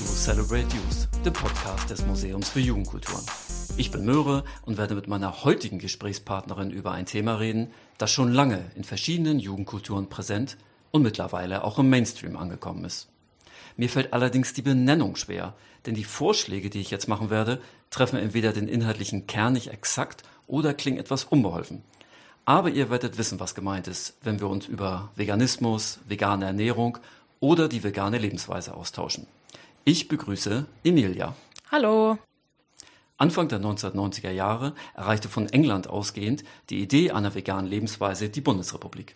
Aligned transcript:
Zu 0.00 0.14
Celebrate 0.14 0.74
Youth, 0.74 1.26
dem 1.26 1.34
Podcast 1.34 1.90
des 1.90 2.06
Museums 2.06 2.48
für 2.48 2.60
Jugendkulturen. 2.60 3.22
Ich 3.76 3.90
bin 3.90 4.06
Möhre 4.06 4.44
und 4.64 4.78
werde 4.78 4.94
mit 4.94 5.08
meiner 5.08 5.44
heutigen 5.44 5.78
Gesprächspartnerin 5.78 6.70
über 6.70 6.92
ein 6.92 7.04
Thema 7.04 7.34
reden, 7.34 7.68
das 7.98 8.10
schon 8.10 8.32
lange 8.32 8.64
in 8.76 8.82
verschiedenen 8.82 9.38
Jugendkulturen 9.38 10.08
präsent 10.08 10.56
und 10.90 11.02
mittlerweile 11.02 11.64
auch 11.64 11.78
im 11.78 11.90
Mainstream 11.90 12.38
angekommen 12.38 12.86
ist. 12.86 13.08
Mir 13.76 13.90
fällt 13.90 14.14
allerdings 14.14 14.54
die 14.54 14.62
Benennung 14.62 15.16
schwer, 15.16 15.52
denn 15.84 15.94
die 15.94 16.04
Vorschläge, 16.04 16.70
die 16.70 16.80
ich 16.80 16.90
jetzt 16.90 17.06
machen 17.06 17.28
werde, 17.28 17.60
treffen 17.90 18.18
entweder 18.18 18.54
den 18.54 18.68
inhaltlichen 18.68 19.26
Kern 19.26 19.52
nicht 19.52 19.68
exakt 19.68 20.22
oder 20.46 20.72
klingen 20.72 20.98
etwas 20.98 21.24
unbeholfen. 21.24 21.82
Aber 22.46 22.70
ihr 22.70 22.88
werdet 22.88 23.18
wissen, 23.18 23.38
was 23.38 23.54
gemeint 23.54 23.86
ist, 23.86 24.14
wenn 24.22 24.40
wir 24.40 24.48
uns 24.48 24.66
über 24.66 25.10
Veganismus, 25.16 25.98
vegane 26.08 26.46
Ernährung 26.46 26.96
oder 27.38 27.68
die 27.68 27.84
vegane 27.84 28.16
Lebensweise 28.16 28.74
austauschen. 28.74 29.26
Ich 29.84 30.08
begrüße 30.08 30.66
Emilia. 30.84 31.34
Hallo. 31.70 32.18
Anfang 33.16 33.48
der 33.48 33.60
1990er 33.60 34.30
Jahre 34.30 34.74
erreichte 34.94 35.30
von 35.30 35.48
England 35.48 35.88
ausgehend 35.88 36.44
die 36.68 36.82
Idee 36.82 37.12
einer 37.12 37.34
veganen 37.34 37.70
Lebensweise 37.70 38.28
die 38.28 38.42
Bundesrepublik. 38.42 39.14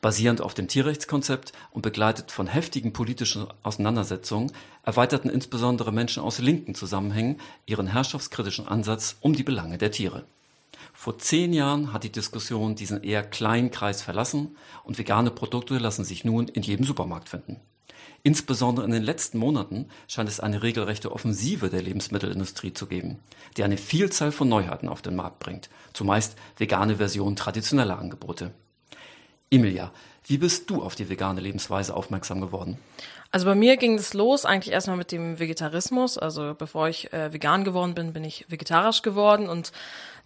Basierend 0.00 0.40
auf 0.40 0.54
dem 0.54 0.66
Tierrechtskonzept 0.66 1.52
und 1.72 1.82
begleitet 1.82 2.32
von 2.32 2.46
heftigen 2.46 2.94
politischen 2.94 3.48
Auseinandersetzungen 3.62 4.50
erweiterten 4.82 5.28
insbesondere 5.28 5.92
Menschen 5.92 6.22
aus 6.22 6.38
linken 6.38 6.74
Zusammenhängen 6.74 7.38
ihren 7.66 7.88
herrschaftskritischen 7.88 8.66
Ansatz 8.66 9.16
um 9.20 9.34
die 9.34 9.42
Belange 9.42 9.76
der 9.76 9.90
Tiere. 9.90 10.24
Vor 10.94 11.18
zehn 11.18 11.52
Jahren 11.52 11.92
hat 11.92 12.04
die 12.04 12.12
Diskussion 12.12 12.76
diesen 12.76 13.02
eher 13.02 13.22
kleinen 13.22 13.70
Kreis 13.70 14.00
verlassen 14.00 14.56
und 14.84 14.98
vegane 14.98 15.30
Produkte 15.30 15.76
lassen 15.76 16.04
sich 16.04 16.24
nun 16.24 16.48
in 16.48 16.62
jedem 16.62 16.86
Supermarkt 16.86 17.28
finden. 17.28 17.60
Insbesondere 18.22 18.84
in 18.84 18.92
den 18.92 19.02
letzten 19.02 19.38
Monaten 19.38 19.86
scheint 20.06 20.28
es 20.28 20.40
eine 20.40 20.62
regelrechte 20.62 21.12
Offensive 21.12 21.70
der 21.70 21.82
Lebensmittelindustrie 21.82 22.74
zu 22.74 22.86
geben, 22.86 23.20
die 23.56 23.64
eine 23.64 23.78
Vielzahl 23.78 24.32
von 24.32 24.48
Neuheiten 24.48 24.88
auf 24.88 25.02
den 25.02 25.16
Markt 25.16 25.38
bringt, 25.38 25.70
zumeist 25.92 26.36
vegane 26.56 26.96
Versionen 26.96 27.36
traditioneller 27.36 27.98
Angebote. 27.98 28.52
Emilia, 29.50 29.92
wie 30.26 30.36
bist 30.36 30.68
du 30.68 30.82
auf 30.82 30.94
die 30.94 31.08
vegane 31.08 31.40
Lebensweise 31.40 31.94
aufmerksam 31.94 32.40
geworden? 32.40 32.76
Also 33.30 33.46
bei 33.46 33.54
mir 33.54 33.76
ging 33.76 33.94
es 33.94 34.14
los 34.14 34.44
eigentlich 34.44 34.72
erstmal 34.72 34.96
mit 34.96 35.12
dem 35.12 35.38
Vegetarismus. 35.38 36.18
Also 36.18 36.54
bevor 36.56 36.88
ich 36.88 37.12
äh, 37.12 37.32
vegan 37.32 37.64
geworden 37.64 37.94
bin, 37.94 38.12
bin 38.12 38.24
ich 38.24 38.44
vegetarisch 38.48 39.02
geworden 39.02 39.48
und 39.48 39.72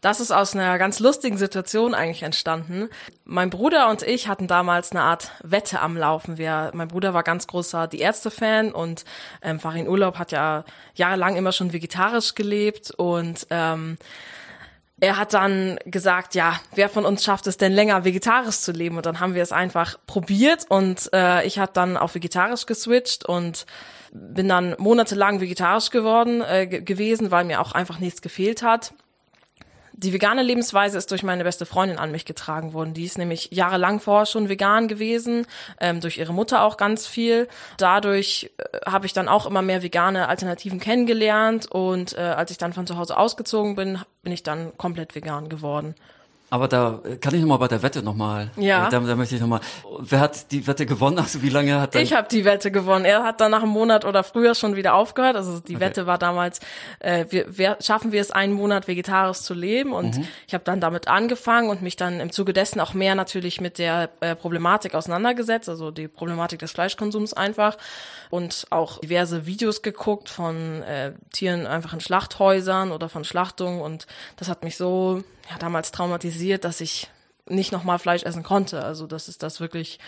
das 0.02 0.18
ist 0.18 0.32
aus 0.32 0.54
einer 0.54 0.78
ganz 0.78 0.98
lustigen 0.98 1.38
Situation 1.38 1.94
eigentlich 1.94 2.24
entstanden. 2.24 2.88
Mein 3.24 3.50
Bruder 3.50 3.88
und 3.88 4.02
ich 4.02 4.26
hatten 4.26 4.48
damals 4.48 4.90
eine 4.90 5.02
Art 5.02 5.30
Wette 5.44 5.80
am 5.80 5.96
Laufen. 5.96 6.38
Wir, 6.38 6.72
mein 6.74 6.88
Bruder 6.88 7.14
war 7.14 7.22
ganz 7.22 7.46
großer 7.46 7.86
Die 7.86 8.00
Ärzte-Fan 8.00 8.72
und 8.72 9.04
ähm, 9.42 9.60
Farin 9.60 9.88
Urlaub 9.88 10.18
hat 10.18 10.32
ja 10.32 10.64
jahrelang 10.94 11.36
immer 11.36 11.52
schon 11.52 11.72
vegetarisch 11.72 12.34
gelebt 12.34 12.90
und 12.90 13.46
ähm, 13.50 13.96
er 14.98 15.18
hat 15.18 15.34
dann 15.34 15.78
gesagt, 15.84 16.34
ja, 16.34 16.60
wer 16.74 16.88
von 16.88 17.04
uns 17.04 17.22
schafft 17.22 17.46
es 17.46 17.56
denn 17.56 17.72
länger 17.72 18.04
vegetarisch 18.04 18.58
zu 18.58 18.72
leben? 18.72 18.96
Und 18.96 19.06
dann 19.06 19.20
haben 19.20 19.34
wir 19.34 19.42
es 19.42 19.52
einfach 19.52 19.98
probiert 20.08 20.64
und 20.68 21.10
äh, 21.12 21.46
ich 21.46 21.60
habe 21.60 21.72
dann 21.72 21.96
auf 21.96 22.16
vegetarisch 22.16 22.66
geswitcht 22.66 23.24
und 23.24 23.66
bin 24.10 24.48
dann 24.48 24.74
monatelang 24.78 25.40
vegetarisch 25.40 25.90
geworden 25.90 26.42
äh, 26.42 26.66
gewesen, 26.66 27.30
weil 27.30 27.44
mir 27.44 27.60
auch 27.60 27.72
einfach 27.72 28.00
nichts 28.00 28.20
gefehlt 28.20 28.64
hat 28.64 28.92
die 29.92 30.12
vegane 30.12 30.42
Lebensweise 30.42 30.98
ist 30.98 31.10
durch 31.10 31.22
meine 31.22 31.44
beste 31.44 31.66
Freundin 31.66 31.98
an 31.98 32.10
mich 32.10 32.24
getragen 32.24 32.72
worden. 32.72 32.94
Die 32.94 33.04
ist 33.04 33.18
nämlich 33.18 33.48
jahrelang 33.50 34.00
vorher 34.00 34.26
schon 34.26 34.48
vegan 34.48 34.88
gewesen, 34.88 35.46
ähm, 35.80 36.00
durch 36.00 36.18
ihre 36.18 36.32
Mutter 36.32 36.62
auch 36.62 36.76
ganz 36.76 37.06
viel. 37.06 37.48
Dadurch 37.78 38.50
äh, 38.58 38.90
habe 38.90 39.06
ich 39.06 39.12
dann 39.12 39.28
auch 39.28 39.46
immer 39.46 39.62
mehr 39.62 39.82
vegane 39.82 40.28
Alternativen 40.28 40.80
kennengelernt 40.80 41.70
und 41.70 42.16
äh, 42.16 42.20
als 42.20 42.50
ich 42.50 42.58
dann 42.58 42.72
von 42.72 42.86
zu 42.86 42.96
Hause 42.96 43.16
ausgezogen 43.16 43.74
bin, 43.74 43.98
bin 44.22 44.32
ich 44.32 44.42
dann 44.42 44.76
komplett 44.76 45.14
vegan 45.14 45.48
geworden. 45.48 45.94
Aber 46.52 46.68
da 46.68 47.00
kann 47.22 47.34
ich 47.34 47.40
nochmal 47.40 47.56
bei 47.56 47.68
der 47.68 47.82
Wette 47.82 48.02
nochmal. 48.02 48.50
Ja. 48.56 48.90
Da, 48.90 49.00
da 49.00 49.16
möchte 49.16 49.34
ich 49.34 49.40
nochmal. 49.40 49.60
Wer 50.00 50.20
hat 50.20 50.52
die 50.52 50.66
Wette 50.66 50.84
gewonnen? 50.84 51.18
Also 51.18 51.40
wie 51.40 51.48
lange 51.48 51.80
hat 51.80 51.94
Ich 51.94 52.12
habe 52.12 52.28
die 52.30 52.44
Wette 52.44 52.70
gewonnen. 52.70 53.06
Er 53.06 53.24
hat 53.24 53.40
dann 53.40 53.52
nach 53.52 53.62
einem 53.62 53.72
Monat 53.72 54.04
oder 54.04 54.22
früher 54.22 54.54
schon 54.54 54.76
wieder 54.76 54.92
aufgehört. 54.92 55.34
Also 55.34 55.60
die 55.60 55.76
okay. 55.76 55.84
Wette 55.86 56.06
war 56.06 56.18
damals, 56.18 56.60
äh, 56.98 57.24
wir, 57.30 57.56
wir, 57.56 57.78
schaffen 57.80 58.12
wir 58.12 58.20
es 58.20 58.30
einen 58.32 58.52
Monat 58.52 58.86
vegetarisch 58.86 59.38
zu 59.38 59.54
leben. 59.54 59.94
Und 59.94 60.18
mhm. 60.18 60.28
ich 60.46 60.52
habe 60.52 60.62
dann 60.62 60.78
damit 60.78 61.08
angefangen 61.08 61.70
und 61.70 61.80
mich 61.80 61.96
dann 61.96 62.20
im 62.20 62.30
Zuge 62.30 62.52
dessen 62.52 62.80
auch 62.80 62.92
mehr 62.92 63.14
natürlich 63.14 63.62
mit 63.62 63.78
der 63.78 64.10
äh, 64.20 64.36
Problematik 64.36 64.94
auseinandergesetzt, 64.94 65.70
also 65.70 65.90
die 65.90 66.06
Problematik 66.06 66.58
des 66.58 66.72
Fleischkonsums 66.72 67.32
einfach. 67.32 67.78
Und 68.28 68.66
auch 68.68 68.98
diverse 68.98 69.46
Videos 69.46 69.80
geguckt 69.80 70.28
von 70.28 70.82
äh, 70.82 71.12
Tieren 71.32 71.66
einfach 71.66 71.94
in 71.94 72.00
Schlachthäusern 72.00 72.92
oder 72.92 73.08
von 73.08 73.24
Schlachtungen. 73.24 73.80
Und 73.80 74.06
das 74.36 74.50
hat 74.50 74.64
mich 74.64 74.76
so 74.76 75.24
ja, 75.50 75.58
damals 75.58 75.92
traumatisiert, 75.92 76.41
dass 76.50 76.80
ich 76.80 77.08
nicht 77.48 77.72
nochmal 77.72 77.98
Fleisch 77.98 78.22
essen 78.22 78.42
konnte. 78.42 78.84
Also 78.84 79.06
das 79.06 79.28
ist 79.28 79.42
das 79.42 79.60
wirklich 79.60 79.98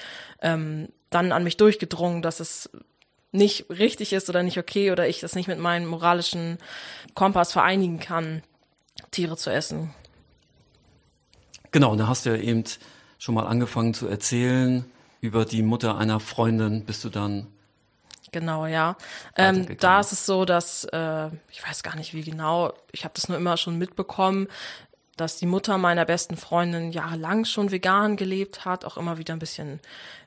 ähm, 0.40 0.88
dann 1.10 1.32
an 1.32 1.44
mich 1.44 1.56
durchgedrungen, 1.56 2.22
dass 2.22 2.40
es 2.40 2.70
nicht 3.32 3.68
richtig 3.68 4.12
ist 4.12 4.28
oder 4.28 4.42
nicht 4.42 4.58
okay 4.58 4.92
oder 4.92 5.08
ich 5.08 5.20
das 5.20 5.34
nicht 5.34 5.48
mit 5.48 5.58
meinem 5.58 5.86
moralischen 5.86 6.58
Kompass 7.14 7.52
vereinigen 7.52 7.98
kann, 7.98 8.42
Tiere 9.10 9.36
zu 9.36 9.50
essen. 9.50 9.92
Genau, 11.72 11.92
und 11.92 11.98
da 11.98 12.06
hast 12.06 12.26
du 12.26 12.30
ja 12.30 12.36
eben 12.36 12.62
schon 13.18 13.34
mal 13.34 13.46
angefangen 13.46 13.94
zu 13.94 14.06
erzählen 14.06 14.84
über 15.20 15.44
die 15.44 15.62
Mutter 15.62 15.98
einer 15.98 16.20
Freundin, 16.20 16.84
bist 16.84 17.02
du 17.02 17.08
dann 17.08 17.48
Genau, 18.34 18.66
ja. 18.66 18.96
Ähm, 19.36 19.78
da 19.78 20.00
ist 20.00 20.10
es 20.10 20.26
so, 20.26 20.44
dass 20.44 20.82
äh, 20.86 21.28
ich 21.52 21.64
weiß 21.64 21.84
gar 21.84 21.94
nicht 21.94 22.14
wie 22.14 22.22
genau. 22.22 22.72
Ich 22.90 23.04
habe 23.04 23.14
das 23.14 23.28
nur 23.28 23.38
immer 23.38 23.56
schon 23.56 23.78
mitbekommen 23.78 24.48
dass 25.16 25.36
die 25.36 25.46
Mutter 25.46 25.78
meiner 25.78 26.04
besten 26.04 26.36
Freundin 26.36 26.92
jahrelang 26.92 27.44
schon 27.44 27.70
vegan 27.70 28.16
gelebt 28.16 28.64
hat, 28.64 28.84
auch 28.84 28.96
immer 28.96 29.18
wieder 29.18 29.34
ein 29.34 29.38
bisschen 29.38 29.80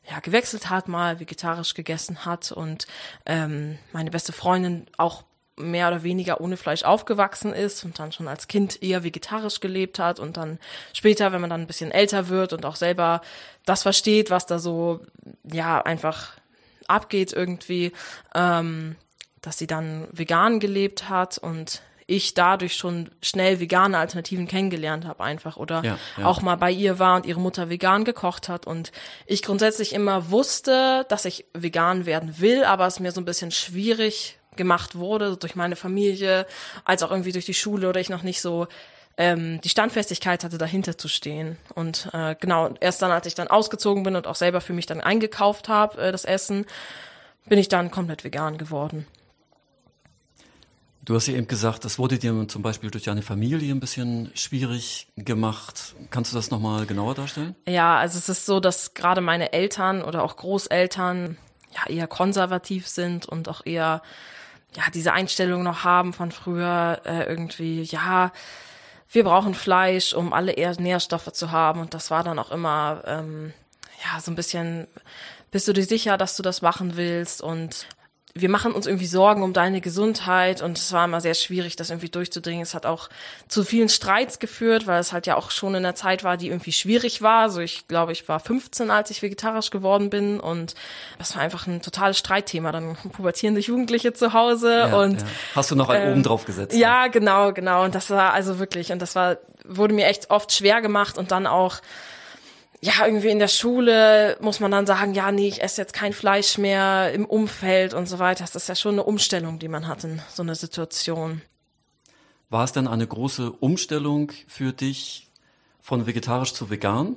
ja, 0.10 0.20
gewechselt 0.20 0.70
hat, 0.70 0.88
mal 0.88 1.20
vegetarisch 1.20 1.74
gegessen 1.74 2.26
hat 2.26 2.52
und 2.52 2.88
ähm, 3.26 3.78
meine 3.92 4.12
beste 4.12 4.32
Freundin 4.32 4.88
auch 4.98 5.24
mehr 5.58 5.88
oder 5.88 6.04
weniger 6.04 6.40
ohne 6.40 6.56
Fleisch 6.56 6.84
aufgewachsen 6.84 7.52
ist 7.52 7.84
und 7.84 7.98
dann 8.00 8.12
schon 8.12 8.28
als 8.28 8.48
Kind 8.48 8.82
eher 8.84 9.04
vegetarisch 9.04 9.60
gelebt 9.60 9.98
hat 9.98 10.20
und 10.20 10.38
dann 10.38 10.60
später, 10.94 11.32
wenn 11.32 11.42
man 11.42 11.50
dann 11.50 11.62
ein 11.62 11.68
bisschen 11.68 11.92
älter 11.92 12.30
wird 12.30 12.54
und 12.54 12.66
auch 12.66 12.76
selber 12.76 13.22
das 13.66 13.82
versteht, 13.82 14.30
was 14.30 14.46
da 14.46 14.60
so 14.60 15.02
ja 15.44 15.82
einfach 15.82 16.34
abgeht 16.88 17.34
irgendwie, 17.34 17.92
ähm, 18.36 18.96
dass 19.42 19.58
sie 19.58 19.68
dann 19.68 20.08
vegan 20.12 20.60
gelebt 20.60 21.10
hat 21.10 21.38
und 21.38 21.82
ich 22.08 22.34
dadurch 22.34 22.76
schon 22.76 23.12
schnell 23.22 23.60
vegane 23.60 23.98
Alternativen 23.98 24.48
kennengelernt 24.48 25.06
habe 25.06 25.24
einfach 25.24 25.58
oder 25.58 25.84
ja, 25.84 26.00
ja. 26.18 26.26
auch 26.26 26.42
mal 26.42 26.56
bei 26.56 26.72
ihr 26.72 27.00
war 27.00 27.18
und 27.18 27.26
ihre 27.26 27.42
Mutter 27.42 27.70
vegan 27.70 28.06
gekocht 28.06 28.48
hat 28.48 28.66
und 28.66 28.94
ich 29.26 29.44
grundsätzlich 29.44 29.94
immer 29.94 30.32
wusste, 30.32 31.06
dass 31.10 31.26
ich 31.26 31.46
vegan 31.54 32.06
werden 32.06 32.40
will, 32.40 32.64
aber 32.64 32.88
es 32.88 33.02
mir 33.02 33.12
so 33.12 33.20
ein 33.20 33.26
bisschen 33.26 33.52
schwierig 33.52 34.40
gemacht 34.56 34.96
wurde 34.96 35.38
durch 35.38 35.56
meine 35.56 35.76
Familie, 35.76 36.48
als 36.86 37.04
auch 37.04 37.12
irgendwie 37.12 37.34
durch 37.34 37.46
die 37.46 37.54
Schule 37.54 37.90
oder 37.90 38.00
ich 38.00 38.10
noch 38.10 38.24
nicht 38.24 38.42
so 38.42 38.68
ähm, 39.18 39.60
die 39.62 39.70
Standfestigkeit 39.70 40.44
hatte, 40.44 40.58
dahinter 40.58 40.98
zu 40.98 41.08
stehen. 41.08 41.58
Und 41.76 42.10
äh, 42.14 42.36
genau, 42.40 42.74
erst 42.80 43.02
dann, 43.02 43.12
als 43.12 43.28
ich 43.28 43.36
dann 43.36 43.48
ausgezogen 43.48 44.04
bin 44.04 44.16
und 44.16 44.28
auch 44.28 44.36
selber 44.36 44.62
für 44.62 44.74
mich 44.74 44.86
dann 44.86 45.02
eingekauft 45.02 45.70
habe, 45.70 46.02
äh, 46.02 46.12
das 46.12 46.24
Essen, 46.24 46.66
bin 47.46 47.60
ich 47.60 47.68
dann 47.68 47.92
komplett 47.92 48.24
vegan 48.24 48.58
geworden. 48.58 49.08
Du 51.08 51.16
hast 51.16 51.28
ja 51.28 51.36
eben 51.36 51.48
gesagt, 51.48 51.86
das 51.86 51.98
wurde 51.98 52.20
dir 52.20 52.50
zum 52.50 52.62
Beispiel 52.62 52.92
durch 52.92 53.06
deine 53.06 53.22
Familie 53.22 53.74
ein 53.74 53.80
bisschen 53.80 54.30
schwierig 54.36 55.08
gemacht. 55.16 55.96
Kannst 56.10 56.34
du 56.34 56.36
das 56.36 56.52
nochmal 56.52 56.86
genauer 56.86 57.16
darstellen? 57.16 57.56
Ja, 57.66 57.98
also 57.98 58.18
es 58.18 58.28
ist 58.28 58.46
so, 58.46 58.60
dass 58.60 58.94
gerade 58.94 59.22
meine 59.22 59.54
Eltern 59.54 60.04
oder 60.04 60.22
auch 60.22 60.36
Großeltern 60.36 61.38
ja 61.72 61.90
eher 61.90 62.08
konservativ 62.08 62.90
sind 62.90 63.26
und 63.26 63.48
auch 63.48 63.66
eher 63.66 64.02
ja 64.76 64.84
diese 64.94 65.14
Einstellung 65.14 65.64
noch 65.64 65.86
haben 65.86 66.12
von 66.12 66.34
früher 66.34 67.00
äh, 67.06 67.24
irgendwie, 67.24 67.84
ja, 67.84 68.34
wir 69.10 69.24
brauchen 69.24 69.54
Fleisch, 69.54 70.14
um 70.14 70.34
alle 70.34 70.54
Nährstoffe 70.78 71.32
zu 71.32 71.54
haben. 71.54 71.80
Und 71.80 71.94
das 71.94 72.12
war 72.12 72.26
dann 72.26 72.38
auch 72.38 72.52
immer 72.52 73.04
ähm, 73.06 73.54
ja 74.04 74.20
so 74.20 74.30
ein 74.30 74.36
bisschen 74.36 74.88
bist 75.52 75.68
du 75.68 75.74
dir 75.74 75.86
sicher, 75.86 76.18
dass 76.18 76.36
du 76.36 76.44
das 76.44 76.62
machen 76.62 76.98
willst? 76.98 77.42
Und 77.42 77.88
wir 78.42 78.50
machen 78.50 78.74
uns 78.74 78.86
irgendwie 78.86 79.06
Sorgen 79.06 79.44
um 79.44 79.54
deine 79.54 79.82
Gesundheit 79.82 80.62
und 80.62 80.78
es 80.78 80.92
war 80.92 81.06
immer 81.06 81.22
sehr 81.22 81.34
schwierig, 81.34 81.76
das 81.76 81.90
irgendwie 81.90 82.10
durchzudringen. 82.10 82.64
Es 82.64 82.74
hat 82.74 82.86
auch 82.86 83.10
zu 83.48 83.64
vielen 83.64 83.90
Streits 83.90 84.40
geführt, 84.40 84.88
weil 84.88 85.00
es 85.00 85.14
halt 85.14 85.28
ja 85.28 85.36
auch 85.36 85.52
schon 85.52 85.76
in 85.76 85.84
der 85.84 85.96
Zeit 85.96 86.24
war, 86.24 86.38
die 86.38 86.48
irgendwie 86.48 86.72
schwierig 86.72 87.22
war. 87.22 87.44
Also 87.44 87.62
ich 87.62 87.88
glaube, 87.88 88.12
ich 88.12 88.28
war 88.28 88.40
15, 88.40 88.92
als 88.92 89.12
ich 89.12 89.22
vegetarisch 89.22 89.70
geworden 89.70 90.10
bin 90.10 90.40
und 90.40 90.76
das 91.20 91.36
war 91.36 91.42
einfach 91.42 91.68
ein 91.68 91.82
totales 91.82 92.18
Streitthema. 92.18 92.72
Dann 92.72 92.96
pubertierende 93.14 93.62
Jugendliche 93.62 94.14
zu 94.14 94.34
Hause 94.34 94.72
ja, 94.72 94.98
und 94.98 95.22
ja. 95.22 95.28
hast 95.56 95.72
du 95.72 95.76
noch 95.76 95.90
einen 95.90 96.06
ähm, 96.06 96.12
oben 96.14 96.24
drauf 96.24 96.46
gesetzt? 96.46 96.76
Ja, 96.76 96.88
ja, 96.88 97.08
genau, 97.08 97.54
genau. 97.54 97.84
Und 97.84 97.96
das 97.96 98.10
war 98.10 98.34
also 98.34 98.60
wirklich 98.60 98.92
und 98.92 99.02
das 99.02 99.16
war 99.16 99.38
wurde 99.66 99.94
mir 99.94 100.06
echt 100.08 100.30
oft 100.30 100.52
schwer 100.54 100.82
gemacht 100.82 101.18
und 101.18 101.32
dann 101.32 101.46
auch 101.46 101.82
ja, 102.82 103.06
irgendwie 103.06 103.30
in 103.30 103.40
der 103.40 103.48
Schule 103.48 104.38
muss 104.40 104.60
man 104.60 104.72
dann 104.72 104.86
sagen, 104.86 105.14
ja, 105.14 105.32
nee, 105.32 105.48
ich 105.48 105.64
esse 105.64 105.82
jetzt 105.82 105.94
kein 105.94 106.14
Fleisch 106.14 106.58
mehr 106.58 107.12
im 107.12 107.26
Umfeld 107.26 107.94
und 107.94 108.08
so 108.08 108.20
weiter. 108.20 108.44
Das 108.44 108.56
ist 108.56 108.70
ja 108.70 108.76
schon 108.76 108.94
eine 108.94 109.04
Umstellung, 109.04 109.58
die 109.60 109.68
man 109.68 109.88
hat 109.88 110.04
in 110.04 110.22
so 110.30 110.44
einer 110.44 110.56
Situation. 110.56 111.42
War 112.50 112.64
es 112.64 112.72
dann 112.72 112.88
eine 112.88 113.08
große 113.08 113.52
Umstellung 113.52 114.32
für 114.48 114.74
dich 114.74 115.28
von 115.82 116.06
vegetarisch 116.06 116.54
zu 116.54 116.70
vegan? 116.70 117.16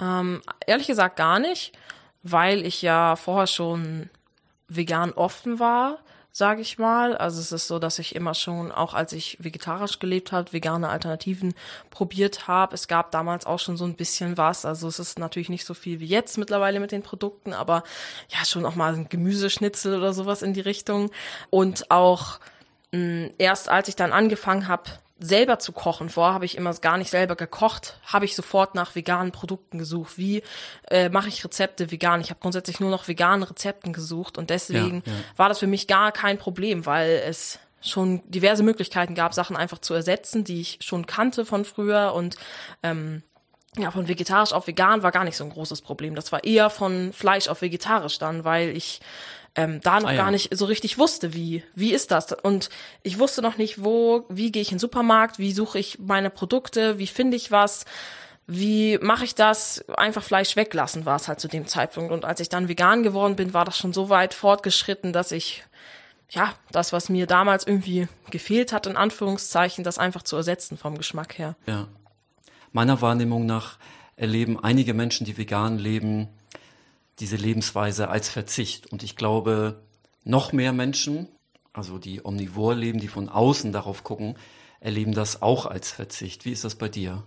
Ähm, 0.00 0.42
ehrlich 0.66 0.86
gesagt 0.86 1.16
gar 1.16 1.38
nicht, 1.38 1.72
weil 2.22 2.64
ich 2.66 2.82
ja 2.82 3.16
vorher 3.16 3.46
schon 3.46 4.10
vegan 4.68 5.12
offen 5.12 5.58
war 5.58 5.98
sage 6.36 6.62
ich 6.62 6.78
mal. 6.78 7.16
Also 7.16 7.40
es 7.40 7.52
ist 7.52 7.68
so, 7.68 7.78
dass 7.78 8.00
ich 8.00 8.16
immer 8.16 8.34
schon, 8.34 8.72
auch 8.72 8.92
als 8.92 9.12
ich 9.12 9.38
vegetarisch 9.40 10.00
gelebt 10.00 10.32
habe, 10.32 10.52
vegane 10.52 10.88
Alternativen 10.88 11.54
probiert 11.90 12.48
habe. 12.48 12.74
Es 12.74 12.88
gab 12.88 13.12
damals 13.12 13.46
auch 13.46 13.60
schon 13.60 13.76
so 13.76 13.84
ein 13.84 13.94
bisschen 13.94 14.36
was. 14.36 14.64
Also 14.64 14.88
es 14.88 14.98
ist 14.98 15.20
natürlich 15.20 15.48
nicht 15.48 15.64
so 15.64 15.74
viel 15.74 16.00
wie 16.00 16.06
jetzt 16.06 16.36
mittlerweile 16.36 16.80
mit 16.80 16.90
den 16.90 17.02
Produkten, 17.02 17.52
aber 17.52 17.84
ja, 18.30 18.44
schon 18.44 18.66
auch 18.66 18.74
mal 18.74 18.94
ein 18.94 19.08
Gemüseschnitzel 19.08 19.96
oder 19.96 20.12
sowas 20.12 20.42
in 20.42 20.54
die 20.54 20.60
Richtung. 20.60 21.12
Und 21.50 21.92
auch 21.92 22.40
mh, 22.90 23.30
erst 23.38 23.68
als 23.68 23.86
ich 23.86 23.94
dann 23.94 24.12
angefangen 24.12 24.66
habe, 24.66 24.90
selber 25.24 25.58
zu 25.58 25.72
kochen. 25.72 26.10
Vorher 26.10 26.34
habe 26.34 26.44
ich 26.44 26.56
immer 26.56 26.72
gar 26.74 26.98
nicht 26.98 27.10
selber 27.10 27.34
gekocht, 27.36 27.98
habe 28.06 28.24
ich 28.24 28.36
sofort 28.36 28.74
nach 28.74 28.94
veganen 28.94 29.32
Produkten 29.32 29.78
gesucht. 29.78 30.18
Wie 30.18 30.42
äh, 30.90 31.08
mache 31.08 31.28
ich 31.28 31.44
Rezepte 31.44 31.90
vegan? 31.90 32.20
Ich 32.20 32.30
habe 32.30 32.40
grundsätzlich 32.40 32.80
nur 32.80 32.90
noch 32.90 33.08
veganen 33.08 33.42
Rezepten 33.42 33.92
gesucht 33.92 34.36
und 34.38 34.50
deswegen 34.50 35.02
ja, 35.06 35.12
ja. 35.12 35.18
war 35.36 35.48
das 35.48 35.58
für 35.58 35.66
mich 35.66 35.86
gar 35.86 36.12
kein 36.12 36.38
Problem, 36.38 36.86
weil 36.86 37.22
es 37.26 37.58
schon 37.80 38.22
diverse 38.30 38.62
Möglichkeiten 38.62 39.14
gab, 39.14 39.34
Sachen 39.34 39.56
einfach 39.56 39.78
zu 39.78 39.94
ersetzen, 39.94 40.44
die 40.44 40.60
ich 40.60 40.78
schon 40.80 41.06
kannte 41.06 41.44
von 41.44 41.64
früher 41.64 42.12
und 42.14 42.36
ähm, 42.82 43.22
ja, 43.76 43.90
von 43.90 44.08
vegetarisch 44.08 44.52
auf 44.52 44.66
vegan 44.66 45.02
war 45.02 45.10
gar 45.10 45.24
nicht 45.24 45.36
so 45.36 45.44
ein 45.44 45.50
großes 45.50 45.82
Problem. 45.82 46.14
Das 46.14 46.32
war 46.32 46.44
eher 46.44 46.70
von 46.70 47.12
Fleisch 47.12 47.48
auf 47.48 47.60
vegetarisch 47.60 48.18
dann, 48.18 48.44
weil 48.44 48.68
ich 48.76 49.00
ähm, 49.54 49.80
da 49.82 50.00
noch 50.00 50.08
ah, 50.08 50.12
ja. 50.12 50.22
gar 50.22 50.30
nicht 50.30 50.56
so 50.56 50.64
richtig 50.64 50.98
wusste, 50.98 51.34
wie, 51.34 51.62
wie 51.74 51.92
ist 51.92 52.10
das? 52.10 52.32
Und 52.32 52.70
ich 53.02 53.18
wusste 53.18 53.42
noch 53.42 53.56
nicht, 53.56 53.84
wo, 53.84 54.24
wie 54.28 54.50
gehe 54.50 54.62
ich 54.62 54.72
in 54.72 54.76
den 54.76 54.80
Supermarkt, 54.80 55.38
wie 55.38 55.52
suche 55.52 55.78
ich 55.78 55.98
meine 55.98 56.30
Produkte, 56.30 56.98
wie 56.98 57.06
finde 57.06 57.36
ich 57.36 57.50
was, 57.50 57.84
wie 58.46 58.98
mache 58.98 59.24
ich 59.24 59.34
das? 59.34 59.84
Einfach 59.96 60.22
Fleisch 60.22 60.56
weglassen 60.56 61.06
war 61.06 61.16
es 61.16 61.28
halt 61.28 61.40
zu 61.40 61.48
dem 61.48 61.66
Zeitpunkt. 61.66 62.12
Und 62.12 62.24
als 62.24 62.40
ich 62.40 62.48
dann 62.48 62.68
vegan 62.68 63.02
geworden 63.02 63.36
bin, 63.36 63.54
war 63.54 63.64
das 63.64 63.78
schon 63.78 63.92
so 63.92 64.08
weit 64.08 64.34
fortgeschritten, 64.34 65.12
dass 65.12 65.32
ich 65.32 65.64
ja, 66.30 66.52
das, 66.72 66.92
was 66.92 67.08
mir 67.08 67.26
damals 67.26 67.66
irgendwie 67.66 68.08
gefehlt 68.30 68.72
hat, 68.72 68.86
in 68.86 68.96
Anführungszeichen, 68.96 69.84
das 69.84 69.98
einfach 69.98 70.22
zu 70.22 70.36
ersetzen 70.36 70.76
vom 70.76 70.98
Geschmack 70.98 71.38
her. 71.38 71.54
Ja. 71.66 71.86
Meiner 72.72 73.00
Wahrnehmung 73.00 73.46
nach 73.46 73.78
erleben 74.16 74.62
einige 74.62 74.94
Menschen, 74.94 75.24
die 75.24 75.38
vegan 75.38 75.78
leben, 75.78 76.28
diese 77.18 77.36
Lebensweise 77.36 78.08
als 78.08 78.28
Verzicht. 78.28 78.86
Und 78.86 79.02
ich 79.02 79.16
glaube, 79.16 79.82
noch 80.24 80.52
mehr 80.52 80.72
Menschen, 80.72 81.28
also 81.72 81.98
die 81.98 82.24
omnivor 82.24 82.74
leben, 82.74 83.00
die 83.00 83.08
von 83.08 83.28
außen 83.28 83.72
darauf 83.72 84.04
gucken, 84.04 84.36
erleben 84.80 85.12
das 85.12 85.42
auch 85.42 85.66
als 85.66 85.90
Verzicht. 85.90 86.44
Wie 86.44 86.52
ist 86.52 86.64
das 86.64 86.74
bei 86.74 86.88
dir? 86.88 87.22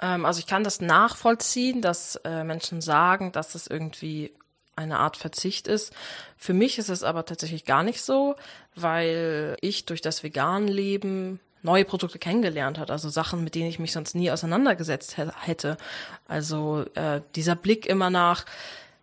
Ähm, 0.00 0.24
also 0.24 0.40
ich 0.40 0.46
kann 0.46 0.64
das 0.64 0.80
nachvollziehen, 0.80 1.82
dass 1.82 2.16
äh, 2.24 2.44
Menschen 2.44 2.80
sagen, 2.80 3.32
dass 3.32 3.54
es 3.54 3.66
irgendwie 3.66 4.32
eine 4.76 4.98
Art 4.98 5.16
Verzicht 5.16 5.66
ist. 5.66 5.92
Für 6.36 6.54
mich 6.54 6.78
ist 6.78 6.88
es 6.88 7.02
aber 7.02 7.24
tatsächlich 7.24 7.64
gar 7.64 7.82
nicht 7.82 8.00
so, 8.00 8.36
weil 8.76 9.56
ich 9.60 9.86
durch 9.86 10.00
das 10.00 10.22
vegan 10.22 10.68
Leben 10.68 11.40
neue 11.62 11.84
Produkte 11.84 12.20
kennengelernt 12.20 12.78
hat, 12.78 12.90
also 12.92 13.08
Sachen, 13.08 13.42
mit 13.42 13.56
denen 13.56 13.68
ich 13.68 13.80
mich 13.80 13.92
sonst 13.92 14.14
nie 14.14 14.30
auseinandergesetzt 14.30 15.16
hätte. 15.16 15.76
Also 16.28 16.84
äh, 16.94 17.20
dieser 17.34 17.56
Blick 17.56 17.86
immer 17.86 18.10
nach, 18.10 18.44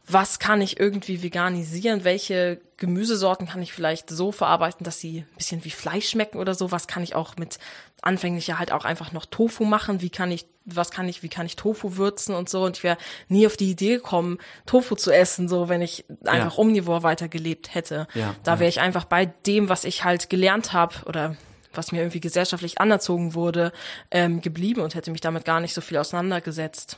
was 0.07 0.37
kann 0.37 0.61
ich 0.61 0.79
irgendwie 0.79 1.23
veganisieren, 1.23 2.03
welche 2.03 2.61
Gemüsesorten 2.77 3.47
kann 3.47 3.61
ich 3.61 3.73
vielleicht 3.73 4.09
so 4.09 4.31
verarbeiten, 4.31 4.83
dass 4.83 4.99
sie 4.99 5.19
ein 5.19 5.37
bisschen 5.37 5.65
wie 5.65 5.71
Fleisch 5.71 6.09
schmecken 6.09 6.37
oder 6.37 6.53
so, 6.53 6.71
was 6.71 6.87
kann 6.87 7.01
ich 7.01 7.15
auch 7.15 7.37
mit 7.37 7.57
anfänglicher 8.01 8.59
halt 8.59 8.71
auch 8.71 8.85
einfach 8.85 9.13
noch 9.13 9.25
Tofu 9.25 9.65
machen, 9.65 10.01
wie 10.01 10.11
kann 10.11 10.31
ich, 10.31 10.45
was 10.65 10.91
kann 10.91 11.09
ich, 11.09 11.23
wie 11.23 11.29
kann 11.29 11.47
ich 11.47 11.55
Tofu 11.55 11.97
würzen 11.97 12.35
und 12.35 12.49
so 12.49 12.65
und 12.65 12.77
ich 12.77 12.83
wäre 12.83 12.97
nie 13.29 13.47
auf 13.47 13.57
die 13.57 13.71
Idee 13.71 13.95
gekommen, 13.95 14.37
Tofu 14.67 14.95
zu 14.95 15.11
essen, 15.11 15.47
so 15.47 15.69
wenn 15.69 15.81
ich 15.81 16.05
einfach 16.25 16.57
ja. 16.57 16.59
omnivor 16.59 17.01
weitergelebt 17.01 17.73
hätte. 17.73 18.07
Ja, 18.13 18.35
da 18.43 18.59
wäre 18.59 18.69
ich 18.69 18.81
einfach 18.81 19.05
bei 19.05 19.25
dem, 19.25 19.69
was 19.69 19.85
ich 19.85 20.03
halt 20.03 20.29
gelernt 20.29 20.73
habe 20.73 20.95
oder 21.07 21.35
was 21.73 21.91
mir 21.91 21.99
irgendwie 21.99 22.21
gesellschaftlich 22.21 22.79
anerzogen 22.79 23.33
wurde, 23.33 23.71
ähm, 24.11 24.41
geblieben 24.41 24.81
und 24.81 24.93
hätte 24.93 25.11
mich 25.11 25.21
damit 25.21 25.45
gar 25.45 25.59
nicht 25.59 25.73
so 25.73 25.81
viel 25.81 25.97
auseinandergesetzt. 25.97 26.97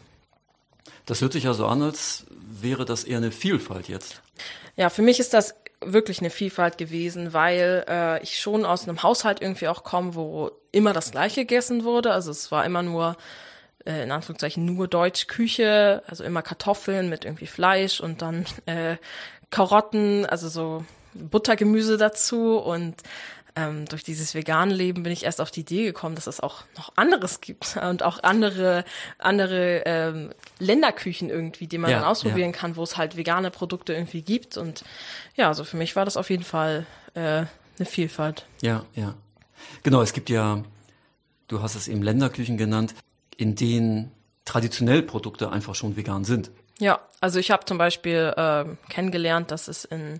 Das 1.06 1.21
hört 1.21 1.33
sich 1.33 1.45
ja 1.45 1.54
so 1.54 1.65
an, 1.68 1.81
als 1.81 2.25
wäre 2.48 2.86
das 2.86 3.04
eher 3.04 3.18
eine 3.18 3.32
Vielfalt 3.32 3.88
jetzt. 3.88 4.22
Ja, 4.76 4.90
für 4.90 5.02
mich 5.02 5.20
ist 5.20 5.34
das 5.34 5.56
wirklich 5.82 6.20
eine 6.20 6.30
Vielfalt 6.30 6.78
gewesen, 6.78 7.34
weil 7.34 7.86
äh, 7.88 8.24
ich 8.24 8.40
schon 8.40 8.66
aus 8.66 8.88
einem 8.88 9.04
Haushalt 9.04 9.42
irgendwie 9.42 9.68
auch 9.68 9.84
komme, 9.84 10.16
wo 10.16 10.52
immer 10.72 10.94
das 10.94 11.12
Gleiche 11.12 11.42
gegessen 11.42 11.84
wurde. 11.84 12.12
Also 12.12 12.32
es 12.32 12.52
war 12.52 12.66
immer 12.66 12.82
nur, 12.82 13.16
äh, 13.86 14.04
in 14.04 14.12
Anführungszeichen, 14.12 14.66
nur 14.66 14.88
Deutschküche, 14.88 16.04
also 16.08 16.24
immer 16.24 16.42
Kartoffeln 16.42 17.10
mit 17.10 17.26
irgendwie 17.26 17.48
Fleisch 17.48 18.00
und 18.00 18.22
dann 18.22 18.46
äh, 18.66 18.98
Karotten, 19.50 20.26
also 20.26 20.50
so 20.50 20.84
Buttergemüse 21.14 21.98
dazu 21.98 22.58
und 22.58 22.96
ähm, 23.57 23.86
durch 23.86 24.04
dieses 24.04 24.36
vegane 24.36 24.74
Leben 24.74 25.04
bin 25.04 25.12
ich 25.12 25.24
erst 25.24 25.42
auf 25.42 25.50
die 25.50 25.62
Idee 25.62 25.86
gekommen, 25.86 26.13
dass 26.15 26.27
es 26.27 26.39
auch 26.39 26.63
noch 26.77 26.94
anderes 26.95 27.42
gibt 27.42 27.75
und 27.81 28.04
auch 28.04 28.21
andere 28.24 28.86
andere 29.18 29.83
ähm, 29.86 30.30
Länderküchen 30.59 31.30
irgendwie, 31.30 31.68
die 31.68 31.77
man 31.77 31.89
ja, 31.89 32.00
dann 32.00 32.07
ausprobieren 32.07 32.51
ja. 32.51 32.57
kann, 32.57 32.75
wo 32.75 32.83
es 32.83 32.98
halt 32.98 33.18
vegane 33.18 33.50
Produkte 33.50 33.94
irgendwie 33.94 34.21
gibt. 34.21 34.57
Und 34.57 34.83
ja, 35.36 35.48
also 35.48 35.63
für 35.63 35.77
mich 35.77 35.95
war 35.95 36.06
das 36.06 36.18
auf 36.18 36.30
jeden 36.30 36.44
Fall 36.44 36.86
äh, 37.15 37.19
eine 37.19 37.86
Vielfalt. 37.86 38.45
Ja, 38.62 38.86
ja. 38.94 39.15
Genau, 39.83 40.01
es 40.01 40.13
gibt 40.13 40.30
ja, 40.30 40.63
du 41.48 41.62
hast 41.62 41.75
es 41.75 41.88
eben 41.88 42.04
Länderküchen 42.04 42.57
genannt, 42.57 42.94
in 43.38 43.56
denen 43.56 44.12
traditionell 44.45 45.01
Produkte 45.01 45.51
einfach 45.51 45.75
schon 45.75 45.98
vegan 45.98 46.24
sind. 46.24 46.51
Ja, 46.80 47.00
also 47.21 47.39
ich 47.39 47.50
habe 47.50 47.65
zum 47.65 47.80
Beispiel 47.80 48.33
äh, 48.37 48.66
kennengelernt, 48.90 49.49
dass 49.49 49.68
es 49.68 49.83
in 49.83 50.19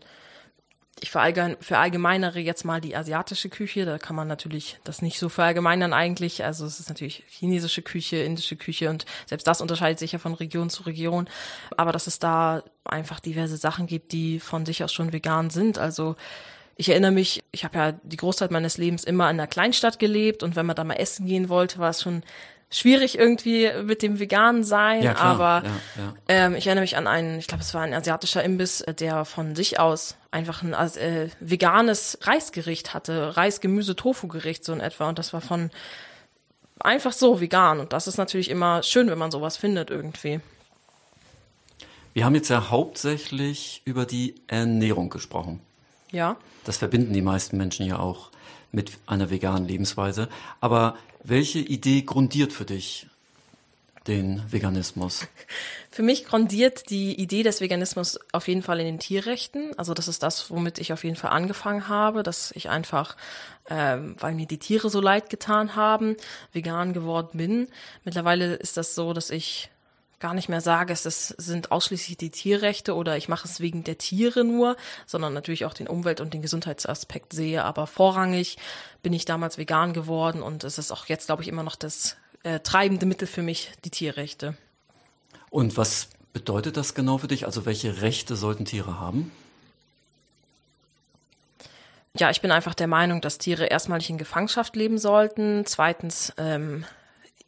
ich 1.00 1.12
verallgemeinere 1.12 2.40
jetzt 2.40 2.66
mal 2.66 2.82
die 2.82 2.96
asiatische 2.96 3.50
Küche. 3.50 3.86
Da 3.86 4.00
kann 4.00 4.16
man 4.16 4.28
natürlich 4.28 4.80
das 4.84 5.02
nicht 5.02 5.20
so 5.20 5.30
verallgemeinern 5.30 5.94
eigentlich. 5.94 6.44
Also 6.44 6.66
es 6.66 6.80
ist 6.80 6.90
natürlich 6.90 7.24
chinesische 7.28 7.84
Küche, 7.84 8.18
indische 8.18 8.56
Küche 8.56 8.90
und 8.90 9.06
selbst 9.28 9.46
das 9.46 9.62
unterscheidet 9.62 10.00
sich 10.00 10.14
ja 10.14 10.20
von 10.20 10.34
Region 10.34 10.70
zu 10.70 10.84
Region. 10.84 11.30
Aber 11.78 11.92
dass 11.92 12.08
es 12.08 12.18
da 12.18 12.64
einfach 12.84 13.20
diverse 13.20 13.58
Sachen 13.58 13.86
gibt, 13.86 14.12
die 14.12 14.40
von 14.40 14.66
sich 14.66 14.84
aus 14.84 14.92
schon 14.92 15.14
vegan 15.14 15.52
sind. 15.52 15.78
Also 15.78 16.16
ich 16.78 16.90
erinnere 16.90 17.12
mich, 17.12 17.44
ich 17.52 17.64
habe 17.64 17.78
ja 17.78 17.92
die 17.92 18.18
Großteil 18.18 18.50
meines 18.52 18.78
Lebens 18.78 19.04
immer 19.04 19.26
in 19.26 19.40
einer 19.40 19.48
Kleinstadt 19.48 20.00
gelebt 20.00 20.42
und 20.42 20.56
wenn 20.56 20.66
man 20.66 20.76
da 20.76 20.84
mal 20.84 20.96
essen 20.96 21.28
gehen 21.28 21.50
wollte, 21.50 21.78
war 21.78 21.92
es 21.92 22.02
schon 22.02 22.24
schwierig 22.70 23.18
irgendwie 23.18 23.72
mit 23.84 24.02
dem 24.02 24.20
veganen 24.20 24.64
sein, 24.64 25.04
ja, 25.04 25.16
aber 25.16 25.64
ja, 25.64 26.04
ja. 26.04 26.14
Ähm, 26.28 26.56
ich 26.56 26.68
erinnere 26.68 26.84
mich 26.84 26.98
an 26.98 27.08
einen, 27.08 27.40
ich 27.40 27.48
glaube, 27.48 27.64
es 27.64 27.74
war 27.74 27.82
ein 27.82 27.94
asiatischer 27.94 28.44
Imbiss, 28.44 28.84
der 29.00 29.24
von 29.24 29.56
sich 29.56 29.80
aus 29.80 30.18
einfach 30.32 30.64
ein 30.64 30.74
äh, 30.74 31.30
veganes 31.40 32.20
Reisgericht 32.22 32.94
hatte, 32.94 33.38
Reis, 33.38 33.62
Gemüse, 33.62 33.96
Tofu-Gericht 33.96 34.66
so 34.66 34.74
in 34.74 34.82
etwa 34.82 35.08
und 35.08 35.18
das 35.18 35.32
war 35.32 35.42
von 35.42 35.72
einfach 36.80 37.14
so 37.14 37.40
vegan 37.40 37.80
und 37.80 37.94
das 37.94 38.08
ist 38.08 38.18
natürlich 38.18 38.50
immer 38.50 38.84
schön, 38.84 39.10
wenn 39.10 39.18
man 39.18 39.32
sowas 39.32 39.56
findet 39.56 39.90
irgendwie. 39.90 40.42
Wir 42.14 42.26
haben 42.26 42.36
jetzt 42.36 42.50
ja 42.50 42.70
hauptsächlich 42.70 43.82
über 43.86 44.06
die 44.06 44.36
Ernährung 44.48 45.10
gesprochen. 45.10 45.62
Ja. 46.12 46.36
Das 46.64 46.78
verbinden 46.78 47.14
die 47.14 47.22
meisten 47.22 47.58
Menschen 47.58 47.86
ja 47.86 48.00
auch 48.00 48.32
mit 48.72 48.92
einer 49.06 49.30
veganen 49.30 49.68
Lebensweise. 49.68 50.28
Aber 50.60 50.98
welche 51.28 51.60
Idee 51.60 52.04
grundiert 52.04 52.54
für 52.54 52.66
dich 52.66 53.08
den 54.08 54.42
Veganismus? 54.50 55.28
Für 55.92 56.04
mich 56.04 56.26
grundiert 56.26 56.90
die 56.90 57.20
Idee 57.20 57.44
des 57.44 57.60
Veganismus 57.60 58.20
auf 58.32 58.48
jeden 58.48 58.62
Fall 58.62 58.80
in 58.80 58.86
den 58.86 59.00
Tierrechten. 59.00 59.78
Also 59.78 59.94
das 59.94 60.08
ist 60.08 60.24
das, 60.24 60.52
womit 60.52 60.78
ich 60.78 60.94
auf 60.94 61.04
jeden 61.04 61.16
Fall 61.16 61.32
angefangen 61.32 61.88
habe, 61.88 62.24
dass 62.24 62.52
ich 62.52 62.70
einfach, 62.70 63.18
ähm, 63.70 64.16
weil 64.20 64.36
mir 64.36 64.46
die 64.46 64.60
Tiere 64.60 64.90
so 64.90 65.02
leid 65.02 65.30
getan 65.30 65.76
haben, 65.76 66.16
vegan 66.54 66.94
geworden 66.94 67.38
bin. 67.38 67.68
Mittlerweile 68.06 68.54
ist 68.56 68.78
das 68.78 68.96
so, 68.96 69.12
dass 69.12 69.30
ich 69.32 69.70
gar 70.20 70.34
nicht 70.34 70.50
mehr 70.50 70.62
sage, 70.62 70.94
es 70.94 71.04
sind 71.04 71.72
ausschließlich 71.72 72.18
die 72.18 72.32
Tierrechte 72.32 72.96
oder 72.96 73.18
ich 73.18 73.30
mache 73.30 73.48
es 73.48 73.60
wegen 73.60 73.84
der 73.84 73.98
Tiere 73.98 74.44
nur, 74.44 74.76
sondern 75.06 75.34
natürlich 75.34 75.66
auch 75.66 75.74
den 75.74 75.88
Umwelt- 75.88 76.22
und 76.22 76.34
den 76.34 76.42
Gesundheitsaspekt 76.42 77.34
sehe. 77.34 77.64
Aber 77.64 77.88
vorrangig 77.88 78.58
bin 79.04 79.14
ich 79.14 79.26
damals 79.26 79.58
vegan 79.58 79.94
geworden 79.94 80.42
und 80.42 80.64
es 80.64 80.78
ist 80.78 80.92
auch 80.92 81.06
jetzt, 81.06 81.28
glaube 81.28 81.44
ich, 81.44 81.48
immer 81.48 81.64
noch 81.64 81.76
das 81.76 82.18
äh, 82.44 82.60
treibende 82.60 83.06
Mittel 83.06 83.28
für 83.28 83.44
mich, 83.44 83.72
die 83.86 83.92
Tierrechte. 83.92 84.58
Und 85.50 85.78
was 85.78 86.10
bedeutet 86.34 86.78
das 86.78 86.94
genau 86.94 87.18
für 87.18 87.28
dich? 87.28 87.46
Also 87.46 87.66
welche 87.66 88.02
Rechte 88.02 88.36
sollten 88.36 88.66
Tiere 88.66 89.00
haben? 89.00 89.32
Ja, 92.20 92.32
ich 92.32 92.42
bin 92.42 92.52
einfach 92.52 92.74
der 92.74 92.88
Meinung, 92.88 93.22
dass 93.22 93.38
Tiere 93.38 93.66
erstmal 93.66 94.00
nicht 94.00 94.10
in 94.10 94.18
Gefangenschaft 94.18 94.76
leben 94.76 94.98
sollten. 94.98 95.66
Zweitens 95.66 96.34
ähm, 96.38 96.86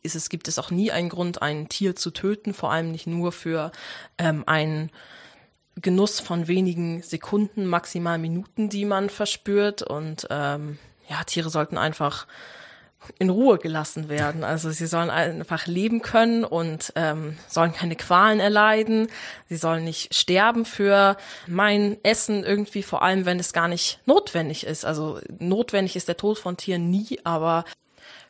ist 0.02 0.16
es, 0.16 0.30
gibt 0.30 0.48
es 0.48 0.60
auch 0.60 0.72
nie 0.72 0.92
einen 0.92 1.10
Grund, 1.10 1.42
ein 1.42 1.70
Tier 1.70 1.96
zu 1.96 2.12
töten, 2.12 2.54
vor 2.54 2.72
allem 2.72 2.92
nicht 2.92 3.08
nur 3.08 3.32
für 3.32 3.72
ähm, 4.18 4.44
einen 4.48 4.92
Genuss 5.76 6.20
von 6.20 6.48
wenigen 6.48 7.02
Sekunden, 7.02 7.66
maximal 7.66 8.18
Minuten, 8.18 8.70
die 8.70 8.86
man 8.86 9.10
verspürt. 9.10 9.82
Und 9.82 10.28
ähm, 10.30 10.78
ja, 11.10 11.24
Tiere 11.24 11.50
sollten 11.50 11.78
einfach 11.78 12.28
in 13.18 13.30
Ruhe 13.30 13.58
gelassen 13.58 14.10
werden. 14.10 14.44
Also 14.44 14.72
sie 14.72 14.86
sollen 14.86 15.10
einfach 15.10 15.68
leben 15.68 16.02
können 16.02 16.44
und 16.44 16.92
ähm, 16.96 17.38
sollen 17.48 17.74
keine 17.74 17.96
Qualen 17.96 18.40
erleiden. 18.40 19.08
Sie 19.48 19.56
sollen 19.56 19.86
nicht 19.86 20.14
sterben 20.14 20.66
für 20.66 21.16
mein 21.48 21.98
Essen 22.04 22.44
irgendwie, 22.44 22.84
vor 22.84 23.02
allem 23.02 23.26
wenn 23.26 23.40
es 23.40 23.54
gar 23.54 23.68
nicht 23.68 24.00
notwendig 24.06 24.66
ist. 24.66 24.86
Also 24.86 25.20
notwendig 25.40 25.96
ist 25.96 26.10
der 26.10 26.18
Tod 26.18 26.38
von 26.38 26.58
Tieren 26.58 26.90
nie, 26.90 27.20
aber 27.24 27.64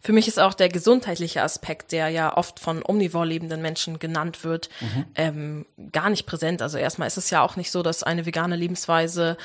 für 0.02 0.14
mich 0.14 0.28
ist 0.28 0.40
auch 0.40 0.54
der 0.54 0.70
gesundheitliche 0.70 1.42
Aspekt, 1.42 1.92
der 1.92 2.10
ja 2.10 2.36
oft 2.38 2.60
von 2.60 2.82
omnivor 2.86 3.26
lebenden 3.26 3.62
Menschen 3.62 4.00
genannt 4.00 4.44
wird, 4.44 4.70
mhm. 4.80 5.06
ähm, 5.16 5.66
gar 5.92 6.10
nicht 6.10 6.26
präsent. 6.26 6.62
Also 6.62 6.78
erstmal 6.78 7.08
ist 7.08 7.18
es 7.18 7.30
ja 7.30 7.42
auch 7.42 7.58
nicht 7.58 7.70
so, 7.72 7.84
dass 7.84 8.04
eine 8.04 8.26
vegane 8.26 8.56
Lebensweise 8.56 9.38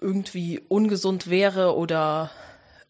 irgendwie 0.00 0.60
ungesund 0.68 1.30
wäre 1.30 1.76
oder 1.76 2.30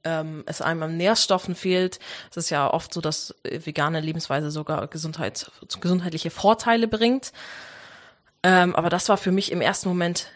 ähm, 0.03 0.45
es 0.47 0.63
einem 0.63 0.83
an 0.85 0.97
Nährstoffen 0.97 1.55
fehlt. 1.55 1.99
Es 2.31 2.39
ist 2.39 2.51
ja 2.51 2.73
oft 2.73 2.95
so, 2.95 3.03
dass 3.03 3.35
vegane 3.45 4.01
Lebensweise 4.01 4.51
sogar 4.51 4.87
Gesundheit, 4.87 5.51
gesundheitliche 5.81 6.31
Vorteile 6.31 6.89
bringt. 6.89 7.33
Ähm, 8.43 8.75
aber 8.75 8.89
das 8.89 9.11
war 9.11 9.19
für 9.19 9.33
mich 9.33 9.53
im 9.53 9.61
ersten 9.61 9.91
Moment 9.91 10.29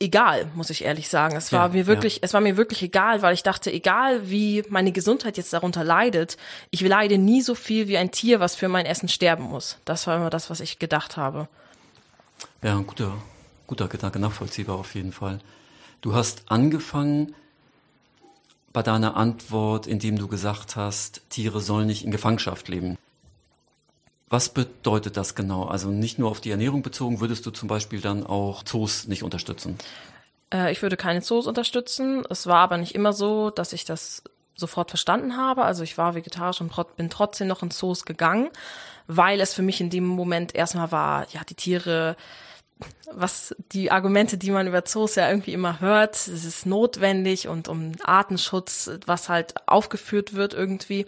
egal, 0.00 0.50
muss 0.54 0.70
ich 0.70 0.84
ehrlich 0.84 1.08
sagen. 1.08 1.36
Es 1.36 1.52
war 1.52 1.68
ja, 1.68 1.72
mir 1.72 1.86
wirklich, 1.86 2.16
ja. 2.16 2.20
es 2.22 2.34
war 2.34 2.40
mir 2.40 2.56
wirklich 2.56 2.82
egal, 2.82 3.22
weil 3.22 3.34
ich 3.34 3.42
dachte, 3.42 3.72
egal 3.72 4.30
wie 4.30 4.64
meine 4.68 4.92
Gesundheit 4.92 5.36
jetzt 5.36 5.52
darunter 5.52 5.84
leidet, 5.84 6.36
ich 6.70 6.80
leide 6.80 7.18
nie 7.18 7.42
so 7.42 7.54
viel 7.54 7.88
wie 7.88 7.98
ein 7.98 8.10
Tier, 8.10 8.40
was 8.40 8.54
für 8.54 8.68
mein 8.68 8.86
Essen 8.86 9.08
sterben 9.08 9.44
muss. 9.44 9.78
Das 9.84 10.06
war 10.06 10.16
immer 10.16 10.30
das, 10.30 10.50
was 10.50 10.60
ich 10.60 10.78
gedacht 10.78 11.16
habe. 11.16 11.48
Ja, 12.62 12.76
ein 12.76 12.86
guter, 12.86 13.12
guter 13.66 13.88
Gedanke, 13.88 14.18
nachvollziehbar 14.18 14.76
auf 14.76 14.94
jeden 14.94 15.12
Fall. 15.12 15.40
Du 16.00 16.14
hast 16.14 16.42
angefangen 16.46 17.34
bei 18.72 18.82
deiner 18.82 19.16
Antwort, 19.16 19.86
indem 19.86 20.18
du 20.18 20.28
gesagt 20.28 20.76
hast, 20.76 21.22
Tiere 21.30 21.60
sollen 21.60 21.86
nicht 21.86 22.04
in 22.04 22.10
Gefangenschaft 22.10 22.68
leben. 22.68 22.96
Was 24.30 24.50
bedeutet 24.50 25.16
das 25.16 25.34
genau? 25.34 25.64
Also 25.64 25.88
nicht 25.90 26.18
nur 26.18 26.30
auf 26.30 26.40
die 26.40 26.50
Ernährung 26.50 26.82
bezogen, 26.82 27.20
würdest 27.20 27.46
du 27.46 27.50
zum 27.50 27.68
Beispiel 27.68 28.00
dann 28.00 28.26
auch 28.26 28.62
Zoos 28.62 29.06
nicht 29.06 29.22
unterstützen? 29.22 29.78
Äh, 30.52 30.72
ich 30.72 30.82
würde 30.82 30.96
keine 30.96 31.22
Zoos 31.22 31.46
unterstützen. 31.46 32.24
Es 32.28 32.46
war 32.46 32.58
aber 32.58 32.76
nicht 32.76 32.94
immer 32.94 33.12
so, 33.12 33.50
dass 33.50 33.72
ich 33.72 33.84
das 33.84 34.22
sofort 34.54 34.90
verstanden 34.90 35.36
habe. 35.36 35.64
Also 35.64 35.82
ich 35.82 35.96
war 35.96 36.14
vegetarisch 36.14 36.60
und 36.60 36.72
bin 36.96 37.10
trotzdem 37.10 37.48
noch 37.48 37.62
in 37.62 37.70
Zoos 37.70 38.04
gegangen, 38.04 38.50
weil 39.06 39.40
es 39.40 39.54
für 39.54 39.62
mich 39.62 39.80
in 39.80 39.88
dem 39.88 40.04
Moment 40.04 40.54
erstmal 40.54 40.92
war, 40.92 41.26
ja, 41.30 41.42
die 41.48 41.54
Tiere 41.54 42.16
was 43.10 43.54
die 43.72 43.90
Argumente, 43.90 44.38
die 44.38 44.50
man 44.50 44.66
über 44.66 44.84
Zoos 44.84 45.16
ja 45.16 45.28
irgendwie 45.28 45.52
immer 45.52 45.80
hört, 45.80 46.14
es 46.14 46.44
ist 46.44 46.66
notwendig 46.66 47.48
und 47.48 47.68
um 47.68 47.92
Artenschutz, 48.04 48.90
was 49.06 49.28
halt 49.28 49.54
aufgeführt 49.66 50.34
wird 50.34 50.54
irgendwie. 50.54 51.06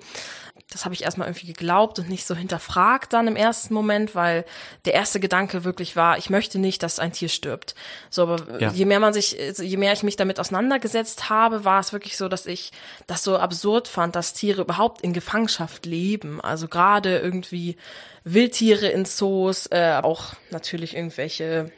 Das 0.71 0.85
habe 0.85 0.95
ich 0.95 1.03
erstmal 1.03 1.27
irgendwie 1.27 1.49
geglaubt 1.49 1.99
und 1.99 2.09
nicht 2.09 2.25
so 2.25 2.37
hinterfragt 2.37 3.13
dann 3.13 3.27
im 3.27 3.35
ersten 3.35 3.75
Moment, 3.75 4.15
weil 4.15 4.45
der 4.85 4.95
erste 4.95 5.19
Gedanke 5.19 5.65
wirklich 5.65 5.97
war, 5.97 6.17
ich 6.17 6.31
möchte 6.31 6.61
nicht, 6.61 6.85
dass 6.85 7.01
ein 7.01 7.13
Tier 7.13 7.29
stirbt. 7.29 7.75
So, 8.09 8.23
aber 8.23 8.61
ja. 8.61 8.71
je 8.71 8.85
mehr 8.85 9.01
man 9.01 9.13
sich, 9.13 9.37
je 9.59 9.77
mehr 9.77 9.93
ich 9.93 10.05
mich 10.05 10.15
damit 10.15 10.39
auseinandergesetzt 10.39 11.29
habe, 11.29 11.65
war 11.65 11.81
es 11.81 11.93
wirklich 11.93 12.17
so, 12.17 12.29
dass 12.29 12.47
ich 12.47 12.71
das 13.09 13.25
so 13.25 13.37
absurd 13.37 13.89
fand, 13.89 14.15
dass 14.15 14.33
Tiere 14.33 14.63
überhaupt 14.63 15.01
in 15.01 15.13
Gefangenschaft 15.13 15.87
leben. 15.87 16.41
Also 16.41 16.69
gerade 16.69 17.19
irgendwie 17.19 17.77
Wildtiere 18.23 18.87
in 18.87 19.05
Zoos, 19.07 19.67
äh, 19.73 19.99
auch 20.01 20.35
natürlich 20.51 20.95
irgendwelche, 20.95 21.73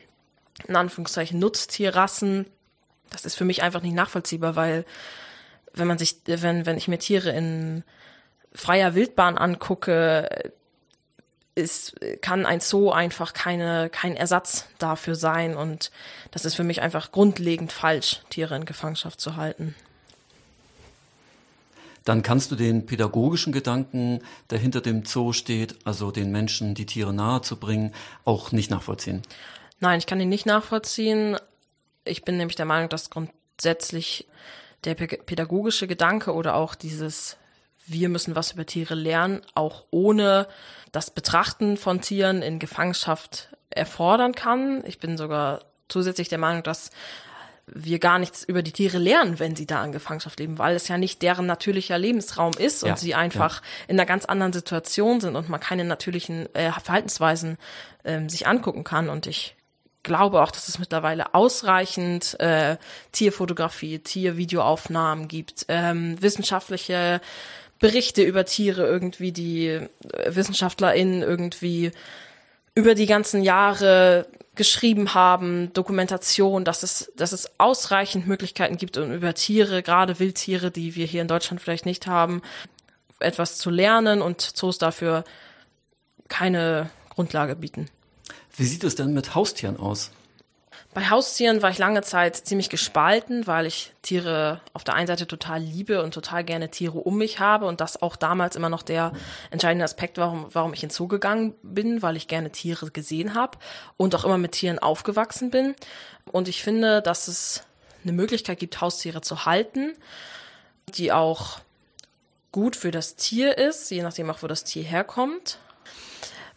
in 0.69 0.77
Anführungszeichen, 0.77 1.39
Nutztierrassen. 1.39 2.47
Das 3.11 3.25
ist 3.25 3.37
für 3.37 3.47
mich 3.47 3.63
einfach 3.63 3.81
nicht 3.81 3.95
nachvollziehbar, 3.95 4.55
weil 4.55 4.85
wenn 5.73 5.87
man 5.87 5.97
sich, 5.97 6.17
wenn, 6.27 6.67
wenn 6.67 6.77
ich 6.77 6.89
mir 6.89 6.99
Tiere 6.99 7.31
in 7.31 7.85
freier 8.55 8.95
Wildbahn 8.95 9.39
angucke, 9.39 10.53
ist, 11.55 11.97
kann 12.23 12.47
ein 12.47 12.61
Zoo 12.61 12.91
einfach 12.91 13.35
keine, 13.35 13.91
kein 13.91 14.17
Ersatz 14.17 14.67
dafür 14.79 15.15
sein. 15.15 15.55
Und 15.57 15.91
das 16.31 16.45
ist 16.45 16.55
für 16.55 16.65
mich 16.65 16.81
einfach 16.81 17.13
grundlegend 17.13 17.73
falsch, 17.73 18.23
Tiere 18.31 18.57
in 18.57 18.65
Gefangenschaft 18.65 19.21
zu 19.21 19.37
halten 19.37 19.75
dann 22.05 22.23
kannst 22.23 22.51
du 22.51 22.57
den 22.57 22.87
pädagogischen 22.87 23.53
Gedanken, 23.53 24.21
der 24.51 24.59
hinter 24.59 24.81
dem 24.81 25.05
Zoo 25.05 25.33
steht, 25.33 25.77
also 25.85 26.11
den 26.11 26.33
Menschen 26.33 26.75
die 26.75 26.87
Tiere 26.87 27.13
nahe 27.13 27.43
zu 27.43 27.57
bringen, 27.57 27.95
auch 28.25 28.53
nicht 28.53 28.71
nachvollziehen. 28.71 29.23
Nein, 29.81 29.99
ich 29.99 30.07
kann 30.07 30.21
ihn 30.21 30.29
nicht 30.29 30.47
nachvollziehen. 30.47 31.37
Ich 32.05 32.25
bin 32.25 32.37
nämlich 32.37 32.57
der 32.57 32.67
Meinung, 32.67 32.89
dass 32.89 33.11
grundsätzlich 33.11 34.27
der 34.85 34.95
pädagogische 34.95 35.87
Gedanke 35.87 36.35
oder 36.35 36.57
auch 36.57 36.75
dieses 36.75 37.37
wir 37.87 38.09
müssen 38.09 38.37
was 38.37 38.53
über 38.53 38.67
Tiere 38.67 38.95
lernen, 38.95 39.43
auch 39.55 39.85
ohne 39.91 40.47
das 40.93 41.11
Betrachten 41.11 41.77
von 41.77 42.01
Tieren 42.01 42.43
in 42.43 42.59
Gefangenschaft 42.59 43.49
erfordern 43.71 44.35
kann. 44.35 44.85
Ich 44.87 44.99
bin 44.99 45.17
sogar 45.17 45.61
zusätzlich 45.89 46.29
der 46.29 46.39
Meinung, 46.39 46.63
dass 46.63 46.91
wir 47.67 47.99
gar 47.99 48.19
nichts 48.19 48.43
über 48.45 48.63
die 48.63 48.73
Tiere 48.73 48.99
lernen, 48.99 49.39
wenn 49.39 49.57
sie 49.57 49.67
da 49.67 49.85
in 49.85 49.93
Gefangenschaft 49.93 50.41
leben, 50.41 50.59
weil 50.59 50.75
es 50.75 50.89
ja 50.89 50.99
nicht 50.99 51.23
deren 51.23 51.47
natürlicher 51.47 51.97
Lebensraum 51.97 52.53
ist 52.59 52.83
und 52.83 52.91
ja, 52.91 52.97
sie 52.97 53.15
einfach 53.15 53.63
ja. 53.63 53.67
in 53.89 53.99
einer 53.99 54.07
ganz 54.07 54.25
anderen 54.25 54.53
Situation 54.53 55.21
sind 55.21 55.37
und 55.37 55.49
man 55.49 55.61
keine 55.61 55.85
natürlichen 55.85 56.53
äh, 56.55 56.73
Verhaltensweisen 56.73 57.59
ähm, 58.05 58.29
sich 58.29 58.47
angucken 58.47 58.85
kann. 58.85 59.09
Und 59.09 59.27
ich 59.27 59.55
glaube 60.03 60.43
auch, 60.43 60.51
dass 60.51 60.69
es 60.69 60.79
mittlerweile 60.79 61.35
ausreichend 61.35 62.39
äh, 62.41 62.77
Tierfotografie, 63.13 64.01
Tiervideoaufnahmen 64.01 65.29
gibt, 65.29 65.67
ähm, 65.69 66.21
wissenschaftliche 66.21 67.21
Berichte 67.83 68.23
über 68.23 68.47
Tiere 68.47 68.87
irgendwie, 68.87 69.33
die 69.33 69.67
äh, 69.67 69.89
WissenschaftlerInnen 70.29 71.21
irgendwie 71.21 71.91
über 72.75 72.95
die 72.95 73.07
ganzen 73.07 73.43
Jahre 73.43 74.27
geschrieben 74.55 75.15
haben, 75.15 75.73
Dokumentation, 75.73 76.65
dass 76.65 76.85
es, 76.85 77.13
dass 77.17 77.33
es 77.33 77.51
ausreichend 77.59 78.27
Möglichkeiten 78.27 78.77
gibt, 78.77 78.97
um 78.99 79.13
über 79.13 79.35
Tiere, 79.35 79.83
gerade 79.83 80.21
Wildtiere, 80.21 80.71
die 80.71 80.95
wir 80.95 81.07
hier 81.07 81.23
in 81.23 81.29
Deutschland 81.29 81.61
vielleicht 81.61 81.85
nicht 81.85 82.07
haben, 82.07 82.41
etwas 83.19 83.59
zu 83.59 83.69
lernen 83.69 84.23
und 84.23 84.41
Zoos 84.41 84.79
dafür 84.79 85.25
keine 86.29 86.89
Grundlage 87.11 87.57
bieten. 87.57 87.89
Wie 88.57 88.65
sieht 88.65 88.85
es 88.85 88.95
denn 88.95 89.13
mit 89.13 89.35
Haustieren 89.35 89.77
aus? 89.77 90.13
Bei 90.95 91.09
Haustieren 91.09 91.63
war 91.63 91.71
ich 91.71 91.79
lange 91.79 92.03
Zeit 92.03 92.37
ziemlich 92.37 92.69
gespalten, 92.69 93.47
weil 93.47 93.65
ich 93.65 93.95
Tiere 94.03 94.61
auf 94.75 94.85
der 94.85 94.95
einen 94.95 95.07
Seite 95.07 95.27
total 95.27 95.63
liebe 95.63 96.03
und 96.03 96.13
total 96.13 96.45
gerne 96.45 96.71
Tiere 96.71 96.99
um 96.99 97.17
mich 97.17 97.39
habe 97.39 97.65
und 97.65 97.81
das 97.81 98.03
auch 98.03 98.15
damals 98.15 98.57
immer 98.57 98.69
noch 98.69 98.83
der 98.83 99.13
entscheidende 99.51 99.87
Aspekt, 99.87 100.19
warum, 100.19 100.49
warum 100.53 100.75
ich 100.75 100.81
hinzugegangen 100.81 101.55
bin, 101.63 102.03
weil 102.03 102.19
ich 102.19 102.29
gerne 102.29 102.53
Tiere 102.53 102.91
gesehen 102.91 103.35
habe 103.35 103.57
und 103.97 104.15
auch 104.15 104.27
immer 104.27 104.37
mit 104.37 104.53
Tieren 104.53 104.81
aufgewachsen 104.81 105.51
bin. 105.51 105.75
Und 106.31 106.47
ich 106.47 106.63
finde, 106.63 107.01
dass 107.01 107.27
es 107.27 107.65
eine 108.03 108.13
Möglichkeit 108.13 108.59
gibt, 108.59 108.83
Haustiere 108.83 109.23
zu 109.23 109.47
halten, 109.47 109.95
die 110.89 111.11
auch 111.11 111.61
gut 112.51 112.77
für 112.77 112.91
das 112.91 113.17
Tier 113.17 113.57
ist, 113.57 113.91
je 113.91 114.03
nachdem 114.03 114.29
auch, 114.29 114.43
wo 114.43 114.47
das 114.47 114.63
Tier 114.65 114.83
herkommt 114.83 115.59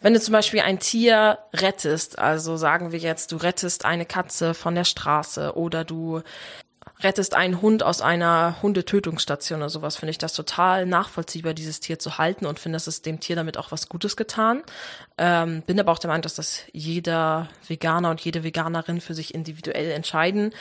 wenn 0.00 0.14
du 0.14 0.20
zum 0.20 0.32
Beispiel 0.32 0.60
ein 0.60 0.78
Tier 0.78 1.38
rettest, 1.52 2.18
also 2.18 2.56
sagen 2.56 2.92
wir 2.92 2.98
jetzt, 2.98 3.32
du 3.32 3.36
rettest 3.36 3.84
eine 3.84 4.06
Katze 4.06 4.54
von 4.54 4.74
der 4.74 4.84
Straße 4.84 5.56
oder 5.56 5.84
du 5.84 6.22
rettest 7.00 7.34
einen 7.34 7.60
Hund 7.60 7.82
aus 7.82 8.00
einer 8.00 8.56
Hundetötungsstation 8.62 9.60
oder 9.60 9.68
sowas, 9.68 9.96
finde 9.96 10.10
ich 10.10 10.18
das 10.18 10.32
total 10.32 10.86
nachvollziehbar, 10.86 11.52
dieses 11.52 11.80
Tier 11.80 11.98
zu 11.98 12.16
halten 12.18 12.46
und 12.46 12.58
finde, 12.58 12.76
es 12.76 12.86
ist 12.86 13.04
dem 13.04 13.20
Tier 13.20 13.36
damit 13.36 13.58
auch 13.58 13.70
was 13.70 13.88
Gutes 13.88 14.16
getan. 14.16 14.62
Ähm, 15.18 15.62
bin 15.62 15.78
aber 15.78 15.92
auch 15.92 15.98
der 15.98 16.08
Meinung, 16.08 16.22
dass 16.22 16.36
das 16.36 16.62
jeder 16.72 17.48
Veganer 17.66 18.10
und 18.10 18.20
jede 18.20 18.44
Veganerin 18.44 19.00
für 19.00 19.14
sich 19.14 19.34
individuell 19.34 19.90
entscheiden 19.90 20.52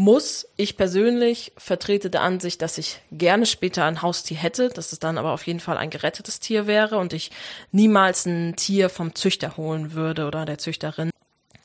muss. 0.00 0.48
Ich 0.56 0.76
persönlich 0.76 1.52
vertrete 1.56 2.10
der 2.10 2.22
Ansicht, 2.22 2.62
dass 2.62 2.78
ich 2.78 3.00
gerne 3.12 3.46
später 3.46 3.84
ein 3.84 4.02
Haustier 4.02 4.36
hätte, 4.36 4.70
dass 4.70 4.92
es 4.92 4.98
dann 4.98 5.18
aber 5.18 5.32
auf 5.32 5.46
jeden 5.46 5.60
Fall 5.60 5.76
ein 5.76 5.90
gerettetes 5.90 6.40
Tier 6.40 6.66
wäre 6.66 6.96
und 6.96 7.12
ich 7.12 7.30
niemals 7.70 8.26
ein 8.26 8.56
Tier 8.56 8.88
vom 8.88 9.14
Züchter 9.14 9.56
holen 9.56 9.92
würde 9.92 10.26
oder 10.26 10.46
der 10.46 10.58
Züchterin. 10.58 11.10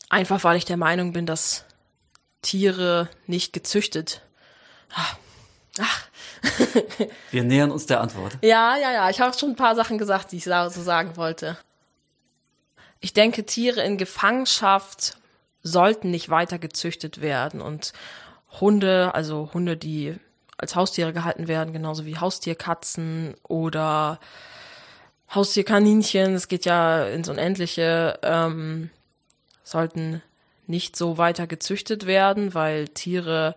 Einfach 0.10 0.44
weil 0.44 0.58
ich 0.58 0.66
der 0.66 0.78
Meinung 0.78 1.14
bin, 1.14 1.26
dass 1.26 1.66
Tiere 2.42 3.10
nicht 3.26 3.54
gezüchtet. 3.54 4.22
Ach. 4.94 5.18
Ach. 5.80 6.08
Wir 7.32 7.44
nähern 7.44 7.72
uns 7.72 7.86
der 7.86 8.02
Antwort. 8.02 8.38
Ja, 8.42 8.78
ja, 8.78 8.92
ja. 8.92 9.10
Ich 9.10 9.20
habe 9.22 9.38
schon 9.38 9.52
ein 9.52 9.56
paar 9.56 9.76
Sachen 9.76 9.98
gesagt, 9.98 10.32
die 10.32 10.38
ich 10.38 10.44
so 10.44 10.70
sagen 10.70 11.16
wollte. 11.16 11.58
Ich 13.00 13.14
denke, 13.14 13.46
Tiere 13.46 13.82
in 13.82 13.98
Gefangenschaft 13.98 15.18
sollten 15.64 16.12
nicht 16.12 16.30
weiter 16.30 16.60
gezüchtet 16.60 17.22
werden 17.22 17.62
und 17.62 17.94
Hunde, 18.62 19.14
also 19.14 19.50
Hunde, 19.54 19.78
die 19.78 20.16
als 20.58 20.76
Haustiere 20.76 21.14
gehalten 21.14 21.48
werden, 21.48 21.74
genauso 21.74 22.06
wie 22.06 22.18
Haustierkatzen 22.18 23.36
oder 23.44 24.20
Haustierkaninchen, 25.34 26.34
es 26.36 26.48
geht 26.48 26.66
ja 26.66 27.06
ins 27.06 27.30
Unendliche, 27.30 28.20
ähm, 28.22 28.90
sollten 29.64 30.22
nicht 30.68 30.96
so 30.96 31.18
weiter 31.18 31.48
gezüchtet 31.48 32.06
werden, 32.06 32.54
weil 32.54 32.88
Tiere 32.88 33.56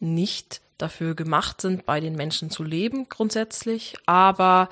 nicht 0.00 0.60
dafür 0.78 1.14
gemacht 1.14 1.60
sind, 1.60 1.86
bei 1.86 2.00
den 2.00 2.14
Menschen 2.14 2.50
zu 2.50 2.62
leben 2.62 3.08
grundsätzlich. 3.08 3.96
Aber 4.06 4.68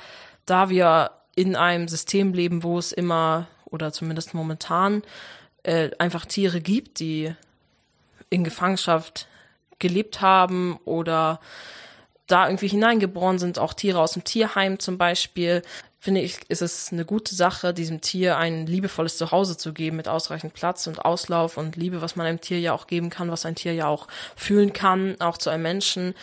da 0.46 0.68
wir 0.68 1.10
in 1.34 1.56
einem 1.56 1.88
System 1.88 2.32
leben, 2.32 2.62
wo 2.62 2.78
es 2.78 2.92
immer 2.92 3.46
oder 3.64 3.92
zumindest 3.92 4.34
momentan 4.34 5.02
äh, 5.64 5.90
einfach 5.98 6.24
Tiere 6.24 6.60
gibt, 6.60 7.00
die 7.00 7.34
in 8.30 8.44
Gefangenschaft 8.44 9.28
gelebt 9.78 10.20
haben 10.20 10.78
oder 10.84 11.40
da 12.26 12.46
irgendwie 12.46 12.68
hineingeboren 12.68 13.38
sind, 13.38 13.58
auch 13.58 13.74
Tiere 13.74 14.00
aus 14.00 14.12
dem 14.12 14.24
Tierheim 14.24 14.78
zum 14.78 14.98
Beispiel, 14.98 15.62
finde 16.00 16.20
ich, 16.20 16.38
ist 16.48 16.62
es 16.62 16.92
eine 16.92 17.04
gute 17.04 17.34
Sache, 17.34 17.72
diesem 17.72 18.00
Tier 18.00 18.36
ein 18.36 18.66
liebevolles 18.66 19.16
Zuhause 19.16 19.56
zu 19.56 19.72
geben 19.72 19.96
mit 19.96 20.08
ausreichend 20.08 20.54
Platz 20.54 20.86
und 20.86 21.04
Auslauf 21.04 21.56
und 21.56 21.76
Liebe, 21.76 22.00
was 22.00 22.16
man 22.16 22.26
einem 22.26 22.40
Tier 22.40 22.60
ja 22.60 22.72
auch 22.72 22.86
geben 22.86 23.10
kann, 23.10 23.30
was 23.30 23.46
ein 23.46 23.54
Tier 23.54 23.74
ja 23.74 23.86
auch 23.86 24.08
fühlen 24.34 24.72
kann, 24.72 25.20
auch 25.20 25.38
zu 25.38 25.50
einem 25.50 25.62
Menschen. 25.62 26.14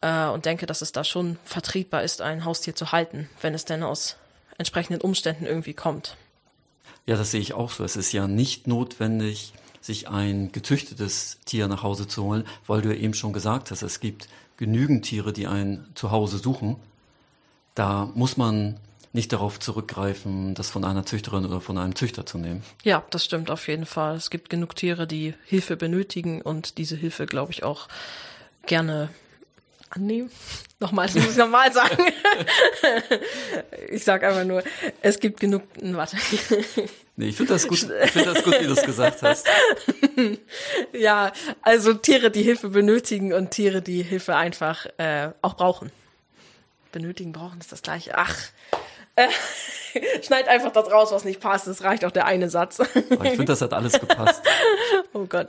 Äh, 0.00 0.26
und 0.26 0.44
denke, 0.44 0.66
dass 0.66 0.82
es 0.82 0.92
da 0.92 1.04
schon 1.04 1.38
vertretbar 1.44 2.02
ist, 2.02 2.22
ein 2.22 2.44
Haustier 2.44 2.74
zu 2.74 2.92
halten, 2.92 3.28
wenn 3.40 3.54
es 3.54 3.64
denn 3.64 3.82
aus 3.82 4.16
entsprechenden 4.58 5.00
Umständen 5.00 5.46
irgendwie 5.46 5.74
kommt. 5.74 6.16
Ja, 7.06 7.16
das 7.16 7.30
sehe 7.30 7.40
ich 7.40 7.54
auch 7.54 7.70
so. 7.70 7.84
Es 7.84 7.96
ist 7.96 8.12
ja 8.12 8.28
nicht 8.28 8.66
notwendig, 8.66 9.52
sich 9.88 10.08
ein 10.08 10.52
gezüchtetes 10.52 11.38
Tier 11.46 11.66
nach 11.66 11.82
Hause 11.82 12.06
zu 12.06 12.22
holen, 12.22 12.44
weil 12.66 12.82
du 12.82 12.90
ja 12.90 12.94
eben 12.94 13.14
schon 13.14 13.32
gesagt 13.32 13.70
hast, 13.70 13.82
es 13.82 14.00
gibt 14.00 14.28
genügend 14.56 15.04
Tiere, 15.04 15.32
die 15.32 15.46
ein 15.46 15.86
Zuhause 15.94 16.38
suchen. 16.38 16.76
Da 17.74 18.10
muss 18.14 18.36
man 18.36 18.78
nicht 19.14 19.32
darauf 19.32 19.58
zurückgreifen, 19.58 20.54
das 20.54 20.68
von 20.68 20.84
einer 20.84 21.06
Züchterin 21.06 21.46
oder 21.46 21.62
von 21.62 21.78
einem 21.78 21.94
Züchter 21.94 22.26
zu 22.26 22.36
nehmen. 22.36 22.62
Ja, 22.84 23.02
das 23.10 23.24
stimmt 23.24 23.50
auf 23.50 23.66
jeden 23.66 23.86
Fall. 23.86 24.16
Es 24.16 24.28
gibt 24.28 24.50
genug 24.50 24.76
Tiere, 24.76 25.06
die 25.06 25.34
Hilfe 25.46 25.76
benötigen 25.76 26.42
und 26.42 26.76
diese 26.76 26.94
Hilfe, 26.94 27.24
glaube 27.24 27.52
ich, 27.52 27.64
auch 27.64 27.88
gerne 28.66 29.08
annehmen. 29.90 30.30
Nochmal, 30.80 31.06
das 31.06 31.16
muss 31.16 31.30
ich 31.30 31.36
nochmal 31.36 31.72
sagen. 31.72 31.96
ich 33.90 34.04
sage 34.04 34.28
einfach 34.28 34.44
nur, 34.44 34.62
es 35.02 35.18
gibt 35.18 35.40
genug. 35.40 35.62
Warte. 35.80 36.16
Nee, 37.16 37.30
ich 37.30 37.36
finde 37.36 37.54
das 37.54 37.66
gut, 37.66 37.90
ich 38.04 38.10
finde 38.12 38.32
das 38.32 38.44
gut, 38.44 38.60
wie 38.60 38.66
du 38.66 38.72
es 38.72 38.82
gesagt 38.82 39.22
hast. 39.22 39.46
ja, 40.92 41.32
also 41.62 41.94
Tiere, 41.94 42.30
die 42.30 42.42
Hilfe 42.42 42.68
benötigen 42.68 43.32
und 43.32 43.50
Tiere, 43.50 43.82
die 43.82 44.02
Hilfe 44.02 44.36
einfach 44.36 44.86
äh, 44.98 45.30
auch 45.42 45.54
brauchen. 45.54 45.90
Benötigen, 46.92 47.32
brauchen 47.32 47.58
ist 47.60 47.72
das 47.72 47.82
gleiche. 47.82 48.16
Ach, 48.16 48.34
äh, 49.18 49.28
schneid 50.22 50.46
einfach 50.46 50.72
das 50.72 50.90
raus, 50.90 51.10
was 51.10 51.24
nicht 51.24 51.40
passt. 51.40 51.66
Es 51.66 51.82
reicht 51.82 52.04
auch 52.04 52.12
der 52.12 52.26
eine 52.26 52.48
Satz. 52.50 52.78
Aber 52.78 53.24
ich 53.24 53.30
finde, 53.30 53.46
das 53.46 53.60
hat 53.60 53.72
alles 53.72 53.94
gepasst. 53.94 54.42
oh 55.12 55.26
Gott. 55.26 55.48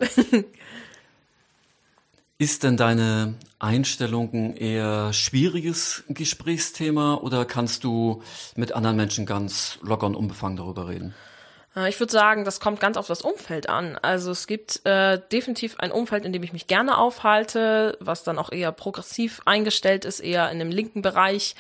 Ist 2.42 2.64
denn 2.64 2.78
deine 2.78 3.34
Einstellung 3.60 4.34
ein 4.34 4.56
eher 4.56 5.12
schwieriges 5.12 6.06
Gesprächsthema 6.08 7.16
oder 7.16 7.44
kannst 7.44 7.84
du 7.84 8.24
mit 8.56 8.72
anderen 8.72 8.96
Menschen 8.96 9.26
ganz 9.26 9.78
locker 9.82 10.08
und 10.08 10.16
unbefangen 10.16 10.56
darüber 10.56 10.88
reden? 10.88 11.14
Äh, 11.76 11.90
ich 11.90 12.00
würde 12.00 12.12
sagen, 12.12 12.46
das 12.46 12.60
kommt 12.60 12.80
ganz 12.80 12.98
auf 12.98 13.08
das 13.08 13.22
Umfeld 13.22 13.70
an. 13.70 13.98
Also 14.02 14.32
es 14.32 14.48
gibt 14.48 14.86
äh, 14.86 15.20
definitiv 15.32 15.80
ein 15.80 15.92
Umfeld, 15.92 16.26
in 16.26 16.34
dem 16.34 16.44
ich 16.44 16.54
mich 16.54 16.68
gerne 16.68 16.98
aufhalte, 16.98 17.98
was 18.00 18.24
dann 18.24 18.40
auch 18.40 18.52
eher 18.52 18.72
progressiv 18.72 19.42
eingestellt 19.46 20.06
ist, 20.06 20.20
eher 20.20 20.50
in 20.52 20.60
dem 20.60 20.70
linken 20.70 21.02
Bereich, 21.02 21.56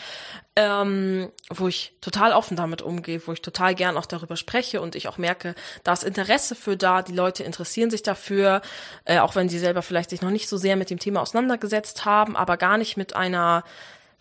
ähm, 0.55 1.31
wo 1.49 1.67
ich 1.67 1.93
total 2.01 2.33
offen 2.33 2.57
damit 2.57 2.81
umgehe, 2.81 3.21
wo 3.25 3.33
ich 3.33 3.41
total 3.41 3.75
gern 3.75 3.97
auch 3.97 4.05
darüber 4.05 4.35
spreche 4.35 4.81
und 4.81 4.95
ich 4.95 5.07
auch 5.07 5.17
merke, 5.17 5.55
da 5.83 5.93
ist 5.93 6.03
Interesse 6.03 6.55
für 6.55 6.75
da, 6.75 7.01
die 7.01 7.13
Leute 7.13 7.43
interessieren 7.43 7.89
sich 7.89 8.03
dafür, 8.03 8.61
äh, 9.05 9.19
auch 9.19 9.35
wenn 9.35 9.49
sie 9.49 9.59
selber 9.59 9.81
vielleicht 9.81 10.09
sich 10.09 10.21
noch 10.21 10.31
nicht 10.31 10.49
so 10.49 10.57
sehr 10.57 10.75
mit 10.75 10.89
dem 10.89 10.99
Thema 10.99 11.21
auseinandergesetzt 11.21 12.05
haben, 12.05 12.35
aber 12.35 12.57
gar 12.57 12.77
nicht 12.77 12.97
mit 12.97 13.15
einer 13.15 13.63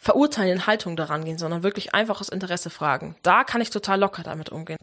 verurteilenden 0.01 0.69
Haltung 0.69 0.97
daran 0.97 1.25
gehen, 1.25 1.39
sondern 1.39 1.65
wirklich 1.65 1.93
einfach 1.93 2.21
aus 2.21 2.29
Interesse 2.29 2.71
fragen. 2.71 3.17
Da 3.23 3.43
kann 3.43 3.61
ich 3.61 3.71
total 3.71 3.99
locker 3.99 4.23
damit 4.23 4.51
umgehen. 4.51 4.79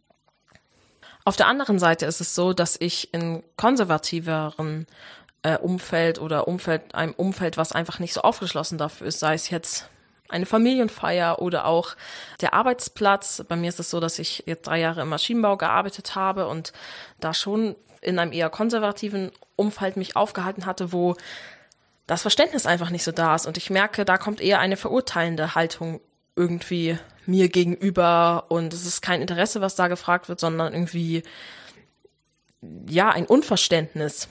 Auf 1.28 1.36
der 1.36 1.48
anderen 1.48 1.80
Seite 1.80 2.06
ist 2.06 2.22
es 2.22 2.36
so, 2.36 2.54
dass 2.54 2.78
ich 2.80 3.12
in 3.12 3.44
konservativeren 3.58 4.86
äh, 5.42 5.58
Umfeld 5.58 6.20
oder 6.20 6.48
Umfeld, 6.48 6.94
einem 6.94 7.14
Umfeld, 7.14 7.58
was 7.58 7.72
einfach 7.72 7.98
nicht 7.98 8.14
so 8.14 8.22
aufgeschlossen 8.22 8.78
dafür 8.78 9.08
ist, 9.08 9.20
sei 9.20 9.34
es 9.34 9.50
jetzt 9.50 9.90
eine 10.30 10.46
Familienfeier 10.46 11.40
oder 11.40 11.66
auch 11.66 11.96
der 12.42 12.54
Arbeitsplatz. 12.54 13.44
Bei 13.48 13.56
mir 13.56 13.70
ist 13.70 13.80
es 13.80 13.90
so, 13.90 14.00
dass 14.00 14.20
ich 14.20 14.44
jetzt 14.46 14.68
drei 14.68 14.80
Jahre 14.80 15.02
im 15.02 15.10
Maschinenbau 15.10 15.58
gearbeitet 15.58 16.14
habe 16.14 16.48
und 16.48 16.74
da 17.20 17.34
schon 17.34 17.76
in 18.02 18.20
einem 18.20 18.32
eher 18.32 18.52
konservativen 18.52 19.32
Umfeld 19.56 19.98
mich 19.98 20.16
aufgehalten 20.16 20.68
hatte, 20.68 20.94
wo 20.94 21.16
das 22.06 22.22
Verständnis 22.22 22.68
einfach 22.68 22.92
nicht 22.92 23.04
so 23.04 23.12
da 23.12 23.34
ist. 23.34 23.48
Und 23.48 23.58
ich 23.58 23.72
merke, 23.72 24.06
da 24.06 24.20
kommt 24.20 24.42
eher 24.42 24.60
eine 24.60 24.78
verurteilende 24.78 25.56
Haltung 25.56 26.02
irgendwie 26.36 27.00
mir 27.28 27.50
gegenüber 27.50 28.46
und 28.50 28.74
es 28.74 28.86
ist 28.86 29.02
kein 29.02 29.22
Interesse, 29.22 29.62
was 29.62 29.76
da 29.76 29.88
gefragt 29.88 30.30
wird, 30.30 30.40
sondern 30.40 30.74
irgendwie, 30.74 31.24
ja, 32.88 33.10
ein 33.10 33.26
Unverständnis. 33.26 34.28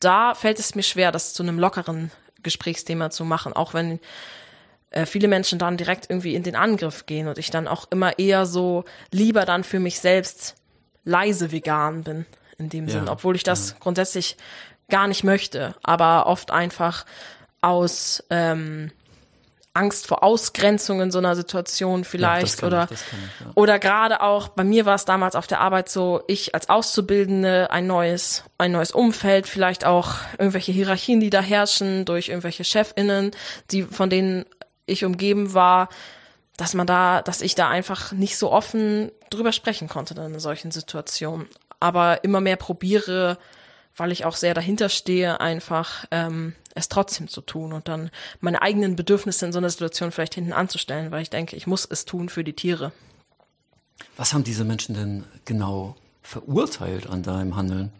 Da 0.00 0.34
fällt 0.34 0.58
es 0.58 0.74
mir 0.74 0.82
schwer, 0.82 1.12
das 1.12 1.34
zu 1.34 1.42
einem 1.42 1.58
lockeren 1.58 2.10
Gesprächsthema 2.42 3.10
zu 3.10 3.24
machen, 3.24 3.52
auch 3.52 3.74
wenn 3.74 4.00
äh, 4.90 5.06
viele 5.06 5.28
Menschen 5.28 5.58
dann 5.58 5.76
direkt 5.76 6.08
irgendwie 6.08 6.34
in 6.34 6.42
den 6.42 6.56
Angriff 6.56 7.06
gehen 7.06 7.28
und 7.28 7.38
ich 7.38 7.50
dann 7.50 7.68
auch 7.68 7.86
immer 7.90 8.18
eher 8.18 8.46
so 8.46 8.84
lieber 9.10 9.44
dann 9.44 9.64
für 9.64 9.80
mich 9.80 10.00
selbst 10.00 10.54
leise 11.04 11.52
vegan 11.52 12.04
bin, 12.04 12.26
in 12.58 12.68
dem 12.68 12.86
ja, 12.86 12.92
Sinn, 12.92 13.08
obwohl 13.08 13.36
ich 13.36 13.42
das 13.42 13.70
ja. 13.70 13.76
grundsätzlich 13.80 14.36
gar 14.88 15.08
nicht 15.08 15.24
möchte, 15.24 15.74
aber 15.82 16.26
oft 16.26 16.50
einfach 16.50 17.04
aus 17.60 18.24
ähm, 18.30 18.90
Angst 19.78 20.06
vor 20.06 20.22
Ausgrenzung 20.22 21.00
in 21.00 21.10
so 21.10 21.18
einer 21.18 21.36
Situation 21.36 22.04
vielleicht 22.04 22.60
ja, 22.60 22.66
oder 22.66 22.88
ich, 22.90 22.98
ich, 22.98 23.00
ja. 23.40 23.52
oder 23.54 23.78
gerade 23.78 24.20
auch 24.20 24.48
bei 24.48 24.64
mir 24.64 24.84
war 24.84 24.96
es 24.96 25.04
damals 25.04 25.36
auf 25.36 25.46
der 25.46 25.60
Arbeit 25.60 25.88
so, 25.88 26.22
ich 26.26 26.54
als 26.54 26.68
Auszubildende 26.68 27.70
ein 27.70 27.86
neues 27.86 28.44
ein 28.58 28.72
neues 28.72 28.90
Umfeld, 28.90 29.46
vielleicht 29.46 29.84
auch 29.84 30.16
irgendwelche 30.38 30.72
Hierarchien, 30.72 31.20
die 31.20 31.30
da 31.30 31.40
herrschen 31.40 32.04
durch 32.04 32.28
irgendwelche 32.28 32.64
Chefinnen, 32.64 33.30
die 33.70 33.82
von 33.82 34.10
denen 34.10 34.44
ich 34.86 35.04
umgeben 35.04 35.54
war, 35.54 35.88
dass 36.56 36.74
man 36.74 36.86
da, 36.86 37.22
dass 37.22 37.40
ich 37.40 37.54
da 37.54 37.68
einfach 37.68 38.12
nicht 38.12 38.36
so 38.36 38.50
offen 38.50 39.12
drüber 39.30 39.52
sprechen 39.52 39.88
konnte 39.88 40.14
in 40.14 40.20
einer 40.20 40.40
solchen 40.40 40.72
Situation, 40.72 41.46
aber 41.78 42.24
immer 42.24 42.40
mehr 42.40 42.56
probiere 42.56 43.38
weil 43.98 44.12
ich 44.12 44.24
auch 44.24 44.36
sehr 44.36 44.54
dahinter 44.54 44.88
stehe, 44.88 45.40
einfach 45.40 46.04
ähm, 46.10 46.54
es 46.74 46.88
trotzdem 46.88 47.28
zu 47.28 47.40
tun 47.40 47.72
und 47.72 47.88
dann 47.88 48.10
meine 48.40 48.62
eigenen 48.62 48.96
Bedürfnisse 48.96 49.46
in 49.46 49.52
so 49.52 49.58
einer 49.58 49.70
Situation 49.70 50.12
vielleicht 50.12 50.34
hinten 50.34 50.52
anzustellen, 50.52 51.10
weil 51.10 51.22
ich 51.22 51.30
denke, 51.30 51.56
ich 51.56 51.66
muss 51.66 51.86
es 51.88 52.04
tun 52.04 52.28
für 52.28 52.44
die 52.44 52.52
Tiere. 52.52 52.92
Was 54.16 54.32
haben 54.32 54.44
diese 54.44 54.64
Menschen 54.64 54.94
denn 54.94 55.24
genau 55.44 55.96
verurteilt 56.22 57.08
an 57.08 57.22
deinem 57.22 57.56
Handeln? 57.56 57.92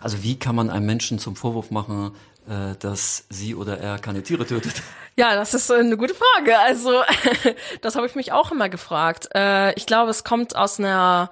Also 0.00 0.22
wie 0.22 0.38
kann 0.38 0.54
man 0.54 0.70
einem 0.70 0.86
Menschen 0.86 1.18
zum 1.18 1.36
Vorwurf 1.36 1.70
machen, 1.70 2.12
äh, 2.48 2.74
dass 2.78 3.24
sie 3.28 3.54
oder 3.54 3.78
er 3.78 3.98
keine 3.98 4.22
Tiere 4.22 4.46
tötet? 4.46 4.82
Ja, 5.16 5.34
das 5.34 5.52
ist 5.52 5.70
eine 5.70 5.96
gute 5.96 6.14
Frage. 6.14 6.58
Also 6.58 7.02
das 7.82 7.96
habe 7.96 8.06
ich 8.06 8.14
mich 8.14 8.32
auch 8.32 8.52
immer 8.52 8.68
gefragt. 8.68 9.28
Äh, 9.34 9.74
ich 9.74 9.84
glaube, 9.84 10.10
es 10.10 10.24
kommt 10.24 10.56
aus 10.56 10.78
einer 10.78 11.30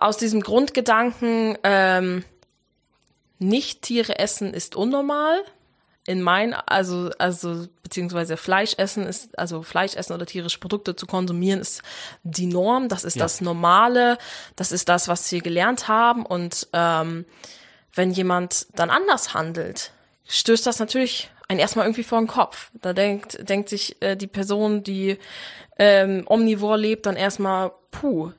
aus 0.00 0.16
diesem 0.16 0.40
Grundgedanken, 0.40 1.58
ähm, 1.64 2.24
nicht 3.38 3.82
Tiere 3.82 4.18
essen 4.18 4.52
ist 4.52 4.76
unnormal. 4.76 5.38
In 6.06 6.22
mein, 6.22 6.54
also, 6.54 7.10
also, 7.18 7.66
beziehungsweise 7.82 8.38
Fleisch 8.38 8.74
essen 8.78 9.04
ist, 9.04 9.38
also 9.38 9.62
Fleisch 9.62 9.94
essen 9.94 10.14
oder 10.14 10.24
tierische 10.24 10.58
Produkte 10.58 10.96
zu 10.96 11.06
konsumieren 11.06 11.60
ist 11.60 11.82
die 12.22 12.46
Norm. 12.46 12.88
Das 12.88 13.04
ist 13.04 13.16
ja. 13.16 13.24
das 13.24 13.42
Normale. 13.42 14.16
Das 14.56 14.72
ist 14.72 14.88
das, 14.88 15.08
was 15.08 15.30
wir 15.30 15.42
gelernt 15.42 15.86
haben. 15.86 16.24
Und 16.24 16.68
ähm, 16.72 17.26
wenn 17.94 18.10
jemand 18.10 18.66
dann 18.74 18.88
anders 18.88 19.34
handelt, 19.34 19.92
stößt 20.28 20.66
das 20.66 20.78
natürlich 20.78 21.30
ein 21.48 21.58
erstmal 21.58 21.86
irgendwie 21.86 22.04
vor 22.04 22.18
den 22.18 22.26
Kopf. 22.26 22.70
Da 22.80 22.94
denkt, 22.94 23.48
denkt 23.48 23.68
sich 23.68 24.00
äh, 24.00 24.16
die 24.16 24.26
Person, 24.26 24.82
die 24.82 25.18
ähm, 25.78 26.24
omnivor 26.26 26.78
lebt, 26.78 27.06
dann 27.06 27.16
erstmal, 27.16 27.72
puh, 27.90 28.32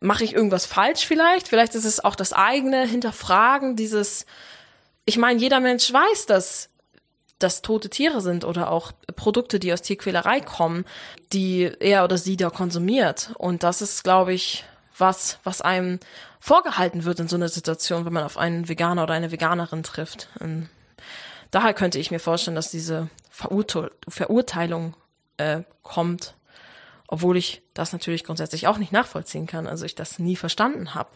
mache 0.00 0.24
ich 0.24 0.34
irgendwas 0.34 0.66
falsch 0.66 1.06
vielleicht? 1.06 1.48
Vielleicht 1.48 1.74
ist 1.74 1.84
es 1.84 2.02
auch 2.02 2.14
das 2.14 2.32
eigene 2.32 2.86
Hinterfragen, 2.86 3.76
dieses, 3.76 4.26
ich 5.04 5.18
meine, 5.18 5.38
jeder 5.38 5.60
Mensch 5.60 5.92
weiß, 5.92 6.26
dass 6.26 6.70
das 7.38 7.62
tote 7.62 7.88
Tiere 7.88 8.20
sind 8.20 8.44
oder 8.44 8.70
auch 8.70 8.92
Produkte, 9.16 9.58
die 9.58 9.72
aus 9.72 9.82
Tierquälerei 9.82 10.40
kommen, 10.40 10.84
die 11.32 11.70
er 11.80 12.04
oder 12.04 12.18
sie 12.18 12.36
da 12.36 12.50
konsumiert. 12.50 13.32
Und 13.38 13.62
das 13.62 13.80
ist, 13.82 14.04
glaube 14.04 14.34
ich, 14.34 14.64
was, 14.96 15.38
was 15.42 15.62
einem 15.62 16.00
vorgehalten 16.38 17.04
wird 17.04 17.20
in 17.20 17.28
so 17.28 17.36
einer 17.36 17.48
Situation, 17.48 18.04
wenn 18.04 18.12
man 18.12 18.24
auf 18.24 18.36
einen 18.36 18.68
Veganer 18.68 19.04
oder 19.04 19.14
eine 19.14 19.30
Veganerin 19.30 19.82
trifft. 19.82 20.28
Und 20.38 20.68
daher 21.50 21.72
könnte 21.72 21.98
ich 21.98 22.10
mir 22.10 22.20
vorstellen, 22.20 22.54
dass 22.54 22.70
diese 22.70 23.08
Verurte 23.30 23.90
Verurteilung 24.06 24.94
äh, 25.38 25.62
kommt 25.82 26.34
obwohl 27.12 27.36
ich 27.36 27.60
das 27.74 27.92
natürlich 27.92 28.22
grundsätzlich 28.22 28.68
auch 28.68 28.78
nicht 28.78 28.92
nachvollziehen 28.92 29.48
kann, 29.48 29.66
also 29.66 29.84
ich 29.84 29.96
das 29.96 30.20
nie 30.20 30.36
verstanden 30.36 30.94
habe. 30.94 31.10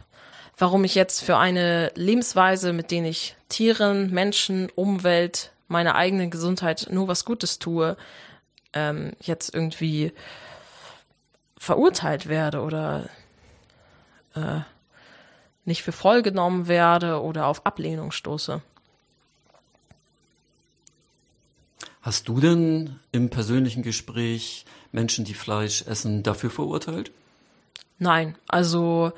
Warum 0.58 0.82
ich 0.82 0.96
jetzt 0.96 1.22
für 1.22 1.36
eine 1.36 1.92
Lebensweise, 1.94 2.72
mit 2.72 2.90
denen 2.90 3.06
ich 3.06 3.36
Tieren, 3.48 4.10
Menschen, 4.10 4.70
Umwelt, 4.74 5.52
meiner 5.68 5.94
eigenen 5.94 6.30
Gesundheit 6.30 6.88
nur 6.90 7.06
was 7.06 7.24
Gutes 7.24 7.60
tue, 7.60 7.96
ähm, 8.72 9.12
jetzt 9.20 9.54
irgendwie 9.54 10.12
verurteilt 11.56 12.28
werde 12.28 12.62
oder 12.62 13.08
äh, 14.34 14.62
nicht 15.64 15.84
für 15.84 15.92
voll 15.92 16.22
genommen 16.22 16.66
werde 16.66 17.22
oder 17.22 17.46
auf 17.46 17.64
Ablehnung 17.66 18.10
stoße. 18.10 18.60
Hast 22.02 22.26
du 22.26 22.40
denn 22.40 22.98
im 23.12 23.30
persönlichen 23.30 23.84
Gespräch 23.84 24.64
Menschen, 24.94 25.24
die 25.24 25.34
Fleisch 25.34 25.82
essen, 25.82 26.22
dafür 26.22 26.50
verurteilt? 26.50 27.10
Nein, 27.98 28.36
also 28.48 29.12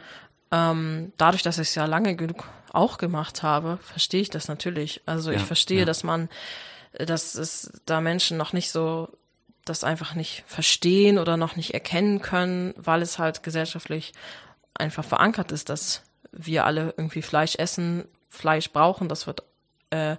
ähm, 0.50 1.12
dadurch, 1.18 1.42
dass 1.42 1.58
ich 1.58 1.68
es 1.68 1.74
ja 1.74 1.84
lange 1.84 2.16
genug 2.16 2.44
auch 2.72 2.98
gemacht 2.98 3.42
habe, 3.42 3.78
verstehe 3.82 4.22
ich 4.22 4.30
das 4.30 4.48
natürlich. 4.48 5.02
Also 5.06 5.30
ja, 5.30 5.36
ich 5.36 5.42
verstehe, 5.42 5.80
ja. 5.80 5.84
dass 5.84 6.02
man, 6.02 6.28
dass 6.92 7.34
es 7.34 7.70
da 7.86 8.00
Menschen 8.00 8.36
noch 8.36 8.52
nicht 8.52 8.70
so 8.70 9.08
das 9.64 9.82
einfach 9.82 10.14
nicht 10.14 10.44
verstehen 10.46 11.18
oder 11.18 11.36
noch 11.36 11.56
nicht 11.56 11.74
erkennen 11.74 12.22
können, 12.22 12.72
weil 12.76 13.02
es 13.02 13.18
halt 13.18 13.42
gesellschaftlich 13.42 14.12
einfach 14.74 15.04
verankert 15.04 15.52
ist, 15.52 15.68
dass 15.68 16.02
wir 16.32 16.64
alle 16.64 16.94
irgendwie 16.96 17.22
Fleisch 17.22 17.56
essen, 17.56 18.04
Fleisch 18.28 18.70
brauchen. 18.70 19.08
Das 19.08 19.26
wird 19.26 19.42
äh, 19.90 20.16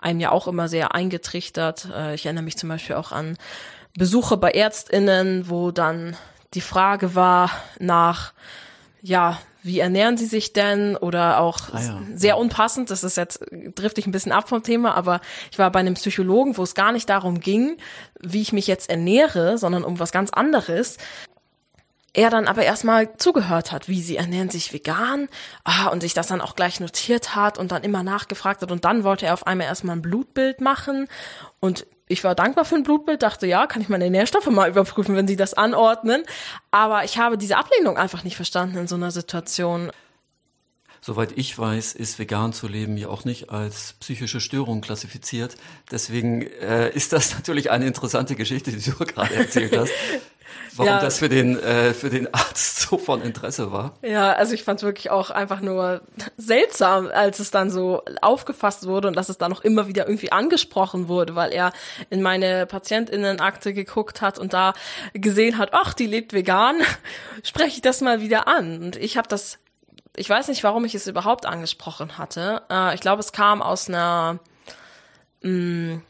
einem 0.00 0.20
ja 0.20 0.30
auch 0.32 0.48
immer 0.48 0.68
sehr 0.68 0.94
eingetrichtert. 0.94 1.88
Äh, 1.94 2.14
ich 2.14 2.26
erinnere 2.26 2.44
mich 2.44 2.56
zum 2.56 2.68
Beispiel 2.68 2.96
auch 2.96 3.12
an 3.12 3.38
Besuche 3.96 4.36
bei 4.36 4.50
Ärztinnen, 4.50 5.48
wo 5.48 5.70
dann 5.70 6.16
die 6.54 6.60
Frage 6.60 7.14
war 7.14 7.50
nach, 7.78 8.32
ja, 9.02 9.38
wie 9.62 9.80
ernähren 9.80 10.16
sie 10.16 10.26
sich 10.26 10.52
denn? 10.52 10.96
Oder 10.96 11.40
auch 11.40 11.58
ah 11.72 11.80
ja. 11.80 12.00
sehr 12.14 12.38
unpassend, 12.38 12.90
das 12.90 13.04
ist 13.04 13.16
jetzt, 13.16 13.44
trifft 13.74 13.98
ich 13.98 14.06
ein 14.06 14.12
bisschen 14.12 14.32
ab 14.32 14.48
vom 14.48 14.62
Thema, 14.62 14.94
aber 14.94 15.20
ich 15.50 15.58
war 15.58 15.70
bei 15.70 15.80
einem 15.80 15.94
Psychologen, 15.94 16.56
wo 16.56 16.62
es 16.62 16.74
gar 16.74 16.92
nicht 16.92 17.08
darum 17.08 17.40
ging, 17.40 17.76
wie 18.20 18.40
ich 18.40 18.52
mich 18.52 18.66
jetzt 18.66 18.88
ernähre, 18.88 19.58
sondern 19.58 19.84
um 19.84 19.98
was 19.98 20.12
ganz 20.12 20.30
anderes 20.30 20.96
er 22.14 22.30
dann 22.30 22.48
aber 22.48 22.64
erstmal 22.64 23.16
zugehört 23.16 23.70
hat, 23.70 23.88
wie 23.88 24.02
sie 24.02 24.16
ernähren 24.16 24.50
sich 24.50 24.72
vegan, 24.72 25.28
ah, 25.64 25.86
und 25.88 26.00
sich 26.00 26.14
das 26.14 26.26
dann 26.26 26.40
auch 26.40 26.56
gleich 26.56 26.80
notiert 26.80 27.36
hat 27.36 27.58
und 27.58 27.70
dann 27.70 27.84
immer 27.84 28.02
nachgefragt 28.02 28.62
hat 28.62 28.72
und 28.72 28.84
dann 28.84 29.04
wollte 29.04 29.26
er 29.26 29.34
auf 29.34 29.46
einmal 29.46 29.68
erstmal 29.68 29.96
ein 29.96 30.02
Blutbild 30.02 30.60
machen 30.60 31.06
und 31.60 31.86
ich 32.08 32.24
war 32.24 32.34
dankbar 32.34 32.64
für 32.64 32.74
ein 32.74 32.82
Blutbild, 32.82 33.22
dachte, 33.22 33.46
ja, 33.46 33.66
kann 33.66 33.82
ich 33.82 33.88
meine 33.88 34.10
Nährstoffe 34.10 34.46
mal 34.46 34.68
überprüfen, 34.68 35.16
wenn 35.16 35.28
sie 35.28 35.36
das 35.36 35.54
anordnen. 35.54 36.24
Aber 36.70 37.04
ich 37.04 37.18
habe 37.18 37.38
diese 37.38 37.56
Ablehnung 37.56 37.96
einfach 37.96 38.24
nicht 38.24 38.36
verstanden 38.36 38.78
in 38.78 38.86
so 38.86 38.96
einer 38.96 39.10
Situation. 39.10 39.90
Soweit 41.00 41.32
ich 41.36 41.56
weiß, 41.56 41.92
ist 41.92 42.18
vegan 42.18 42.52
zu 42.52 42.66
leben 42.66 42.96
ja 42.96 43.08
auch 43.08 43.24
nicht 43.24 43.50
als 43.50 43.94
psychische 44.00 44.40
Störung 44.40 44.80
klassifiziert. 44.80 45.56
Deswegen 45.90 46.42
äh, 46.42 46.90
ist 46.90 47.12
das 47.12 47.34
natürlich 47.34 47.70
eine 47.70 47.86
interessante 47.86 48.34
Geschichte, 48.34 48.72
die 48.72 48.90
du 48.90 48.92
gerade 49.04 49.34
erzählt 49.34 49.76
hast. 49.76 49.92
warum 50.76 50.92
ja. 50.92 51.00
das 51.00 51.18
für 51.18 51.28
den, 51.28 51.58
äh, 51.58 51.92
für 51.94 52.10
den 52.10 52.32
Arzt 52.32 52.80
so 52.80 52.98
von 52.98 53.22
Interesse 53.22 53.72
war. 53.72 53.94
Ja, 54.02 54.32
also 54.32 54.54
ich 54.54 54.64
fand 54.64 54.80
es 54.80 54.84
wirklich 54.84 55.10
auch 55.10 55.30
einfach 55.30 55.60
nur 55.60 56.02
seltsam, 56.36 57.08
als 57.08 57.38
es 57.38 57.50
dann 57.50 57.70
so 57.70 58.02
aufgefasst 58.22 58.86
wurde 58.86 59.08
und 59.08 59.16
dass 59.16 59.28
es 59.28 59.38
dann 59.38 59.50
noch 59.50 59.62
immer 59.62 59.88
wieder 59.88 60.06
irgendwie 60.06 60.32
angesprochen 60.32 61.08
wurde, 61.08 61.34
weil 61.34 61.52
er 61.52 61.72
in 62.10 62.22
meine 62.22 62.66
Patientinnenakte 62.66 63.74
geguckt 63.74 64.20
hat 64.22 64.38
und 64.38 64.52
da 64.52 64.72
gesehen 65.14 65.58
hat, 65.58 65.70
ach, 65.72 65.94
die 65.94 66.06
lebt 66.06 66.32
vegan, 66.32 66.76
spreche 67.42 67.76
ich 67.76 67.82
das 67.82 68.00
mal 68.00 68.20
wieder 68.20 68.48
an. 68.48 68.82
Und 68.82 68.96
ich 68.96 69.16
habe 69.16 69.28
das, 69.28 69.58
ich 70.16 70.28
weiß 70.28 70.48
nicht, 70.48 70.64
warum 70.64 70.84
ich 70.84 70.94
es 70.94 71.06
überhaupt 71.06 71.46
angesprochen 71.46 72.18
hatte. 72.18 72.62
Äh, 72.70 72.94
ich 72.94 73.00
glaube, 73.00 73.20
es 73.20 73.32
kam 73.32 73.62
aus 73.62 73.88
einer 73.88 74.38
mh, 75.42 75.50
mm, 75.50 76.02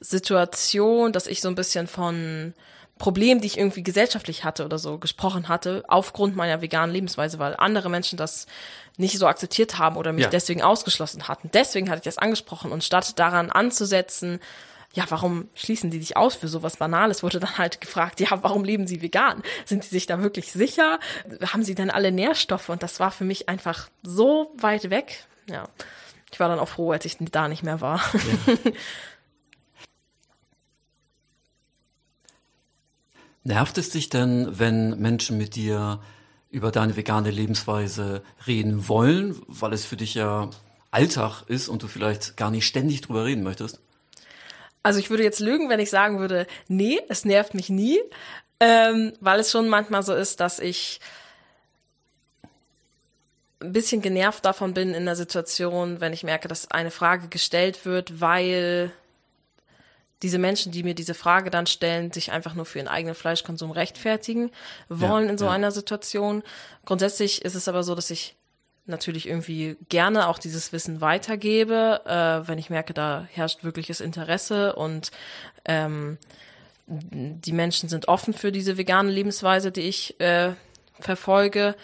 Situation, 0.00 1.12
dass 1.12 1.26
ich 1.26 1.40
so 1.40 1.48
ein 1.48 1.54
bisschen 1.54 1.86
von 1.86 2.54
Problem, 2.98 3.40
die 3.40 3.46
ich 3.46 3.58
irgendwie 3.58 3.82
gesellschaftlich 3.82 4.44
hatte 4.44 4.64
oder 4.64 4.78
so 4.78 4.98
gesprochen 4.98 5.48
hatte, 5.48 5.84
aufgrund 5.88 6.36
meiner 6.36 6.60
veganen 6.60 6.92
Lebensweise, 6.92 7.38
weil 7.38 7.56
andere 7.56 7.88
Menschen 7.88 8.16
das 8.16 8.46
nicht 8.96 9.18
so 9.18 9.26
akzeptiert 9.26 9.78
haben 9.78 9.96
oder 9.96 10.12
mich 10.12 10.24
ja. 10.24 10.30
deswegen 10.30 10.62
ausgeschlossen 10.62 11.28
hatten. 11.28 11.50
Deswegen 11.52 11.88
hatte 11.88 11.98
ich 11.98 12.04
das 12.04 12.18
angesprochen 12.18 12.72
und 12.72 12.84
statt 12.84 13.18
daran 13.18 13.50
anzusetzen, 13.50 14.40
ja, 14.94 15.04
warum 15.10 15.48
schließen 15.54 15.90
die 15.90 15.98
dich 15.98 16.16
aus 16.16 16.34
für 16.34 16.48
sowas 16.48 16.78
Banales? 16.78 17.22
Wurde 17.22 17.40
dann 17.40 17.58
halt 17.58 17.80
gefragt, 17.80 18.20
ja, 18.20 18.42
warum 18.42 18.64
leben 18.64 18.86
sie 18.86 19.02
vegan? 19.02 19.42
Sind 19.64 19.84
sie 19.84 19.90
sich 19.90 20.06
da 20.06 20.22
wirklich 20.22 20.52
sicher? 20.52 20.98
Haben 21.46 21.62
sie 21.62 21.74
denn 21.74 21.90
alle 21.90 22.10
Nährstoffe? 22.10 22.68
Und 22.70 22.82
das 22.82 22.98
war 22.98 23.10
für 23.10 23.24
mich 23.24 23.48
einfach 23.48 23.88
so 24.02 24.52
weit 24.58 24.90
weg. 24.90 25.26
Ja, 25.46 25.68
ich 26.32 26.40
war 26.40 26.48
dann 26.48 26.58
auch 26.58 26.68
froh, 26.68 26.90
als 26.90 27.04
ich 27.04 27.16
da 27.20 27.48
nicht 27.48 27.62
mehr 27.62 27.80
war. 27.80 28.00
Ja. 28.46 28.72
Nervt 33.48 33.78
es 33.78 33.88
dich 33.88 34.10
denn, 34.10 34.58
wenn 34.58 35.00
Menschen 35.00 35.38
mit 35.38 35.54
dir 35.54 36.00
über 36.50 36.70
deine 36.70 36.96
vegane 36.96 37.30
Lebensweise 37.30 38.22
reden 38.46 38.88
wollen, 38.88 39.40
weil 39.46 39.72
es 39.72 39.86
für 39.86 39.96
dich 39.96 40.12
ja 40.12 40.50
Alltag 40.90 41.44
ist 41.46 41.68
und 41.68 41.82
du 41.82 41.88
vielleicht 41.88 42.36
gar 42.36 42.50
nicht 42.50 42.66
ständig 42.66 43.00
drüber 43.00 43.24
reden 43.24 43.42
möchtest? 43.42 43.80
Also 44.82 44.98
ich 45.00 45.08
würde 45.08 45.22
jetzt 45.22 45.40
lügen, 45.40 45.70
wenn 45.70 45.80
ich 45.80 45.88
sagen 45.88 46.18
würde, 46.18 46.46
nee, 46.68 47.00
es 47.08 47.24
nervt 47.24 47.54
mich 47.54 47.70
nie, 47.70 47.98
ähm, 48.60 49.14
weil 49.20 49.40
es 49.40 49.50
schon 49.50 49.70
manchmal 49.70 50.02
so 50.02 50.14
ist, 50.14 50.40
dass 50.40 50.58
ich 50.58 51.00
ein 53.60 53.72
bisschen 53.72 54.02
genervt 54.02 54.44
davon 54.44 54.74
bin 54.74 54.92
in 54.92 55.06
der 55.06 55.16
Situation, 55.16 56.02
wenn 56.02 56.12
ich 56.12 56.22
merke, 56.22 56.48
dass 56.48 56.70
eine 56.70 56.90
Frage 56.90 57.28
gestellt 57.28 57.86
wird, 57.86 58.20
weil 58.20 58.92
diese 60.22 60.38
Menschen, 60.38 60.72
die 60.72 60.82
mir 60.82 60.94
diese 60.94 61.14
Frage 61.14 61.50
dann 61.50 61.66
stellen, 61.66 62.12
sich 62.12 62.32
einfach 62.32 62.54
nur 62.54 62.66
für 62.66 62.78
ihren 62.78 62.88
eigenen 62.88 63.14
Fleischkonsum 63.14 63.70
rechtfertigen 63.70 64.50
wollen 64.88 65.26
ja, 65.26 65.30
in 65.30 65.38
so 65.38 65.46
ja. 65.46 65.52
einer 65.52 65.70
Situation. 65.70 66.42
Grundsätzlich 66.84 67.42
ist 67.44 67.54
es 67.54 67.68
aber 67.68 67.82
so, 67.82 67.94
dass 67.94 68.10
ich 68.10 68.34
natürlich 68.86 69.28
irgendwie 69.28 69.76
gerne 69.88 70.28
auch 70.28 70.38
dieses 70.38 70.72
Wissen 70.72 71.00
weitergebe, 71.00 72.00
äh, 72.06 72.48
wenn 72.48 72.58
ich 72.58 72.70
merke, 72.70 72.94
da 72.94 73.26
herrscht 73.30 73.62
wirkliches 73.62 74.00
Interesse 74.00 74.74
und 74.74 75.10
ähm, 75.66 76.18
die 76.86 77.52
Menschen 77.52 77.90
sind 77.90 78.08
offen 78.08 78.32
für 78.32 78.50
diese 78.50 78.78
vegane 78.78 79.10
Lebensweise, 79.10 79.70
die 79.70 79.82
ich 79.82 80.18
äh, 80.20 80.54
verfolge. 80.98 81.76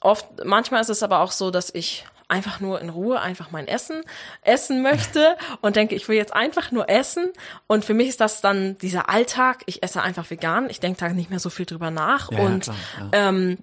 Oft, 0.00 0.44
manchmal 0.44 0.80
ist 0.80 0.88
es 0.88 1.02
aber 1.02 1.20
auch 1.20 1.32
so, 1.32 1.50
dass 1.50 1.74
ich 1.74 2.04
einfach 2.28 2.60
nur 2.60 2.80
in 2.80 2.88
Ruhe 2.88 3.20
einfach 3.20 3.50
mein 3.50 3.68
Essen 3.68 4.02
essen 4.42 4.82
möchte 4.82 5.36
und 5.60 5.76
denke, 5.76 5.94
ich 5.94 6.08
will 6.08 6.16
jetzt 6.16 6.34
einfach 6.34 6.72
nur 6.72 6.88
essen. 6.88 7.32
Und 7.66 7.84
für 7.84 7.94
mich 7.94 8.08
ist 8.08 8.20
das 8.20 8.40
dann 8.40 8.76
dieser 8.78 9.08
Alltag. 9.08 9.62
Ich 9.66 9.82
esse 9.82 10.02
einfach 10.02 10.28
vegan. 10.30 10.68
Ich 10.70 10.80
denke 10.80 10.98
da 11.00 11.08
nicht 11.08 11.30
mehr 11.30 11.40
so 11.40 11.50
viel 11.50 11.66
drüber 11.66 11.90
nach. 11.90 12.32
Ja, 12.32 12.38
und 12.40 12.64
klar, 12.64 12.76
ja. 13.12 13.28
ähm, 13.28 13.58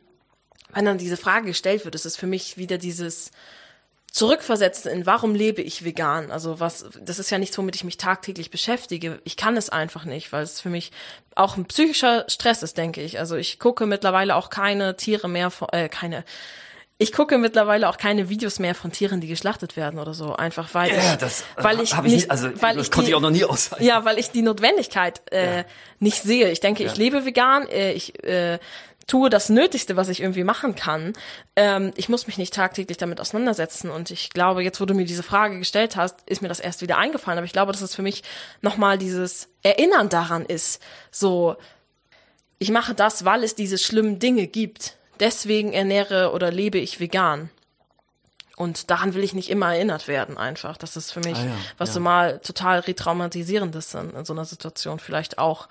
wenn 0.73 0.85
dann 0.85 0.97
diese 0.97 1.17
Frage 1.17 1.47
gestellt 1.47 1.85
wird, 1.85 1.95
ist 1.95 2.05
es 2.05 2.17
für 2.17 2.27
mich 2.27 2.57
wieder 2.57 2.77
dieses 2.77 3.31
zurückversetzen 4.13 4.91
in 4.91 5.05
warum 5.07 5.33
lebe 5.33 5.63
ich 5.63 5.83
vegan? 5.83 6.29
Also 6.29 6.59
was, 6.59 6.85
das 7.01 7.17
ist 7.17 7.31
ja 7.31 7.39
nichts, 7.39 7.57
womit 7.57 7.75
ich 7.75 7.83
mich 7.83 7.97
tagtäglich 7.97 8.51
beschäftige. 8.51 9.19
Ich 9.23 9.37
kann 9.37 9.57
es 9.57 9.71
einfach 9.71 10.05
nicht, 10.05 10.31
weil 10.31 10.43
es 10.43 10.61
für 10.61 10.69
mich 10.69 10.91
auch 11.33 11.57
ein 11.57 11.65
psychischer 11.65 12.23
Stress 12.27 12.61
ist, 12.61 12.77
denke 12.77 13.01
ich. 13.01 13.17
Also 13.17 13.35
ich 13.35 13.57
gucke 13.57 13.87
mittlerweile 13.87 14.35
auch 14.35 14.51
keine 14.51 14.95
Tiere 14.95 15.27
mehr, 15.27 15.51
äh, 15.71 15.89
keine 15.89 16.25
ich 16.97 17.11
gucke 17.11 17.37
mittlerweile 17.37 17.89
auch 17.89 17.97
keine 17.97 18.29
Videos 18.29 18.59
mehr 18.59 18.75
von 18.75 18.91
Tieren, 18.91 19.19
die 19.19 19.27
geschlachtet 19.27 19.75
werden 19.75 19.99
oder 19.99 20.13
so, 20.13 20.35
einfach 20.35 20.73
weil 20.73 20.91
ja, 20.91 21.13
ich, 21.13 21.17
das, 21.17 21.43
weil 21.57 21.81
ich, 21.81 21.93
ich 21.93 22.01
nicht, 22.01 22.31
also 22.31 22.49
weil 22.61 22.75
das 22.77 22.85
ich 22.85 22.91
konnte 22.91 23.07
die, 23.07 23.11
ich 23.11 23.15
auch 23.15 23.21
noch 23.21 23.31
nie 23.31 23.43
aushalten. 23.43 23.83
Ja, 23.83 24.05
weil 24.05 24.19
ich 24.19 24.31
die 24.31 24.41
Notwendigkeit 24.41 25.21
äh, 25.31 25.57
ja. 25.57 25.65
nicht 25.99 26.21
sehe. 26.21 26.51
Ich 26.51 26.59
denke, 26.59 26.83
ja. 26.83 26.91
ich 26.91 26.97
lebe 26.97 27.25
vegan, 27.25 27.67
äh, 27.67 27.93
ich 27.93 28.23
äh, 28.23 28.59
tue 29.07 29.29
das 29.29 29.49
Nötigste, 29.49 29.97
was 29.97 30.09
ich 30.09 30.21
irgendwie 30.21 30.43
machen 30.43 30.75
kann. 30.75 31.13
Ähm, 31.55 31.91
ich 31.95 32.09
muss 32.09 32.27
mich 32.27 32.37
nicht 32.37 32.53
tagtäglich 32.53 32.97
damit 32.97 33.19
auseinandersetzen. 33.19 33.89
Und 33.89 34.11
ich 34.11 34.29
glaube, 34.29 34.63
jetzt, 34.63 34.79
wo 34.79 34.85
du 34.85 34.93
mir 34.93 35.05
diese 35.05 35.23
Frage 35.23 35.59
gestellt 35.59 35.95
hast, 35.95 36.21
ist 36.27 36.41
mir 36.41 36.47
das 36.47 36.59
erst 36.59 36.81
wieder 36.81 36.97
eingefallen. 36.97 37.37
Aber 37.37 37.45
ich 37.45 37.53
glaube, 37.53 37.71
dass 37.71 37.81
es 37.81 37.95
für 37.95 38.01
mich 38.01 38.23
nochmal 38.61 38.97
dieses 38.97 39.49
Erinnern 39.61 40.09
daran 40.09 40.45
ist. 40.45 40.81
So, 41.11 41.57
ich 42.59 42.71
mache 42.71 42.93
das, 42.93 43.25
weil 43.25 43.43
es 43.43 43.55
diese 43.55 43.77
schlimmen 43.77 44.19
Dinge 44.19 44.47
gibt 44.47 44.95
deswegen 45.19 45.73
ernähre 45.73 46.31
oder 46.33 46.51
lebe 46.51 46.77
ich 46.77 46.99
vegan. 46.99 47.49
Und 48.55 48.91
daran 48.91 49.15
will 49.15 49.23
ich 49.23 49.33
nicht 49.33 49.49
immer 49.49 49.73
erinnert 49.73 50.07
werden, 50.07 50.37
einfach. 50.37 50.77
Das 50.77 50.95
ist 50.95 51.11
für 51.11 51.21
mich, 51.21 51.37
ah 51.37 51.45
ja, 51.45 51.55
was 51.79 51.89
ja. 51.89 51.93
so 51.95 51.99
mal 52.01 52.39
total 52.39 52.79
retraumatisierendes 52.79 53.95
in, 53.95 54.11
in 54.11 54.25
so 54.25 54.33
einer 54.33 54.45
Situation 54.45 54.99
vielleicht 54.99 55.39
auch. 55.39 55.67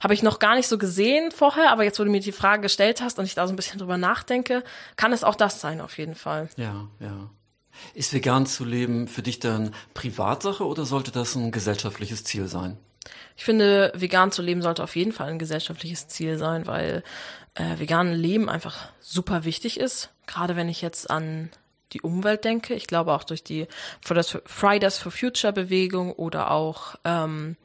Habe 0.00 0.12
ich 0.12 0.22
noch 0.22 0.38
gar 0.38 0.54
nicht 0.54 0.68
so 0.68 0.76
gesehen 0.76 1.32
vorher, 1.32 1.72
aber 1.72 1.84
jetzt, 1.84 1.98
wo 1.98 2.04
du 2.04 2.10
mir 2.10 2.20
die 2.20 2.32
Frage 2.32 2.62
gestellt 2.62 3.00
hast 3.00 3.18
und 3.18 3.24
ich 3.24 3.34
da 3.34 3.46
so 3.46 3.54
ein 3.54 3.56
bisschen 3.56 3.78
drüber 3.78 3.96
nachdenke, 3.96 4.62
kann 4.96 5.14
es 5.14 5.24
auch 5.24 5.34
das 5.34 5.62
sein, 5.62 5.80
auf 5.80 5.96
jeden 5.96 6.14
Fall. 6.14 6.50
Ja, 6.56 6.86
ja. 7.00 7.30
Ist 7.94 8.12
vegan 8.12 8.44
zu 8.44 8.64
leben 8.64 9.08
für 9.08 9.22
dich 9.22 9.38
dann 9.38 9.74
Privatsache 9.94 10.66
oder 10.66 10.84
sollte 10.84 11.12
das 11.12 11.34
ein 11.36 11.52
gesellschaftliches 11.52 12.24
Ziel 12.24 12.48
sein? 12.48 12.76
Ich 13.36 13.44
finde, 13.44 13.92
vegan 13.94 14.32
zu 14.32 14.42
leben 14.42 14.62
sollte 14.62 14.82
auf 14.82 14.96
jeden 14.96 15.12
Fall 15.12 15.28
ein 15.28 15.38
gesellschaftliches 15.38 16.08
Ziel 16.08 16.38
sein, 16.38 16.66
weil 16.66 17.02
äh, 17.56 17.78
vegan 17.78 18.12
Leben 18.12 18.48
einfach 18.48 18.88
super 19.00 19.44
wichtig 19.44 19.80
ist. 19.80 20.10
Gerade 20.26 20.56
wenn 20.56 20.68
ich 20.68 20.82
jetzt 20.82 21.10
an 21.10 21.50
die 21.92 22.00
Umwelt 22.00 22.44
denke. 22.44 22.74
Ich 22.74 22.86
glaube 22.86 23.12
auch 23.12 23.24
durch 23.24 23.42
die 23.42 23.66
Fridays 24.00 24.98
for 24.98 25.12
Future 25.12 25.52
Bewegung 25.52 26.12
oder 26.12 26.50
auch 26.50 26.96
ähm, 27.04 27.56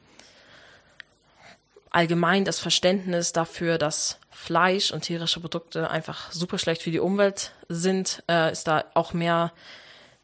allgemein 1.90 2.44
das 2.44 2.58
Verständnis 2.58 3.32
dafür, 3.32 3.78
dass 3.78 4.18
Fleisch 4.30 4.92
und 4.92 5.02
tierische 5.02 5.40
Produkte 5.40 5.90
einfach 5.90 6.32
super 6.32 6.58
schlecht 6.58 6.82
für 6.82 6.90
die 6.90 7.00
Umwelt 7.00 7.52
sind, 7.68 8.22
äh, 8.28 8.52
ist 8.52 8.66
da 8.66 8.84
auch 8.94 9.12
mehr 9.12 9.52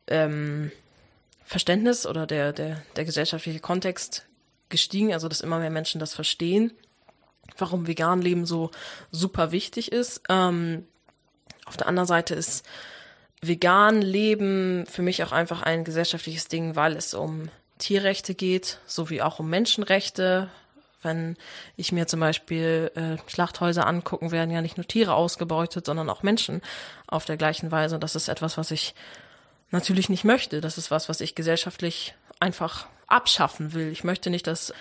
ähm, 0.07 0.73
Verständnis 1.45 2.07
oder 2.07 2.27
der, 2.27 2.53
der, 2.53 2.83
der 2.97 3.05
gesellschaftliche 3.05 3.61
Kontext 3.61 4.27
gestiegen, 4.69 5.13
also 5.13 5.29
dass 5.29 5.41
immer 5.41 5.59
mehr 5.59 5.71
Menschen 5.71 5.99
das 5.99 6.15
verstehen, 6.15 6.73
warum 7.57 7.87
vegan 7.87 8.21
Leben 8.23 8.47
so 8.47 8.71
super 9.11 9.53
wichtig 9.53 9.93
ist. 9.93 10.23
Ähm, 10.29 10.87
auf 11.67 11.77
der 11.77 11.87
anderen 11.87 12.07
Seite 12.07 12.35
ist 12.35 12.67
vegan 13.41 14.03
Leben 14.03 14.87
für 14.87 15.03
mich 15.03 15.23
auch 15.23 15.33
einfach 15.33 15.63
ein 15.63 15.85
gesellschaftliches 15.85 16.49
Ding, 16.49 16.77
weil 16.77 16.97
es 16.97 17.15
um 17.15 17.51
Tierrechte 17.79 18.35
geht, 18.35 18.81
sowie 18.87 19.23
auch 19.23 19.39
um 19.39 19.49
Menschenrechte. 19.49 20.49
Wenn 21.01 21.37
ich 21.77 21.93
mir 21.93 22.09
zum 22.09 22.19
Beispiel 22.19 22.91
äh, 22.97 23.31
Schlachthäuser 23.31 23.87
angucken, 23.87 24.33
werden 24.33 24.51
ja 24.51 24.61
nicht 24.61 24.77
nur 24.77 24.87
Tiere 24.87 25.15
ausgebeutet, 25.15 25.87
sondern 25.87 26.11
auch 26.11 26.25
Menschen 26.25 26.61
auf 27.07 27.25
der 27.25 27.37
gleichen 27.37 27.71
Weise. 27.71 28.01
Das 28.01 28.17
ist 28.17 28.29
etwas, 28.29 28.59
was 28.59 28.73
ich 28.73 28.95
natürlich 29.71 30.09
nicht 30.09 30.25
möchte. 30.25 30.61
Das 30.61 30.77
ist 30.77 30.91
was, 30.91 31.09
was 31.09 31.21
ich 31.21 31.37
gesellschaftlich 31.37 32.15
einfach 32.41 32.87
abschaffen 33.07 33.75
will. 33.75 33.93
Ich 33.93 34.03
möchte 34.03 34.29
nicht, 34.29 34.49
dass 34.49 34.73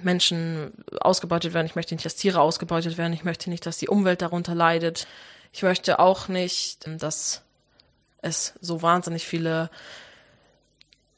Menschen 0.00 0.72
ausgebeutet 1.00 1.54
werden. 1.54 1.66
Ich 1.66 1.74
möchte 1.74 1.94
nicht, 1.94 2.04
dass 2.04 2.16
Tiere 2.16 2.40
ausgebeutet 2.40 2.98
werden. 2.98 3.12
Ich 3.12 3.24
möchte 3.24 3.50
nicht, 3.50 3.66
dass 3.66 3.78
die 3.78 3.88
Umwelt 3.88 4.22
darunter 4.22 4.54
leidet. 4.54 5.06
Ich 5.52 5.62
möchte 5.62 5.98
auch 5.98 6.28
nicht, 6.28 6.86
dass 7.02 7.42
es 8.22 8.54
so 8.60 8.82
wahnsinnig 8.82 9.26
viele 9.26 9.70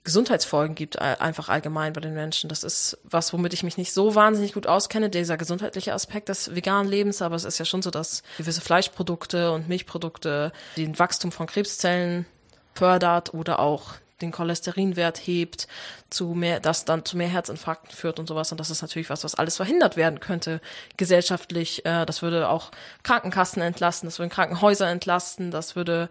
Gesundheitsfolgen 0.05 0.75
gibt, 0.75 1.01
einfach 1.01 1.49
allgemein 1.49 1.95
bei 1.95 2.01
den 2.03 2.13
Menschen. 2.13 2.51
Das 2.51 2.63
ist 2.63 2.99
was, 3.05 3.33
womit 3.33 3.55
ich 3.55 3.63
mich 3.63 3.79
nicht 3.79 3.95
so 3.95 4.15
wahnsinnig 4.15 4.53
gut 4.53 4.67
auskenne, 4.67 5.09
dieser 5.09 5.39
gesundheitliche 5.39 5.95
Aspekt 5.95 6.29
des 6.29 6.55
veganen 6.55 6.91
Lebens, 6.91 7.23
aber 7.23 7.37
es 7.37 7.45
ist 7.45 7.59
ja 7.59 7.65
schon 7.65 7.81
so, 7.81 7.91
dass 7.91 8.23
gewisse 8.37 8.61
Fleischprodukte 8.61 9.53
und 9.53 9.67
Milchprodukte 9.67 10.53
den 10.77 10.99
Wachstum 10.99 11.33
von 11.33 11.47
Krebszellen 11.47 12.27
fördert 12.75 13.33
oder 13.33 13.61
auch 13.61 13.95
den 14.25 14.33
Cholesterinwert 14.33 15.19
hebt, 15.19 15.69
zu 16.11 16.29
mehr, 16.29 16.61
das 16.61 16.85
dann 16.85 17.05
zu 17.05 17.17
mehr 17.17 17.29
Herzinfarkten 17.29 17.91
führt 17.95 18.19
und 18.19 18.27
sowas. 18.27 18.51
Und 18.53 18.59
das 18.59 18.71
ist 18.71 18.83
natürlich 18.83 19.11
was, 19.11 19.25
was 19.25 19.35
alles 19.35 19.57
verhindert 19.57 19.97
werden 19.97 20.21
könnte 20.21 20.61
gesellschaftlich. 20.97 21.85
Äh, 21.85 22.07
das 22.07 22.23
würde 22.23 22.49
auch 22.49 22.71
Krankenkassen 23.03 23.63
entlasten, 23.63 24.09
das 24.09 24.19
würde 24.19 24.35
Krankenhäuser 24.35 24.89
entlasten, 24.89 25.51
das 25.51 25.77
würde 25.77 26.09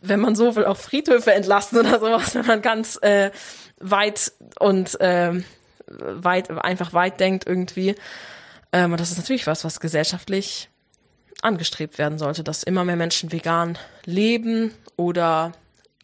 wenn 0.00 0.20
man 0.20 0.36
so 0.36 0.54
will, 0.54 0.64
auch 0.64 0.76
Friedhöfe 0.76 1.32
entlasten 1.32 1.78
oder 1.80 1.98
sowas, 1.98 2.34
wenn 2.34 2.46
man 2.46 2.62
ganz 2.62 2.98
äh, 3.02 3.30
weit 3.78 4.32
und 4.58 4.96
ähm, 5.00 5.44
weit, 5.86 6.50
einfach 6.50 6.92
weit 6.92 7.20
denkt 7.20 7.46
irgendwie. 7.46 7.94
Ähm, 8.72 8.92
und 8.92 9.00
das 9.00 9.10
ist 9.10 9.18
natürlich 9.18 9.46
was, 9.46 9.64
was 9.64 9.80
gesellschaftlich 9.80 10.68
angestrebt 11.42 11.98
werden 11.98 12.18
sollte, 12.18 12.42
dass 12.44 12.62
immer 12.62 12.84
mehr 12.84 12.96
Menschen 12.96 13.32
vegan 13.32 13.78
leben 14.04 14.74
oder 14.96 15.52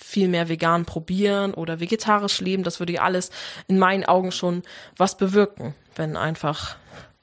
viel 0.00 0.28
mehr 0.28 0.48
vegan 0.48 0.84
probieren 0.84 1.54
oder 1.54 1.80
vegetarisch 1.80 2.40
leben. 2.40 2.62
Das 2.62 2.80
würde 2.80 2.94
ja 2.94 3.02
alles 3.02 3.30
in 3.68 3.78
meinen 3.78 4.04
Augen 4.04 4.32
schon 4.32 4.62
was 4.96 5.16
bewirken, 5.16 5.74
wenn 5.96 6.16
einfach, 6.16 6.76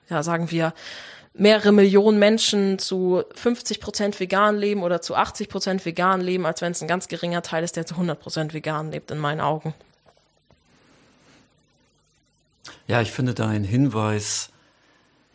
ja, 0.10 0.24
sagen 0.24 0.52
wir, 0.52 0.74
mehrere 1.34 1.72
Millionen 1.72 2.20
Menschen 2.20 2.80
zu 2.80 3.24
50 3.36 3.80
Prozent 3.80 4.20
vegan 4.20 4.58
leben 4.58 4.84
oder 4.84 5.02
zu 5.02 5.16
80 5.16 5.50
Prozent 5.50 5.86
vegan 5.86 6.22
leben, 6.22 6.46
als 6.46 6.62
wenn 6.62 6.72
es 6.72 6.82
ein 6.82 6.88
ganz 6.88 7.08
geringer 7.08 7.42
Teil 7.42 7.64
ist, 7.64 7.76
der 7.76 7.86
zu 7.86 7.96
100 7.96 8.20
Prozent 8.20 8.54
vegan 8.54 8.92
lebt, 8.92 9.12
in 9.12 9.18
meinen 9.18 9.42
Augen. 9.42 9.74
Ja, 12.88 13.02
ich 13.02 13.12
finde 13.12 13.34
deinen 13.34 13.64
Hinweis 13.64 14.50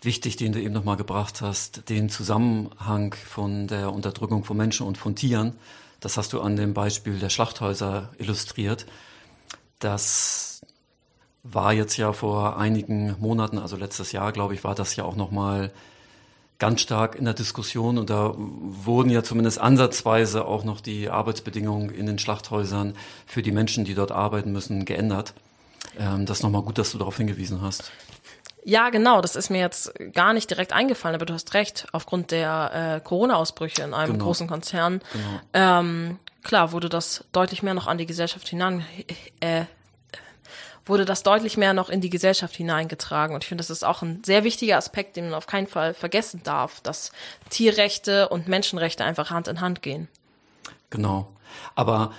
wichtig, 0.03 0.37
den 0.37 0.53
du 0.53 0.61
eben 0.61 0.75
nochmal 0.75 0.97
gebracht 0.97 1.41
hast, 1.41 1.89
den 1.89 2.09
Zusammenhang 2.09 3.15
von 3.15 3.67
der 3.67 3.93
Unterdrückung 3.93 4.45
von 4.45 4.57
Menschen 4.57 4.87
und 4.87 4.99
von 4.99 5.17
Tieren. 5.17 5.55
Das 6.01 6.17
hast 6.17 6.33
du 6.33 6.41
an 6.41 6.57
dem 6.57 6.75
Beispiel 6.75 7.19
der 7.19 7.31
Schlachthäuser 7.31 8.11
illustriert. 8.19 8.87
Das 9.79 10.61
war 11.43 11.73
jetzt 11.73 11.97
ja 11.97 12.13
vor 12.13 12.59
einigen 12.59 13.17
Monaten, 13.19 13.59
also 13.59 13.77
letztes 13.77 14.13
Jahr, 14.13 14.33
glaube 14.33 14.55
ich, 14.55 14.65
war 14.65 14.75
das 14.75 14.97
ja 14.97 15.05
auch 15.05 15.17
nochmal 15.17 15.73
ganz 16.59 16.81
stark 16.81 17.17
in 17.17 17.25
der 17.25 17.35
Diskussion 17.35 17.99
und 17.99 18.11
da 18.11 18.35
wurden 18.37 19.11
ja 19.11 19.23
zumindest 19.23 19.61
ansatzweise 19.61 20.47
auch 20.47 20.65
noch 20.65 20.81
die 20.81 21.11
Arbeitsbedingungen 21.11 21.91
in 21.91 22.07
den 22.07 22.19
Schlachthäusern 22.19 22.95
für 23.27 23.43
die 23.43 23.53
Menschen, 23.53 23.85
die 23.85 23.95
dort 23.95 24.11
arbeiten 24.11 24.53
müssen, 24.53 24.85
geändert. 24.85 25.35
Ähm, 25.99 26.27
das 26.27 26.39
ist 26.39 26.43
nochmal 26.43 26.63
gut, 26.63 26.79
dass 26.79 26.93
du 26.93 26.99
darauf 26.99 27.17
hingewiesen 27.17 27.61
hast. 27.61 27.93
Ja, 28.69 28.91
genau, 28.91 29.21
das 29.21 29.37
ist 29.37 29.49
mir 29.49 29.61
jetzt 29.61 29.93
gar 30.13 30.33
nicht 30.33 30.51
direkt 30.51 30.73
eingefallen, 30.73 31.15
aber 31.15 31.25
du 31.25 31.33
hast 31.33 31.55
recht, 31.55 31.87
aufgrund 31.93 32.33
der 32.33 32.97
äh, 32.97 33.01
Corona-Ausbrüche 33.01 33.83
in 33.83 33.95
einem 33.95 34.15
genau. 34.15 34.25
großen 34.25 34.49
Konzern, 34.49 35.01
genau. 35.13 35.41
ähm, 35.53 36.19
klar, 36.43 36.73
wurde 36.73 36.89
das 36.89 37.25
deutlich 37.31 37.63
mehr 37.63 37.75
noch 37.75 37.87
an 37.87 37.97
die 37.97 38.07
Gesellschaft 38.07 38.49
hinein, 38.49 38.85
äh, 39.39 39.67
wurde 40.85 41.05
das 41.05 41.23
deutlich 41.23 41.57
mehr 41.57 41.75
noch 41.75 41.91
in 41.91 42.01
die 42.01 42.11
Gesellschaft 42.11 42.57
hineingetragen. 42.57 43.37
Und 43.37 43.45
ich 43.45 43.49
finde, 43.49 43.63
das 43.63 43.71
ist 43.71 43.85
auch 43.85 44.03
ein 44.03 44.25
sehr 44.27 44.43
wichtiger 44.43 44.79
Aspekt, 44.79 45.15
den 45.15 45.27
man 45.27 45.35
auf 45.35 45.47
keinen 45.47 45.69
Fall 45.69 45.95
vergessen 45.95 46.41
darf, 46.43 46.81
dass 46.81 47.13
Tierrechte 47.51 48.29
und 48.31 48.49
Menschenrechte 48.49 49.05
einfach 49.05 49.31
Hand 49.31 49.47
in 49.47 49.61
Hand 49.61 49.81
gehen. 49.81 50.09
Genau. 50.91 51.29
Aber 51.77 52.13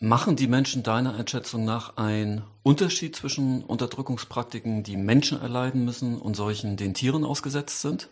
machen 0.00 0.36
die 0.36 0.46
Menschen 0.46 0.82
deiner 0.82 1.14
Einschätzung 1.14 1.64
nach 1.64 1.96
einen 1.96 2.44
Unterschied 2.62 3.16
zwischen 3.16 3.64
Unterdrückungspraktiken, 3.64 4.82
die 4.82 4.96
Menschen 4.96 5.40
erleiden 5.40 5.84
müssen 5.84 6.20
und 6.20 6.34
solchen, 6.34 6.76
den 6.76 6.94
Tieren 6.94 7.24
ausgesetzt 7.24 7.80
sind? 7.80 8.08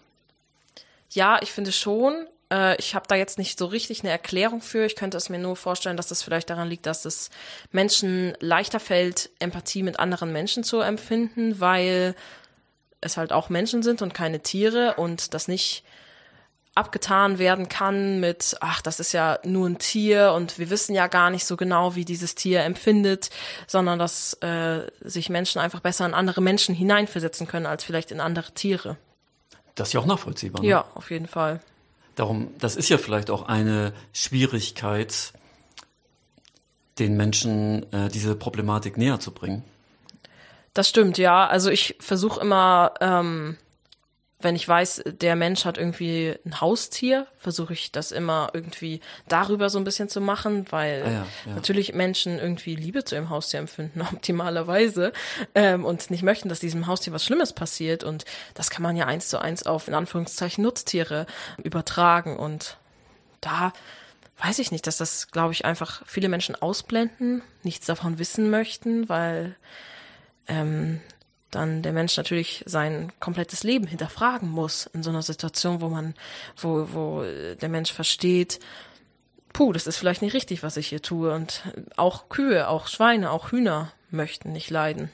Ja, 1.11 1.39
ich 1.41 1.53
finde 1.53 1.73
schon. 1.73 2.27
Äh, 2.51 2.77
ich 2.79 2.95
habe 2.95 3.07
da 3.09 3.15
jetzt 3.15 3.39
nicht 3.39 3.59
so 3.59 3.67
richtig 3.67 4.01
eine 4.01 4.11
Erklärung 4.11 4.61
für. 4.61 4.87
Ich 4.87 4.97
könnte 4.97 5.17
es 5.17 5.29
mir 5.29 5.39
nur 5.39 5.57
vorstellen, 5.57 5.97
dass 5.97 6.09
das 6.09 6.23
vielleicht 6.23 6.51
daran 6.51 6.69
liegt, 6.69 6.87
dass 6.87 7.05
es 7.05 7.31
Menschen 7.71 8.35
leichter 8.41 8.81
fällt, 8.81 9.31
Empathie 9.39 9.83
mit 9.83 10.01
anderen 10.01 10.33
Menschen 10.33 10.65
zu 10.65 10.81
empfinden, 10.81 11.61
weil 11.61 12.15
es 13.01 13.17
halt 13.17 13.33
auch 13.33 13.49
Menschen 13.49 13.83
sind 13.83 14.03
und 14.03 14.15
keine 14.15 14.41
Tiere 14.41 14.95
und 14.95 15.35
das 15.35 15.49
nicht 15.49 15.85
abgetan 16.77 17.39
werden 17.39 17.69
kann 17.69 18.21
mit, 18.21 18.57
ach, 18.61 18.83
das 18.83 19.01
ist 19.01 19.13
ja 19.13 19.39
nur 19.45 19.69
ein 19.69 19.79
Tier 19.79 20.33
und 20.35 20.59
wir 20.59 20.69
wissen 20.69 20.95
ja 20.95 21.07
gar 21.07 21.31
nicht 21.31 21.47
so 21.47 21.57
genau, 21.57 21.95
wie 21.95 22.05
dieses 22.05 22.35
Tier 22.35 22.63
empfindet, 22.63 23.31
sondern 23.67 23.99
dass 23.99 24.35
äh, 24.35 24.83
sich 25.01 25.31
Menschen 25.31 25.59
einfach 25.59 25.81
besser 25.81 26.05
in 26.05 26.13
andere 26.13 26.43
Menschen 26.43 26.75
hineinversetzen 26.75 27.47
können 27.47 27.67
als 27.67 27.83
vielleicht 27.83 28.11
in 28.11 28.21
andere 28.21 28.53
Tiere. 28.53 28.97
Das 29.75 29.89
ist 29.89 29.95
ja 29.95 30.01
auch 30.01 30.07
nachvollziehbar. 30.07 30.63
Ne? 30.63 30.69
Ja, 30.69 30.85
auf 30.95 31.11
jeden 31.11 31.29
Fall. 31.29 31.61
Darum, 32.15 32.49
das 32.59 32.77
ist 32.77 32.89
ja 32.89 32.99
vielleicht 32.99 33.31
auch 33.31 33.49
eine 33.49 33.93
Schwierigkeit, 34.13 35.33
den 36.99 37.17
Menschen 37.17 37.91
äh, 37.93 38.09
diese 38.09 38.37
Problematik 38.37 38.97
näher 38.97 39.19
zu 39.19 39.33
bringen. 39.33 39.65
Das 40.75 40.89
stimmt, 40.91 41.17
ja. 41.17 41.47
Also 41.47 41.71
ich 41.71 41.97
versuche 42.01 42.41
immer, 42.41 42.93
ähm, 43.01 43.57
wenn 44.39 44.55
ich 44.55 44.69
weiß, 44.69 45.03
der 45.07 45.35
Mensch 45.35 45.65
hat 45.65 45.79
irgendwie 45.79 46.35
ein 46.45 46.61
Haustier, 46.61 47.27
versuche 47.39 47.73
ich 47.73 47.91
das 47.91 48.13
immer 48.13 48.51
irgendwie 48.53 49.01
darüber 49.29 49.71
so 49.71 49.79
ein 49.79 49.85
bisschen 49.85 50.11
zu 50.11 50.21
machen, 50.21 50.67
weil 50.71 51.03
ah 51.05 51.11
ja, 51.11 51.27
ja. 51.47 51.55
natürlich 51.55 51.95
Menschen 51.95 52.39
irgendwie 52.39 52.77
Liebe 52.77 53.03
zu 53.05 53.15
ihrem 53.15 53.31
Haustier 53.31 53.61
empfinden, 53.61 54.03
optimalerweise, 54.13 55.13
ähm, 55.55 55.87
und 55.87 56.11
nicht 56.11 56.23
möchten, 56.23 56.51
dass 56.51 56.61
diesem 56.61 56.87
Haustier 56.87 57.15
was 57.15 57.25
Schlimmes 57.25 57.55
passiert. 57.55 58.05
Und 58.05 58.27
das 58.53 58.69
kann 58.69 58.83
man 58.83 58.95
ja 58.95 59.07
eins 59.07 59.29
zu 59.29 59.41
eins 59.41 59.65
auf, 59.65 59.89
in 59.89 59.95
Anführungszeichen, 59.95 60.63
Nutztiere 60.63 61.27
übertragen. 61.63 62.37
Und 62.37 62.77
da 63.41 63.73
weiß 64.39 64.59
ich 64.59 64.71
nicht, 64.71 64.87
dass 64.87 64.99
das, 64.99 65.31
glaube 65.31 65.55
ich, 65.55 65.65
einfach 65.65 66.03
viele 66.05 66.29
Menschen 66.29 66.55
ausblenden, 66.57 67.41
nichts 67.63 67.87
davon 67.87 68.19
wissen 68.19 68.51
möchten, 68.51 69.09
weil 69.09 69.57
ähm, 70.47 71.01
dann 71.51 71.83
der 71.83 71.93
Mensch 71.93 72.17
natürlich 72.17 72.63
sein 72.67 73.13
komplettes 73.21 73.63
Leben 73.63 73.87
hinterfragen 73.87 74.49
muss 74.49 74.87
in 74.87 75.03
so 75.03 75.11
einer 75.11 75.23
Situation, 75.23 75.81
wo 75.81 75.89
man, 75.89 76.15
wo, 76.57 76.89
wo 76.93 77.23
der 77.23 77.69
Mensch 77.69 77.93
versteht, 77.93 78.61
puh, 79.53 79.73
das 79.73 79.87
ist 79.87 79.97
vielleicht 79.97 80.23
nicht 80.23 80.35
richtig, 80.35 80.63
was 80.63 80.77
ich 80.77 80.89
hier 80.89 81.03
tue. 81.03 81.33
Und 81.33 81.63
auch 81.97 82.29
Kühe, 82.29 82.69
auch 82.69 82.89
Schweine, 82.89 83.31
auch 83.31 83.53
Hühner 83.53 83.93
möchten 84.11 84.53
nicht 84.53 84.71
leiden. 84.71 85.11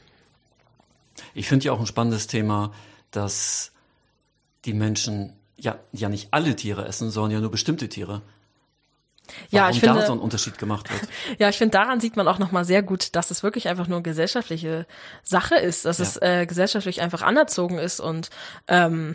Ich 1.35 1.49
finde 1.49 1.67
ja 1.67 1.73
auch 1.73 1.81
ein 1.81 1.87
spannendes 1.87 2.27
Thema, 2.27 2.73
dass 3.11 3.73
die 4.65 4.73
Menschen 4.73 5.35
ja, 5.57 5.79
ja 5.93 6.09
nicht 6.09 6.29
alle 6.33 6.57
Tiere 6.57 6.87
essen, 6.87 7.11
sondern 7.11 7.33
ja 7.33 7.41
nur 7.41 7.51
bestimmte 7.51 7.89
Tiere. 7.89 8.23
Ja, 9.51 9.71
ich 9.71 9.81
finde, 9.81 10.01
da 10.01 10.07
so 10.07 10.13
ein 10.13 10.19
Unterschied 10.19 10.59
gemacht 10.59 10.91
wird. 10.91 11.03
Ja, 11.39 11.49
ich 11.49 11.59
finde, 11.59 11.73
daran 11.73 12.01
sieht 12.01 12.17
man 12.17 12.29
auch 12.29 12.39
nochmal 12.39 12.65
sehr 12.65 12.83
gut, 12.83 13.15
dass 13.17 13.31
es 13.31 13.43
wirklich 13.43 13.69
einfach 13.69 13.89
nur 13.89 13.99
eine 13.99 14.03
gesellschaftliche 14.03 14.87
Sache 15.23 15.57
ist, 15.57 15.85
dass 15.85 15.99
ja. 15.99 16.05
es 16.05 16.17
äh, 16.23 16.47
gesellschaftlich 16.47 17.01
einfach 17.01 17.23
anerzogen 17.23 17.79
ist 17.79 18.01
und 18.01 18.31
ähm, 18.69 19.15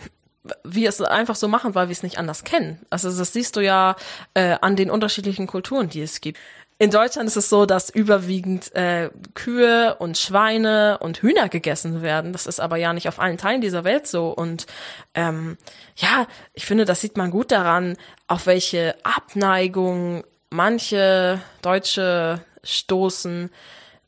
wir 0.64 0.90
es 0.90 1.02
einfach 1.02 1.36
so 1.36 1.48
machen, 1.48 1.76
weil 1.76 1.88
wir 1.88 1.94
es 1.94 2.04
nicht 2.04 2.18
anders 2.18 2.44
kennen. 2.44 2.80
Also 2.90 3.16
das 3.16 3.34
siehst 3.34 3.56
du 3.56 3.62
ja 3.62 3.96
äh, 4.34 4.58
an 4.62 4.76
den 4.76 4.90
unterschiedlichen 4.90 5.48
Kulturen, 5.48 5.90
die 5.90 6.02
es 6.02 6.22
gibt. 6.22 6.40
In 6.80 6.92
Deutschland 6.92 7.28
ist 7.28 7.38
es 7.38 7.50
so, 7.50 7.66
dass 7.66 7.90
überwiegend 7.90 8.74
äh, 8.76 9.10
Kühe 9.34 9.96
und 9.96 10.18
Schweine 10.18 11.00
und 11.00 11.18
Hühner 11.24 11.50
gegessen 11.50 12.04
werden. 12.04 12.34
Das 12.34 12.46
ist 12.46 12.60
aber 12.60 12.78
ja 12.78 12.94
nicht 12.94 13.08
auf 13.08 13.20
allen 13.20 13.38
Teilen 13.38 13.62
dieser 13.62 13.84
Welt 13.84 14.06
so. 14.06 14.30
Und 14.30 14.68
ähm, 15.16 15.58
ja, 15.96 16.28
ich 16.54 16.68
finde, 16.68 16.86
das 16.86 17.02
sieht 17.02 17.18
man 17.18 17.32
gut 17.32 17.52
daran, 17.52 17.98
auf 18.28 18.46
welche 18.46 18.96
Abneigung 19.04 20.24
manche 20.52 21.42
Deutsche 21.64 22.42
stoßen, 22.64 23.50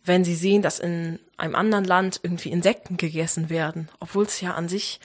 wenn 0.03 0.23
sie 0.23 0.36
sehen, 0.36 0.62
dass 0.62 0.79
in 0.79 1.19
einem 1.38 1.55
anderen 1.55 1.86
Land 1.86 2.19
irgendwie 2.21 2.51
Insekten 2.51 2.97
gegessen 2.97 3.49
werden, 3.49 3.89
obwohl 3.99 4.25
es 4.25 4.41
ja 4.41 4.53
an 4.53 4.69
sich 4.69 4.99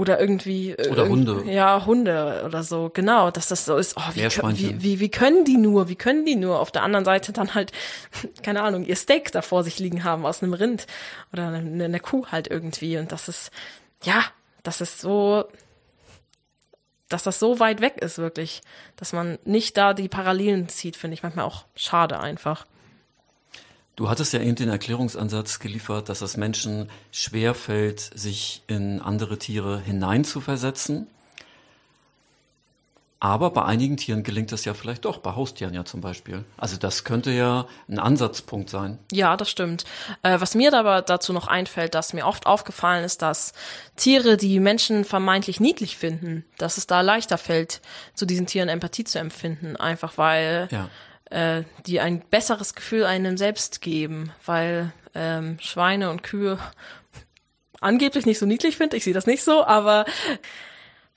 oder 0.00 0.18
irgendwie. 0.18 0.70
Äh, 0.70 0.88
oder 0.88 1.08
Hunde. 1.08 1.44
Ja, 1.44 1.84
Hunde 1.84 2.42
oder 2.46 2.62
so, 2.62 2.90
genau, 2.92 3.30
dass 3.30 3.48
das 3.48 3.66
so 3.66 3.76
ist. 3.76 3.98
Oh, 3.98 4.14
wie, 4.14 4.22
wie, 4.22 4.82
wie, 4.82 5.00
wie 5.00 5.08
können 5.10 5.44
die 5.44 5.58
nur, 5.58 5.90
wie 5.90 5.94
können 5.94 6.24
die 6.24 6.36
nur 6.36 6.58
auf 6.58 6.72
der 6.72 6.82
anderen 6.82 7.04
Seite 7.04 7.32
dann 7.34 7.54
halt, 7.54 7.72
keine 8.42 8.62
Ahnung, 8.62 8.86
ihr 8.86 8.96
Steak 8.96 9.30
da 9.30 9.42
vor 9.42 9.62
sich 9.62 9.78
liegen 9.78 10.02
haben 10.02 10.24
aus 10.24 10.42
einem 10.42 10.54
Rind 10.54 10.86
oder 11.34 11.48
eine, 11.48 11.84
eine 11.84 12.00
Kuh 12.00 12.26
halt 12.28 12.48
irgendwie. 12.48 12.96
Und 12.96 13.12
das 13.12 13.28
ist, 13.28 13.50
ja, 14.02 14.24
das 14.62 14.80
ist 14.80 15.00
so, 15.02 15.44
dass 17.10 17.22
das 17.22 17.38
so 17.38 17.60
weit 17.60 17.82
weg 17.82 17.98
ist, 17.98 18.16
wirklich, 18.16 18.62
dass 18.96 19.12
man 19.12 19.38
nicht 19.44 19.76
da 19.76 19.92
die 19.92 20.08
Parallelen 20.08 20.70
zieht, 20.70 20.96
finde 20.96 21.12
ich 21.14 21.22
manchmal 21.22 21.44
auch 21.44 21.66
schade 21.74 22.20
einfach. 22.20 22.64
Du 24.00 24.08
hattest 24.08 24.32
ja 24.32 24.40
eben 24.40 24.54
den 24.54 24.70
Erklärungsansatz 24.70 25.58
geliefert, 25.58 26.08
dass 26.08 26.22
es 26.22 26.38
Menschen 26.38 26.88
schwerfällt, 27.12 28.00
sich 28.00 28.62
in 28.66 28.98
andere 28.98 29.38
Tiere 29.38 29.78
hineinzuversetzen. 29.78 31.06
Aber 33.22 33.50
bei 33.50 33.62
einigen 33.62 33.98
Tieren 33.98 34.22
gelingt 34.22 34.52
das 34.52 34.64
ja 34.64 34.72
vielleicht 34.72 35.04
doch, 35.04 35.18
bei 35.18 35.34
Haustieren 35.34 35.74
ja 35.74 35.84
zum 35.84 36.00
Beispiel. 36.00 36.46
Also 36.56 36.78
das 36.78 37.04
könnte 37.04 37.30
ja 37.30 37.66
ein 37.90 37.98
Ansatzpunkt 37.98 38.70
sein. 38.70 38.98
Ja, 39.12 39.36
das 39.36 39.50
stimmt. 39.50 39.84
Äh, 40.22 40.40
was 40.40 40.54
mir 40.54 40.72
aber 40.72 41.02
dazu 41.02 41.34
noch 41.34 41.46
einfällt, 41.46 41.94
dass 41.94 42.14
mir 42.14 42.24
oft 42.24 42.46
aufgefallen 42.46 43.04
ist, 43.04 43.20
dass 43.20 43.52
Tiere, 43.96 44.38
die 44.38 44.60
Menschen 44.60 45.04
vermeintlich 45.04 45.60
niedlich 45.60 45.98
finden, 45.98 46.46
dass 46.56 46.78
es 46.78 46.86
da 46.86 47.02
leichter 47.02 47.36
fällt, 47.36 47.82
zu 48.14 48.24
diesen 48.24 48.46
Tieren 48.46 48.70
Empathie 48.70 49.04
zu 49.04 49.18
empfinden, 49.18 49.76
einfach 49.76 50.16
weil 50.16 50.68
ja 50.70 50.88
äh, 51.30 51.64
die 51.86 52.00
ein 52.00 52.20
besseres 52.20 52.74
Gefühl 52.74 53.04
einem 53.04 53.36
selbst 53.36 53.80
geben, 53.80 54.32
weil 54.44 54.92
ähm, 55.14 55.58
Schweine 55.60 56.10
und 56.10 56.22
Kühe 56.22 56.58
angeblich 57.80 58.26
nicht 58.26 58.38
so 58.38 58.46
niedlich 58.46 58.76
finde. 58.76 58.96
Ich 58.96 59.04
sehe 59.04 59.14
das 59.14 59.26
nicht 59.26 59.42
so, 59.42 59.64
aber 59.64 60.04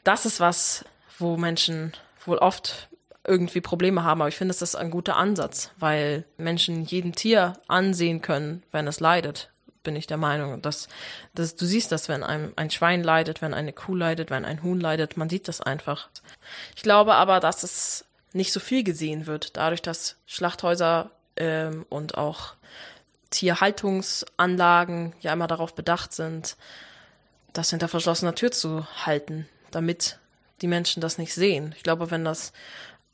das 0.03 0.25
ist 0.25 0.39
was, 0.39 0.85
wo 1.17 1.37
Menschen 1.37 1.93
wohl 2.25 2.37
oft 2.37 2.89
irgendwie 3.25 3.61
Probleme 3.61 4.03
haben. 4.03 4.21
Aber 4.21 4.29
ich 4.29 4.35
finde, 4.35 4.53
das 4.53 4.61
ist 4.61 4.75
ein 4.75 4.91
guter 4.91 5.15
Ansatz, 5.17 5.71
weil 5.77 6.25
Menschen 6.37 6.83
jedem 6.83 7.15
Tier 7.15 7.53
ansehen 7.67 8.21
können, 8.21 8.63
wenn 8.71 8.87
es 8.87 8.99
leidet 8.99 9.49
bin 9.83 9.95
ich 9.95 10.07
der 10.07 10.17
Meinung. 10.17 10.61
Dass, 10.61 10.87
dass 11.35 11.55
du 11.55 11.65
siehst 11.65 11.91
das, 11.91 12.09
wenn 12.09 12.23
ein, 12.23 12.53
ein 12.55 12.71
Schwein 12.71 13.03
leidet, 13.03 13.41
wenn 13.41 13.53
eine 13.53 13.73
Kuh 13.73 13.95
leidet, 13.95 14.31
wenn 14.31 14.45
ein 14.45 14.63
Huhn 14.63 14.79
leidet, 14.79 15.17
man 15.17 15.29
sieht 15.29 15.47
das 15.47 15.61
einfach. 15.61 16.09
Ich 16.75 16.83
glaube 16.83 17.13
aber, 17.15 17.39
dass 17.39 17.63
es 17.63 18.05
nicht 18.33 18.51
so 18.51 18.59
viel 18.59 18.83
gesehen 18.83 19.25
wird, 19.27 19.55
dadurch, 19.57 19.81
dass 19.81 20.17
Schlachthäuser 20.25 21.11
ähm, 21.37 21.85
und 21.89 22.17
auch 22.17 22.55
Tierhaltungsanlagen 23.29 25.13
ja 25.21 25.33
immer 25.33 25.47
darauf 25.47 25.73
bedacht 25.73 26.13
sind, 26.13 26.55
das 27.53 27.69
hinter 27.69 27.87
verschlossener 27.87 28.35
Tür 28.35 28.51
zu 28.51 28.85
halten, 29.05 29.47
damit 29.71 30.19
die 30.61 30.67
Menschen 30.67 31.01
das 31.01 31.17
nicht 31.17 31.33
sehen. 31.33 31.73
Ich 31.77 31.83
glaube, 31.83 32.11
wenn 32.11 32.25
das 32.25 32.53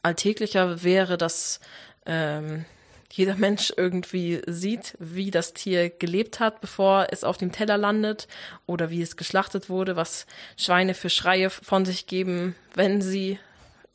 alltäglicher 0.01 0.83
wäre, 0.83 1.17
dass 1.17 1.59
ähm, 2.05 2.65
jeder 3.11 3.35
Mensch 3.35 3.73
irgendwie 3.75 4.41
sieht, 4.45 4.95
wie 4.99 5.31
das 5.31 5.53
Tier 5.53 5.89
gelebt 5.89 6.39
hat, 6.39 6.61
bevor 6.61 7.07
es 7.11 7.23
auf 7.23 7.37
dem 7.37 7.51
Teller 7.51 7.77
landet 7.77 8.27
oder 8.65 8.91
wie 8.91 9.01
es 9.01 9.17
geschlachtet 9.17 9.69
wurde, 9.69 9.95
was 9.95 10.25
Schweine 10.57 10.93
für 10.93 11.09
Schreie 11.09 11.49
von 11.49 11.85
sich 11.85 12.07
geben, 12.07 12.55
wenn 12.75 13.01
sie 13.01 13.39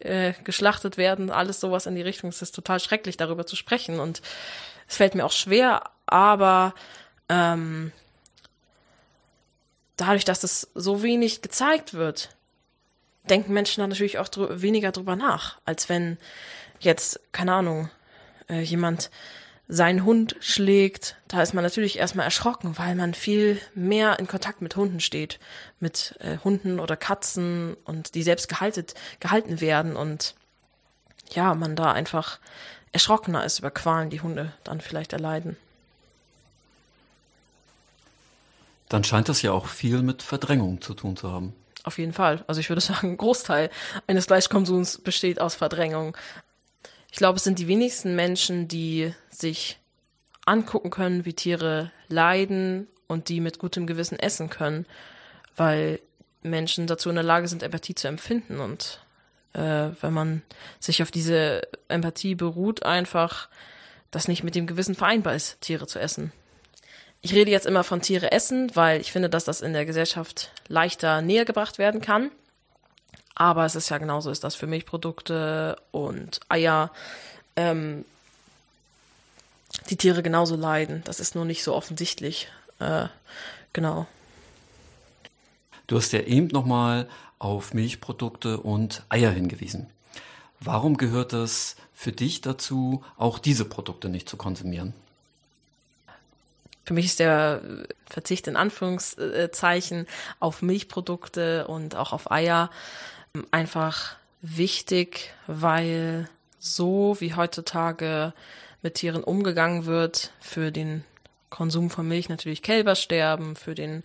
äh, 0.05 0.35
geschlachtet 0.45 0.97
werden, 0.97 1.31
alles 1.31 1.61
sowas 1.61 1.87
in 1.87 1.95
die 1.95 2.03
Richtung. 2.03 2.31
Es 2.31 2.43
ist 2.43 2.55
total 2.55 2.81
schrecklich, 2.81 3.17
darüber 3.17 3.47
zu 3.47 3.57
sprechen. 3.57 4.01
Und 4.01 4.23
es 4.89 4.97
fällt 4.97 5.15
mir 5.15 5.25
auch 5.25 5.33
schwer, 5.33 5.91
aber 6.07 6.75
ähm, 7.29 7.93
dadurch, 9.97 10.25
dass 10.25 10.45
es 10.45 10.71
so 10.75 11.03
wenig 11.03 11.43
gezeigt 11.43 11.95
wird, 11.95 12.31
denken 13.29 13.53
Menschen 13.53 13.81
dann 13.81 13.91
natürlich 13.91 14.19
auch 14.19 14.29
dr 14.29 14.61
weniger 14.61 14.93
drüber 14.93 15.17
nach, 15.17 15.59
als 15.65 15.89
wenn 15.89 16.19
jetzt, 16.81 17.21
keine 17.33 17.55
Ahnung, 17.55 17.91
äh, 18.49 18.61
jemand 18.61 19.11
seinen 19.67 20.05
Hund 20.05 20.37
schlägt, 20.41 21.17
da 21.29 21.43
ist 21.43 21.55
man 21.55 21.65
natürlich 21.65 21.99
erstmal 21.99 22.27
erschrocken, 22.27 22.77
weil 22.77 22.95
man 22.95 23.15
viel 23.15 23.59
mehr 23.75 24.19
in 24.19 24.27
Kontakt 24.27 24.61
mit 24.61 24.77
Hunden 24.77 25.01
steht, 25.01 25.41
mit 25.81 26.17
äh, 26.21 26.39
Hunden 26.45 26.81
oder 26.81 26.97
Katzen 26.97 27.77
und 27.85 28.15
die 28.15 28.23
selbst 28.23 28.49
gehaltet, 28.49 28.95
gehalten 29.21 29.61
werden 29.61 29.97
und 29.97 30.35
ja, 31.33 31.55
man 31.55 31.77
da 31.77 31.93
einfach 31.93 32.39
erschrockener 32.93 33.45
ist 33.45 33.59
über 33.59 33.71
Qualen, 33.71 34.11
die 34.11 34.21
Hunde 34.21 34.53
dann 34.63 34.81
vielleicht 34.81 35.13
erleiden. 35.13 35.57
Dann 38.89 39.03
scheint 39.03 39.29
das 39.29 39.43
ja 39.43 39.53
auch 39.53 39.67
viel 39.67 40.03
mit 40.03 40.23
Verdrängung 40.23 40.83
zu 40.83 40.95
tun 40.95 41.17
zu 41.17 41.33
haben. 41.33 41.55
Auf 41.85 41.99
jeden 41.99 42.13
Fall. 42.13 42.45
Also 42.47 42.61
ich 42.61 42.69
würde 42.69 42.81
sagen, 42.81 43.11
ein 43.13 43.17
Großteil 43.17 43.71
eines 44.07 44.27
Fleischkonsums 44.27 44.99
besteht 44.99 45.41
aus 45.41 45.55
Verdrängung. 45.55 46.17
Ich 47.15 47.19
glaube, 47.19 47.37
es 47.37 47.45
sind 47.45 47.61
die 47.61 47.69
wenigsten 47.69 48.17
Menschen, 48.17 48.67
die 48.67 49.15
sich 49.31 49.79
angucken 50.47 50.91
können, 50.91 51.25
wie 51.25 51.33
Tiere 51.33 51.93
leiden 52.09 52.89
und 53.07 53.29
die 53.29 53.39
mit 53.39 53.61
gutem 53.61 53.87
Gewissen 53.87 54.19
essen 54.19 54.51
können, 54.51 54.85
weil 55.55 56.01
Menschen 56.43 56.89
dazu 56.89 57.11
in 57.11 57.15
der 57.15 57.23
Lage 57.23 57.47
sind, 57.47 57.63
Empathie 57.63 57.95
zu 57.95 58.09
empfinden. 58.09 58.59
Und 58.59 58.99
äh, 59.53 59.91
wenn 60.01 60.13
man 60.13 60.43
sich 60.81 61.05
auf 61.05 61.13
diese 61.13 61.63
Empathie 61.87 62.35
beruht, 62.35 62.83
einfach 62.83 63.49
das 64.11 64.27
nicht 64.27 64.43
mit 64.43 64.57
dem 64.57 64.67
Gewissen 64.67 64.97
vereinbar 64.97 65.37
ist, 65.37 65.61
Tiere 65.61 65.87
zu 65.87 66.01
essen. 66.01 66.33
Ich 67.21 67.33
rede 67.33 67.53
jetzt 67.53 67.67
immer 67.67 67.85
von 67.85 68.03
Tiere 68.03 68.33
essen, 68.33 68.75
weil 68.75 69.01
ich 69.01 69.13
finde, 69.13 69.31
dass 69.31 69.45
das 69.45 69.61
in 69.61 69.73
der 69.73 69.87
Gesellschaft 69.87 70.51
leichter 70.67 71.23
näher 71.23 71.45
gebracht 71.45 71.79
werden 71.79 72.01
kann. 72.01 72.33
Aber 73.35 73.65
es 73.65 73.75
ist 73.75 73.89
ja 73.89 73.99
genauso, 73.99 74.31
ist 74.31 74.45
das 74.45 74.55
für 74.55 74.67
Milchprodukte 74.67 75.77
und 75.91 76.41
Eier. 76.49 76.91
Ähm, 77.57 78.05
die 79.91 79.97
Tiere 79.97 80.23
genauso 80.23 80.57
leiden. 80.57 81.03
Das 81.05 81.21
ist 81.21 81.35
nur 81.35 81.45
nicht 81.45 81.65
so 81.65 81.75
offensichtlich. 81.75 82.49
Äh, 82.79 83.07
genau. 83.73 84.07
Du 85.87 85.97
hast 85.97 86.13
ja 86.13 86.21
eben 86.21 86.47
nochmal 86.49 87.09
auf 87.39 87.75
Milchprodukte 87.75 88.59
und 88.59 89.03
Eier 89.09 89.31
hingewiesen. 89.31 89.89
Warum 90.61 90.97
gehört 90.97 91.33
es 91.33 91.77
für 91.93 92.13
dich 92.13 92.41
dazu, 92.41 93.05
auch 93.17 93.39
diese 93.39 93.65
Produkte 93.65 94.09
nicht 94.09 94.29
zu 94.29 94.37
konsumieren? 94.37 94.95
Für 96.85 96.95
mich 96.95 97.07
ist 97.07 97.19
der 97.19 97.63
Verzicht 98.07 98.47
in 98.47 98.57
Anführungszeichen 98.57 100.07
auf 100.39 100.63
Milchprodukte 100.63 101.67
und 101.67 101.97
auch 101.97 102.13
auf 102.13 102.31
Eier 102.31 102.71
einfach 103.51 104.17
wichtig, 104.43 105.33
weil 105.47 106.29
so 106.59 107.17
wie 107.19 107.35
heutzutage 107.35 108.33
mit 108.83 108.95
Tieren 108.95 109.25
umgegangen 109.25 109.87
wird, 109.87 110.33
für 110.41 110.71
den 110.71 111.05
Konsum 111.51 111.91
von 111.91 112.07
Milch 112.07 112.29
natürlich 112.29 112.63
Kälbersterben, 112.63 113.57
für 113.57 113.75
den 113.75 114.03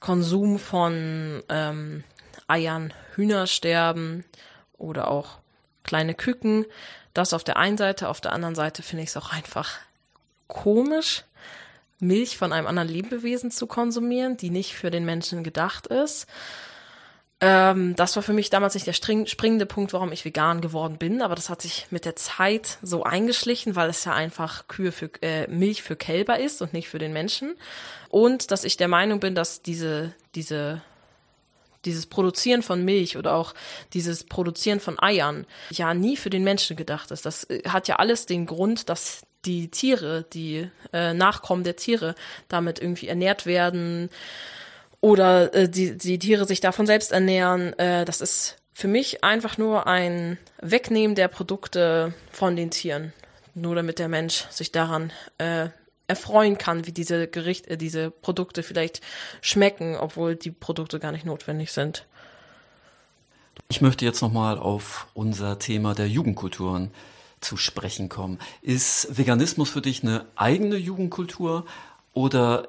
Konsum 0.00 0.58
von 0.58 1.42
ähm, 1.48 2.04
Eiern 2.48 2.92
Hühnersterben 3.14 4.24
oder 4.78 5.08
auch 5.08 5.38
kleine 5.84 6.14
Küken. 6.14 6.64
Das 7.14 7.34
auf 7.34 7.44
der 7.44 7.56
einen 7.56 7.76
Seite, 7.76 8.08
auf 8.08 8.20
der 8.20 8.32
anderen 8.32 8.54
Seite 8.54 8.82
finde 8.82 9.04
ich 9.04 9.10
es 9.10 9.16
auch 9.16 9.32
einfach 9.32 9.78
komisch, 10.48 11.24
Milch 11.98 12.38
von 12.38 12.52
einem 12.52 12.66
anderen 12.66 12.88
Lebewesen 12.88 13.50
zu 13.50 13.66
konsumieren, 13.66 14.36
die 14.36 14.50
nicht 14.50 14.74
für 14.74 14.90
den 14.90 15.04
Menschen 15.04 15.44
gedacht 15.44 15.86
ist. 15.86 16.26
Ähm, 17.42 17.96
das 17.96 18.16
war 18.16 18.22
für 18.22 18.34
mich 18.34 18.50
damals 18.50 18.74
nicht 18.74 18.86
der 18.86 18.92
springende 18.92 19.64
Punkt, 19.64 19.94
warum 19.94 20.12
ich 20.12 20.24
vegan 20.24 20.60
geworden 20.60 20.98
bin, 20.98 21.22
aber 21.22 21.34
das 21.34 21.48
hat 21.48 21.62
sich 21.62 21.86
mit 21.90 22.04
der 22.04 22.14
Zeit 22.14 22.78
so 22.82 23.02
eingeschlichen, 23.02 23.76
weil 23.76 23.88
es 23.88 24.04
ja 24.04 24.12
einfach 24.12 24.68
Kühe 24.68 24.92
für 24.92 25.10
äh, 25.22 25.46
Milch 25.48 25.82
für 25.82 25.96
Kälber 25.96 26.38
ist 26.38 26.60
und 26.60 26.74
nicht 26.74 26.88
für 26.88 26.98
den 26.98 27.14
Menschen. 27.14 27.54
Und 28.10 28.50
dass 28.50 28.64
ich 28.64 28.76
der 28.76 28.88
Meinung 28.88 29.20
bin, 29.20 29.34
dass 29.34 29.62
diese, 29.62 30.12
diese 30.34 30.82
dieses 31.86 32.04
Produzieren 32.06 32.62
von 32.62 32.84
Milch 32.84 33.16
oder 33.16 33.34
auch 33.34 33.54
dieses 33.94 34.24
Produzieren 34.24 34.80
von 34.80 35.00
Eiern 35.00 35.46
ja 35.70 35.94
nie 35.94 36.18
für 36.18 36.28
den 36.28 36.44
Menschen 36.44 36.76
gedacht 36.76 37.10
ist. 37.10 37.24
Das 37.24 37.44
äh, 37.44 37.62
hat 37.66 37.88
ja 37.88 37.96
alles 37.96 38.26
den 38.26 38.44
Grund, 38.44 38.90
dass 38.90 39.22
die 39.46 39.68
Tiere, 39.68 40.26
die 40.34 40.68
äh, 40.92 41.14
Nachkommen 41.14 41.64
der 41.64 41.76
Tiere 41.76 42.14
damit 42.48 42.78
irgendwie 42.78 43.08
ernährt 43.08 43.46
werden 43.46 44.10
oder 45.00 45.52
äh, 45.54 45.68
die, 45.68 45.96
die 45.96 46.18
Tiere 46.18 46.44
sich 46.44 46.60
davon 46.60 46.86
selbst 46.86 47.12
ernähren. 47.12 47.78
Äh, 47.78 48.04
das 48.04 48.20
ist 48.20 48.56
für 48.72 48.88
mich 48.88 49.24
einfach 49.24 49.58
nur 49.58 49.86
ein 49.86 50.38
Wegnehmen 50.60 51.14
der 51.14 51.28
Produkte 51.28 52.14
von 52.30 52.56
den 52.56 52.70
Tieren. 52.70 53.12
Nur 53.54 53.74
damit 53.74 53.98
der 53.98 54.08
Mensch 54.08 54.46
sich 54.50 54.72
daran 54.72 55.12
äh, 55.38 55.68
erfreuen 56.06 56.58
kann, 56.58 56.86
wie 56.86 56.92
diese 56.92 57.28
Gerichte, 57.28 57.70
äh, 57.70 57.76
diese 57.76 58.10
Produkte 58.10 58.62
vielleicht 58.62 59.00
schmecken, 59.40 59.96
obwohl 59.96 60.36
die 60.36 60.50
Produkte 60.50 60.98
gar 60.98 61.12
nicht 61.12 61.24
notwendig 61.24 61.72
sind. 61.72 62.06
Ich 63.68 63.80
möchte 63.80 64.04
jetzt 64.04 64.20
nochmal 64.20 64.58
auf 64.58 65.06
unser 65.14 65.58
Thema 65.58 65.94
der 65.94 66.08
Jugendkulturen 66.08 66.90
zu 67.40 67.56
sprechen 67.56 68.08
kommen. 68.08 68.38
Ist 68.62 69.16
Veganismus 69.16 69.70
für 69.70 69.80
dich 69.80 70.02
eine 70.02 70.26
eigene 70.36 70.76
Jugendkultur 70.76 71.64
oder 72.12 72.68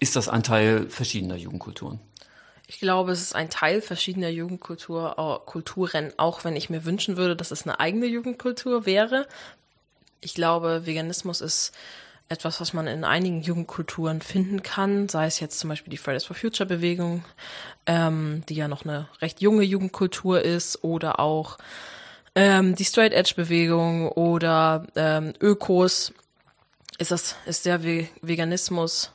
ist 0.00 0.16
das 0.16 0.28
ein 0.28 0.42
Teil 0.42 0.88
verschiedener 0.88 1.36
Jugendkulturen? 1.36 2.00
Ich 2.66 2.80
glaube, 2.80 3.12
es 3.12 3.22
ist 3.22 3.34
ein 3.34 3.48
Teil 3.48 3.80
verschiedener 3.80 4.28
Jugendkultur, 4.28 5.42
Kulturen, 5.46 6.12
auch 6.18 6.44
wenn 6.44 6.54
ich 6.54 6.68
mir 6.68 6.84
wünschen 6.84 7.16
würde, 7.16 7.34
dass 7.34 7.50
es 7.50 7.62
eine 7.66 7.80
eigene 7.80 8.06
Jugendkultur 8.06 8.84
wäre. 8.84 9.26
Ich 10.20 10.34
glaube, 10.34 10.84
Veganismus 10.84 11.40
ist 11.40 11.72
etwas, 12.28 12.60
was 12.60 12.74
man 12.74 12.86
in 12.86 13.04
einigen 13.04 13.40
Jugendkulturen 13.40 14.20
finden 14.20 14.62
kann, 14.62 15.08
sei 15.08 15.26
es 15.26 15.40
jetzt 15.40 15.58
zum 15.58 15.70
Beispiel 15.70 15.90
die 15.90 15.96
Fridays 15.96 16.24
for 16.24 16.36
Future 16.36 16.68
Bewegung, 16.68 17.24
ähm, 17.86 18.42
die 18.50 18.54
ja 18.56 18.68
noch 18.68 18.84
eine 18.84 19.08
recht 19.22 19.40
junge 19.40 19.62
Jugendkultur 19.62 20.42
ist, 20.42 20.84
oder 20.84 21.20
auch 21.20 21.56
ähm, 22.34 22.74
die 22.74 22.84
Straight 22.84 23.14
Edge 23.14 23.32
Bewegung 23.34 24.12
oder 24.12 24.86
ähm, 24.94 25.32
Ökos. 25.40 26.12
Ist 26.98 27.12
das 27.12 27.36
ist 27.46 27.64
der 27.64 27.82
Ve 27.82 28.08
Veganismus 28.20 29.12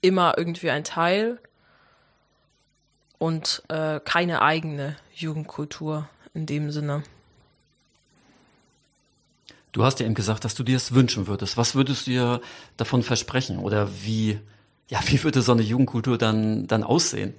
immer 0.00 0.34
irgendwie 0.36 0.70
ein 0.70 0.84
Teil 0.84 1.38
und 3.18 3.62
äh, 3.68 4.00
keine 4.00 4.42
eigene 4.42 4.96
Jugendkultur 5.14 6.08
in 6.34 6.46
dem 6.46 6.70
Sinne. 6.70 7.02
Du 9.72 9.84
hast 9.84 10.00
ja 10.00 10.06
eben 10.06 10.14
gesagt, 10.14 10.44
dass 10.44 10.54
du 10.54 10.62
dir 10.62 10.76
das 10.76 10.94
wünschen 10.94 11.26
würdest. 11.26 11.56
Was 11.56 11.74
würdest 11.74 12.06
du 12.06 12.10
dir 12.12 12.40
davon 12.76 13.02
versprechen? 13.02 13.58
Oder 13.58 13.88
wie, 14.02 14.40
ja, 14.88 15.00
wie 15.06 15.22
würde 15.22 15.42
so 15.42 15.52
eine 15.52 15.62
Jugendkultur 15.62 16.16
dann, 16.16 16.66
dann 16.66 16.82
aussehen? 16.82 17.34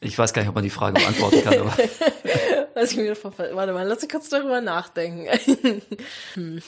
Ich 0.00 0.18
weiß 0.18 0.32
gar 0.32 0.42
nicht, 0.42 0.48
ob 0.48 0.54
man 0.54 0.64
die 0.64 0.70
Frage 0.70 1.00
beantworten 1.00 1.42
kann, 1.42 1.58
aber. 1.58 1.76
Was 2.74 2.92
ich 2.92 2.98
mir 2.98 3.16
warte 3.16 3.72
mal, 3.72 3.86
lass 3.86 4.02
mich 4.02 4.10
kurz 4.10 4.28
darüber 4.28 4.60
nachdenken. 4.60 5.26
hm. 6.34 6.62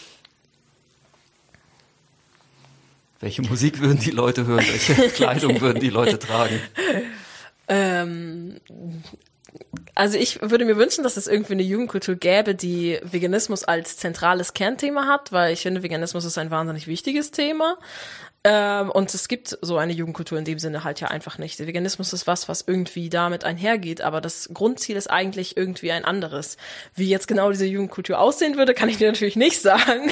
Welche 3.20 3.42
Musik 3.42 3.80
würden 3.80 3.98
die 3.98 4.10
Leute 4.10 4.46
hören? 4.46 4.64
Welche 4.66 5.08
Kleidung 5.14 5.60
würden 5.60 5.80
die 5.80 5.90
Leute 5.90 6.18
tragen? 6.18 6.60
Ähm, 7.66 8.60
also 9.94 10.16
ich 10.16 10.40
würde 10.40 10.64
mir 10.64 10.76
wünschen, 10.76 11.02
dass 11.02 11.16
es 11.16 11.26
irgendwie 11.26 11.54
eine 11.54 11.62
Jugendkultur 11.62 12.14
gäbe, 12.14 12.54
die 12.54 12.98
Veganismus 13.02 13.64
als 13.64 13.96
zentrales 13.96 14.54
Kernthema 14.54 15.06
hat, 15.06 15.32
weil 15.32 15.52
ich 15.52 15.62
finde, 15.62 15.82
Veganismus 15.82 16.24
ist 16.24 16.38
ein 16.38 16.50
wahnsinnig 16.50 16.86
wichtiges 16.86 17.30
Thema. 17.32 17.76
Ähm, 18.51 18.90
und 18.90 19.12
es 19.12 19.28
gibt 19.28 19.59
so 19.61 19.76
eine 19.76 19.92
Jugendkultur 19.92 20.38
in 20.38 20.46
dem 20.46 20.59
Sinne 20.59 20.82
halt 20.82 21.01
ja 21.01 21.09
einfach 21.09 21.36
nicht. 21.36 21.59
Der 21.59 21.66
Veganismus 21.66 22.14
ist 22.14 22.26
was, 22.26 22.49
was 22.49 22.64
irgendwie 22.66 23.11
damit 23.11 23.44
einhergeht, 23.44 24.01
aber 24.01 24.22
das 24.22 24.49
Grundziel 24.55 24.96
ist 24.96 25.11
eigentlich 25.11 25.59
irgendwie 25.59 25.92
ein 25.92 26.07
anderes. 26.07 26.57
Wie 26.94 27.11
jetzt 27.11 27.28
genau 27.28 27.51
diese 27.51 27.66
Jugendkultur 27.66 28.18
aussehen 28.18 28.57
würde, 28.57 28.72
kann 28.72 28.88
ich 28.88 28.96
dir 28.96 29.12
natürlich 29.12 29.36
nicht 29.36 29.61
sagen. 29.62 30.11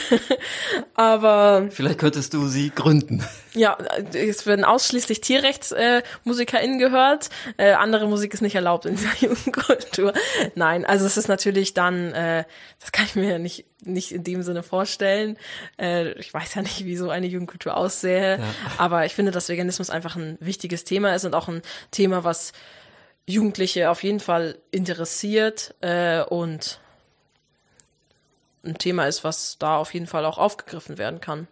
aber. 0.95 1.69
Vielleicht 1.71 1.99
könntest 1.99 2.35
du 2.35 2.47
sie 2.47 2.69
gründen. 2.69 3.25
Ja, 3.55 3.79
es 4.13 4.45
werden 4.45 4.67
ausschließlich 4.67 5.23
TierrechtsmusikerInnen 5.23 6.77
äh, 6.77 6.83
gehört. 6.83 7.31
Äh, 7.57 7.73
andere 7.73 8.07
Musik 8.07 8.35
ist 8.35 8.43
nicht 8.43 8.55
erlaubt 8.55 8.85
in 8.85 8.97
dieser 8.97 9.17
Jugendkultur. 9.19 10.13
Nein, 10.55 10.85
also 10.85 11.07
es 11.07 11.17
ist 11.17 11.29
natürlich 11.29 11.73
dann, 11.73 12.13
äh, 12.13 12.45
das 12.81 12.93
kann 12.93 13.07
ich 13.07 13.17
mir 13.17 13.39
nicht 13.39 13.65
nicht 13.85 14.13
in 14.13 14.25
dem 14.25 14.43
Sinne 14.43 14.63
vorstellen. 14.63 15.37
Äh, 15.79 16.13
ich 16.13 16.33
weiß 16.33 16.55
ja 16.55 16.63
nicht, 16.63 16.85
wie 16.85 16.97
so 16.97 17.11
eine 17.11 17.27
Jugendkultur 17.27 17.77
aussähe, 17.77 18.39
ja. 18.39 18.45
aber 18.79 19.07
ich 19.07 19.15
finde, 19.15 19.33
dass 19.33 19.49
Veganismus 19.49 19.91
einfach 19.91 20.17
ein 20.17 20.39
wichtiges 20.41 20.85
Thema 20.85 21.15
ist 21.15 21.25
und 21.25 21.35
auch 21.35 21.49
ein 21.49 21.63
Thema, 21.91 22.25
was 22.25 22.53
Jugendliche 23.27 23.91
auf 23.91 24.03
jeden 24.03 24.21
Fall 24.21 24.57
interessiert 24.71 25.75
äh, 25.81 26.23
und 26.23 26.81
ein 28.65 28.79
Thema 28.79 29.07
ist, 29.07 29.25
was 29.25 29.59
da 29.59 29.77
auf 29.77 29.95
jeden 29.95 30.07
Fall 30.07 30.25
auch 30.25 30.39
aufgegriffen 30.39 30.99
werden 30.99 31.21
kann. 31.21 31.47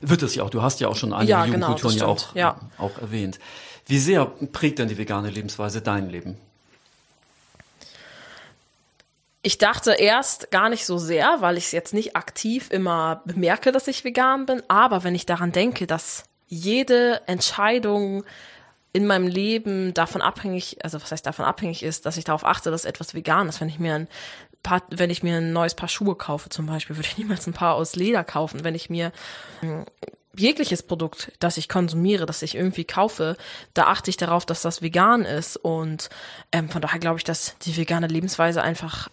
Wird 0.00 0.22
es 0.22 0.34
ja 0.34 0.42
auch. 0.42 0.50
Du 0.50 0.62
hast 0.62 0.80
ja 0.80 0.88
auch 0.88 0.96
schon 0.96 1.12
einige 1.12 1.30
ja, 1.30 1.44
genau, 1.44 1.68
Jugendkulturen 1.68 1.94
genau, 1.94 2.06
ja, 2.06 2.12
auch, 2.12 2.34
ja. 2.34 2.60
auch 2.78 2.98
erwähnt. 2.98 3.38
Wie 3.86 3.98
sehr 3.98 4.26
prägt 4.26 4.78
denn 4.78 4.88
die 4.88 4.98
vegane 4.98 5.30
Lebensweise 5.30 5.80
dein 5.80 6.10
Leben? 6.10 6.38
Ich 9.46 9.58
dachte 9.58 9.92
erst 9.92 10.50
gar 10.50 10.68
nicht 10.68 10.84
so 10.84 10.98
sehr, 10.98 11.36
weil 11.38 11.56
ich 11.56 11.66
es 11.66 11.70
jetzt 11.70 11.94
nicht 11.94 12.16
aktiv 12.16 12.68
immer 12.72 13.22
bemerke, 13.26 13.70
dass 13.70 13.86
ich 13.86 14.02
vegan 14.02 14.44
bin. 14.44 14.60
Aber 14.66 15.04
wenn 15.04 15.14
ich 15.14 15.24
daran 15.24 15.52
denke, 15.52 15.86
dass 15.86 16.24
jede 16.48 17.22
Entscheidung 17.28 18.24
in 18.92 19.06
meinem 19.06 19.28
Leben 19.28 19.94
davon 19.94 20.20
abhängig, 20.20 20.78
also 20.82 21.00
was 21.00 21.12
heißt 21.12 21.24
davon 21.24 21.44
abhängig 21.44 21.84
ist, 21.84 22.06
dass 22.06 22.16
ich 22.16 22.24
darauf 22.24 22.44
achte, 22.44 22.72
dass 22.72 22.84
etwas 22.84 23.14
vegan 23.14 23.48
ist. 23.48 23.60
Wenn 23.60 23.68
ich 23.68 23.78
mir 23.78 23.94
ein 23.94 24.08
paar, 24.64 24.82
wenn 24.90 25.10
ich 25.10 25.22
mir 25.22 25.36
ein 25.36 25.52
neues 25.52 25.76
Paar 25.76 25.88
Schuhe 25.88 26.16
kaufe 26.16 26.48
zum 26.48 26.66
Beispiel, 26.66 26.96
würde 26.96 27.06
ich 27.06 27.16
niemals 27.18 27.46
ein 27.46 27.52
Paar 27.52 27.76
aus 27.76 27.94
Leder 27.94 28.24
kaufen. 28.24 28.64
Wenn 28.64 28.74
ich 28.74 28.90
mir 28.90 29.12
hm, 29.60 29.84
jegliches 30.36 30.82
Produkt, 30.82 31.30
das 31.38 31.56
ich 31.56 31.68
konsumiere, 31.68 32.26
das 32.26 32.42
ich 32.42 32.56
irgendwie 32.56 32.84
kaufe, 32.84 33.36
da 33.74 33.84
achte 33.84 34.10
ich 34.10 34.16
darauf, 34.16 34.44
dass 34.44 34.62
das 34.62 34.82
vegan 34.82 35.24
ist. 35.24 35.56
Und 35.56 36.10
ähm, 36.50 36.68
von 36.68 36.82
daher 36.82 36.98
glaube 36.98 37.18
ich, 37.18 37.24
dass 37.24 37.56
die 37.58 37.76
vegane 37.76 38.08
Lebensweise 38.08 38.60
einfach 38.60 39.08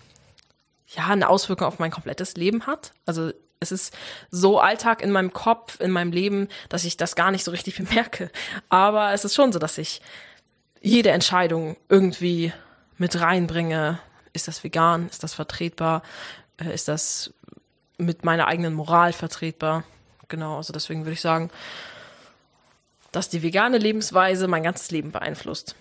ja, 0.96 1.08
eine 1.08 1.30
Auswirkung 1.30 1.68
auf 1.68 1.80
mein 1.80 1.92
komplettes 1.92 2.36
Leben 2.36 2.68
hat. 2.68 2.94
Also 3.06 3.32
es 3.60 3.72
ist 3.72 3.96
so 4.30 4.60
Alltag 4.60 5.02
in 5.02 5.12
meinem 5.12 5.34
Kopf, 5.34 5.80
in 5.80 5.92
meinem 5.92 6.12
Leben, 6.12 6.50
dass 6.70 6.86
ich 6.86 6.98
das 6.98 7.16
gar 7.16 7.32
nicht 7.32 7.44
so 7.44 7.52
richtig 7.52 7.78
bemerke. 7.78 8.30
Aber 8.70 9.14
es 9.14 9.26
ist 9.26 9.36
schon 9.36 9.52
so, 9.52 9.60
dass 9.60 9.78
ich 9.78 10.02
jede 10.82 11.12
Entscheidung 11.12 11.78
irgendwie 11.90 12.54
mit 12.98 13.20
reinbringe. 13.20 14.00
Ist 14.34 14.48
das 14.48 14.64
vegan? 14.64 15.08
Ist 15.08 15.24
das 15.24 15.34
vertretbar? 15.34 16.04
Äh, 16.58 16.74
ist 16.74 16.88
das 16.88 17.34
mit 17.98 18.26
meiner 18.26 18.48
eigenen 18.48 18.74
Moral 18.74 19.14
vertretbar? 19.14 19.84
Genau, 20.28 20.58
also 20.58 20.74
deswegen 20.74 21.02
würde 21.02 21.14
ich 21.14 21.22
sagen, 21.22 21.50
dass 23.12 23.30
die 23.30 23.44
vegane 23.44 23.78
Lebensweise 23.78 24.48
mein 24.48 24.64
ganzes 24.64 24.92
Leben 24.92 25.12
beeinflusst. 25.12 25.76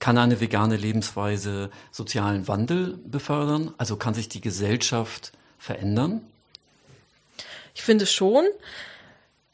Kann 0.00 0.18
eine 0.18 0.40
vegane 0.40 0.76
Lebensweise 0.76 1.70
sozialen 1.92 2.48
Wandel 2.48 2.98
befördern? 3.04 3.74
Also 3.78 3.96
kann 3.96 4.14
sich 4.14 4.28
die 4.28 4.40
Gesellschaft 4.40 5.32
verändern? 5.58 6.22
Ich 7.74 7.82
finde 7.82 8.06
schon. 8.06 8.44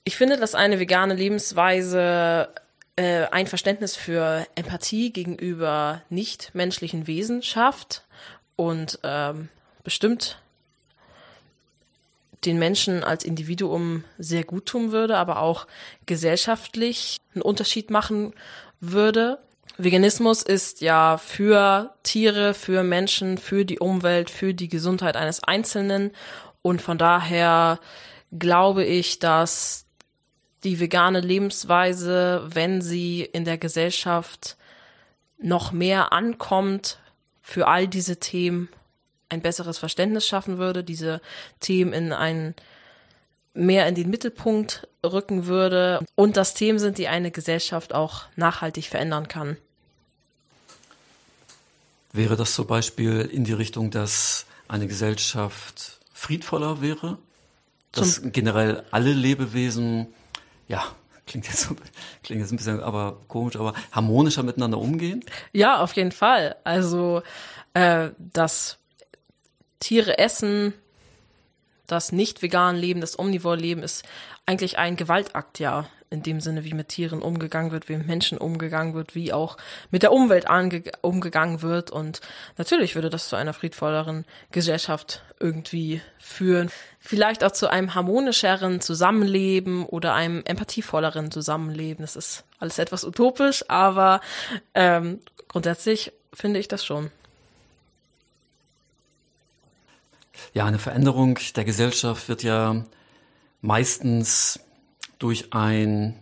Ich 0.04 0.16
finde, 0.16 0.36
dass 0.36 0.54
eine 0.54 0.78
vegane 0.78 1.14
Lebensweise 1.14 2.48
äh, 2.94 3.26
ein 3.26 3.48
Verständnis 3.48 3.96
für 3.96 4.46
Empathie 4.54 5.12
gegenüber 5.12 6.02
nichtmenschlichen 6.10 7.08
Wesen 7.08 7.42
schafft 7.42 8.04
und 8.54 9.00
ähm, 9.02 9.48
bestimmt 9.82 10.38
den 12.44 12.58
Menschen 12.58 13.02
als 13.02 13.24
Individuum 13.24 14.04
sehr 14.18 14.44
gut 14.44 14.66
tun 14.66 14.92
würde, 14.92 15.16
aber 15.16 15.40
auch 15.40 15.66
gesellschaftlich 16.06 17.18
einen 17.34 17.42
Unterschied 17.42 17.90
machen 17.90 18.32
würde. 18.80 19.38
Veganismus 19.78 20.42
ist 20.42 20.80
ja 20.80 21.18
für 21.18 21.94
Tiere, 22.02 22.54
für 22.54 22.82
Menschen, 22.82 23.36
für 23.36 23.64
die 23.64 23.78
Umwelt, 23.78 24.30
für 24.30 24.54
die 24.54 24.68
Gesundheit 24.68 25.16
eines 25.16 25.44
Einzelnen. 25.44 26.12
Und 26.62 26.80
von 26.80 26.96
daher 26.96 27.78
glaube 28.36 28.84
ich, 28.84 29.18
dass 29.18 29.84
die 30.64 30.80
vegane 30.80 31.20
Lebensweise, 31.20 32.46
wenn 32.48 32.80
sie 32.80 33.22
in 33.22 33.44
der 33.44 33.58
Gesellschaft 33.58 34.56
noch 35.38 35.72
mehr 35.72 36.12
ankommt, 36.12 36.98
für 37.42 37.68
all 37.68 37.86
diese 37.86 38.16
Themen 38.16 38.68
ein 39.28 39.42
besseres 39.42 39.78
Verständnis 39.78 40.26
schaffen 40.26 40.58
würde, 40.58 40.82
diese 40.82 41.20
Themen 41.60 41.92
in 41.92 42.12
ein 42.12 42.54
mehr 43.52 43.86
in 43.86 43.94
den 43.94 44.10
Mittelpunkt 44.10 44.88
rücken 45.04 45.46
würde 45.46 46.04
und 46.14 46.36
das 46.36 46.54
Themen 46.54 46.78
sind, 46.78 46.98
die 46.98 47.08
eine 47.08 47.30
Gesellschaft 47.30 47.94
auch 47.94 48.24
nachhaltig 48.36 48.86
verändern 48.86 49.28
kann. 49.28 49.56
Wäre 52.16 52.36
das 52.36 52.54
zum 52.54 52.66
Beispiel 52.66 53.20
in 53.20 53.44
die 53.44 53.52
Richtung, 53.52 53.90
dass 53.90 54.46
eine 54.68 54.86
Gesellschaft 54.88 56.00
friedvoller 56.12 56.80
wäre? 56.80 57.18
dass 57.96 58.20
generell 58.32 58.84
alle 58.90 59.12
Lebewesen, 59.12 60.08
ja, 60.68 60.84
klingt 61.26 61.46
jetzt, 61.46 61.68
klingt 62.22 62.40
jetzt 62.40 62.52
ein 62.52 62.56
bisschen 62.56 62.80
aber 62.80 63.20
komisch, 63.28 63.56
aber 63.56 63.74
harmonischer 63.92 64.42
miteinander 64.42 64.78
umgehen? 64.78 65.24
Ja, 65.52 65.80
auf 65.80 65.94
jeden 65.94 66.12
Fall. 66.12 66.56
Also, 66.64 67.22
äh, 67.74 68.10
dass 68.18 68.78
Tiere 69.80 70.18
essen, 70.18 70.74
das 71.86 72.12
nicht 72.12 72.42
vegan 72.42 72.76
Leben, 72.76 73.00
das 73.00 73.18
Omnivore 73.18 73.56
Leben 73.56 73.82
ist 73.82 74.04
eigentlich 74.44 74.78
ein 74.78 74.96
Gewaltakt, 74.96 75.58
ja, 75.58 75.88
in 76.10 76.22
dem 76.22 76.40
Sinne, 76.40 76.64
wie 76.64 76.74
mit 76.74 76.88
Tieren 76.88 77.20
umgegangen 77.20 77.72
wird, 77.72 77.88
wie 77.88 77.96
mit 77.96 78.06
Menschen 78.06 78.38
umgegangen 78.38 78.94
wird, 78.94 79.14
wie 79.14 79.32
auch 79.32 79.56
mit 79.90 80.02
der 80.02 80.12
Umwelt 80.12 80.46
umgegangen 81.02 81.62
wird. 81.62 81.90
Und 81.90 82.20
natürlich 82.58 82.94
würde 82.94 83.10
das 83.10 83.28
zu 83.28 83.36
einer 83.36 83.52
friedvolleren 83.52 84.24
Gesellschaft 84.52 85.22
irgendwie 85.40 86.00
führen. 86.18 86.70
Vielleicht 87.00 87.42
auch 87.42 87.52
zu 87.52 87.68
einem 87.68 87.94
harmonischeren 87.94 88.80
Zusammenleben 88.80 89.84
oder 89.84 90.14
einem 90.14 90.42
empathievolleren 90.44 91.30
Zusammenleben. 91.30 92.02
Das 92.02 92.16
ist 92.16 92.44
alles 92.58 92.78
etwas 92.78 93.04
utopisch, 93.04 93.64
aber 93.68 94.20
ähm, 94.74 95.20
grundsätzlich 95.48 96.12
finde 96.32 96.60
ich 96.60 96.68
das 96.68 96.84
schon. 96.84 97.10
Ja, 100.52 100.66
eine 100.66 100.78
Veränderung 100.78 101.38
der 101.56 101.64
Gesellschaft 101.64 102.28
wird 102.28 102.42
ja 102.42 102.84
meistens 103.60 104.60
durch 105.18 105.52
einen 105.52 106.14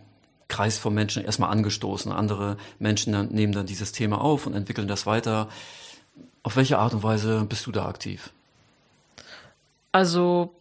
Kreis 0.47 0.77
von 0.77 0.93
Menschen 0.93 1.25
erstmal 1.25 1.51
angestoßen. 1.51 2.11
Andere 2.11 2.57
Menschen 2.79 3.27
nehmen 3.29 3.53
dann 3.53 3.65
dieses 3.65 3.91
Thema 3.91 4.21
auf 4.21 4.45
und 4.45 4.53
entwickeln 4.53 4.87
das 4.87 5.05
weiter. 5.05 5.49
Auf 6.43 6.55
welche 6.55 6.77
Art 6.77 6.93
und 6.93 7.03
Weise 7.03 7.45
bist 7.45 7.65
du 7.65 7.71
da 7.71 7.87
aktiv? 7.87 8.31
Also 9.91 10.53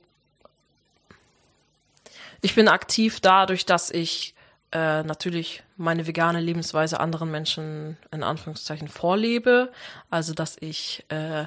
ich 2.41 2.55
bin 2.55 2.69
aktiv 2.69 3.21
dadurch, 3.21 3.67
dass 3.67 3.91
ich 3.91 4.35
äh, 4.73 5.03
natürlich 5.03 5.63
meine 5.77 6.07
vegane 6.07 6.41
Lebensweise 6.41 7.01
anderen 7.01 7.31
Menschen 7.31 7.97
in 8.11 8.23
Anführungszeichen 8.23 8.89
vorlebe. 8.89 9.71
Also 10.11 10.33
dass 10.33 10.57
ich 10.61 11.05
äh, 11.09 11.47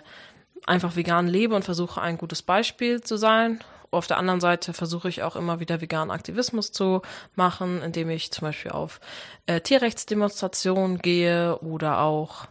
einfach 0.65 0.95
vegan 0.95 1.27
lebe 1.27 1.55
und 1.55 1.65
versuche 1.65 2.01
ein 2.01 2.17
gutes 2.17 2.41
Beispiel 2.41 3.01
zu 3.01 3.17
sein 3.17 3.63
auf 3.91 4.07
der 4.07 4.17
anderen 4.17 4.41
Seite 4.41 4.73
versuche 4.73 5.09
ich 5.09 5.23
auch 5.23 5.35
immer 5.35 5.59
wieder 5.59 5.81
veganen 5.81 6.11
Aktivismus 6.11 6.71
zu 6.71 7.01
machen, 7.35 7.81
indem 7.81 8.09
ich 8.09 8.31
zum 8.31 8.47
Beispiel 8.47 8.71
auf 8.71 8.99
äh, 9.45 9.61
Tierrechtsdemonstrationen 9.61 10.99
gehe 10.99 11.57
oder 11.59 12.01
auch 12.01 12.47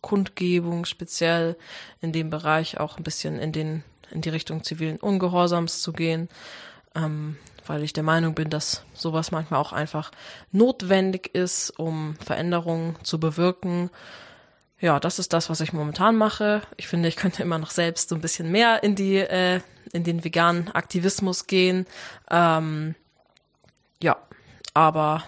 Kundgebung 0.00 0.86
speziell 0.86 1.56
in 2.00 2.12
dem 2.12 2.30
Bereich 2.30 2.80
auch 2.80 2.96
ein 2.96 3.04
bisschen 3.04 3.38
in 3.38 3.52
den 3.52 3.84
in 4.10 4.22
die 4.22 4.28
Richtung 4.28 4.64
zivilen 4.64 4.96
Ungehorsams 4.96 5.82
zu 5.82 5.92
gehen, 5.92 6.28
ähm, 6.96 7.36
weil 7.66 7.84
ich 7.84 7.92
der 7.92 8.02
Meinung 8.02 8.34
bin, 8.34 8.50
dass 8.50 8.82
sowas 8.92 9.30
manchmal 9.30 9.60
auch 9.60 9.72
einfach 9.72 10.10
notwendig 10.50 11.32
ist, 11.34 11.70
um 11.78 12.16
Veränderungen 12.16 12.96
zu 13.04 13.20
bewirken. 13.20 13.90
Ja, 14.80 14.98
das 14.98 15.18
ist 15.18 15.32
das, 15.32 15.50
was 15.50 15.60
ich 15.60 15.72
momentan 15.72 16.16
mache. 16.16 16.62
Ich 16.76 16.88
finde, 16.88 17.08
ich 17.08 17.16
könnte 17.16 17.42
immer 17.42 17.58
noch 17.58 17.70
selbst 17.70 18.08
so 18.08 18.14
ein 18.16 18.20
bisschen 18.20 18.50
mehr 18.50 18.82
in 18.82 18.96
die 18.96 19.18
äh, 19.18 19.60
in 19.92 20.04
den 20.04 20.24
veganen 20.24 20.70
Aktivismus 20.70 21.46
gehen. 21.46 21.86
Ähm, 22.30 22.94
ja, 24.02 24.16
aber 24.74 25.24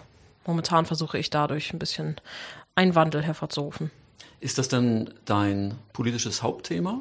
momentan 0.46 0.86
versuche 0.86 1.18
ich 1.18 1.30
dadurch 1.30 1.72
ein 1.72 1.78
bisschen 1.78 2.16
einen 2.74 2.94
Wandel 2.94 3.22
hervorzurufen. 3.22 3.90
Ist 4.40 4.58
das 4.58 4.68
denn 4.68 5.12
dein 5.24 5.78
politisches 5.92 6.42
Hauptthema? 6.42 7.00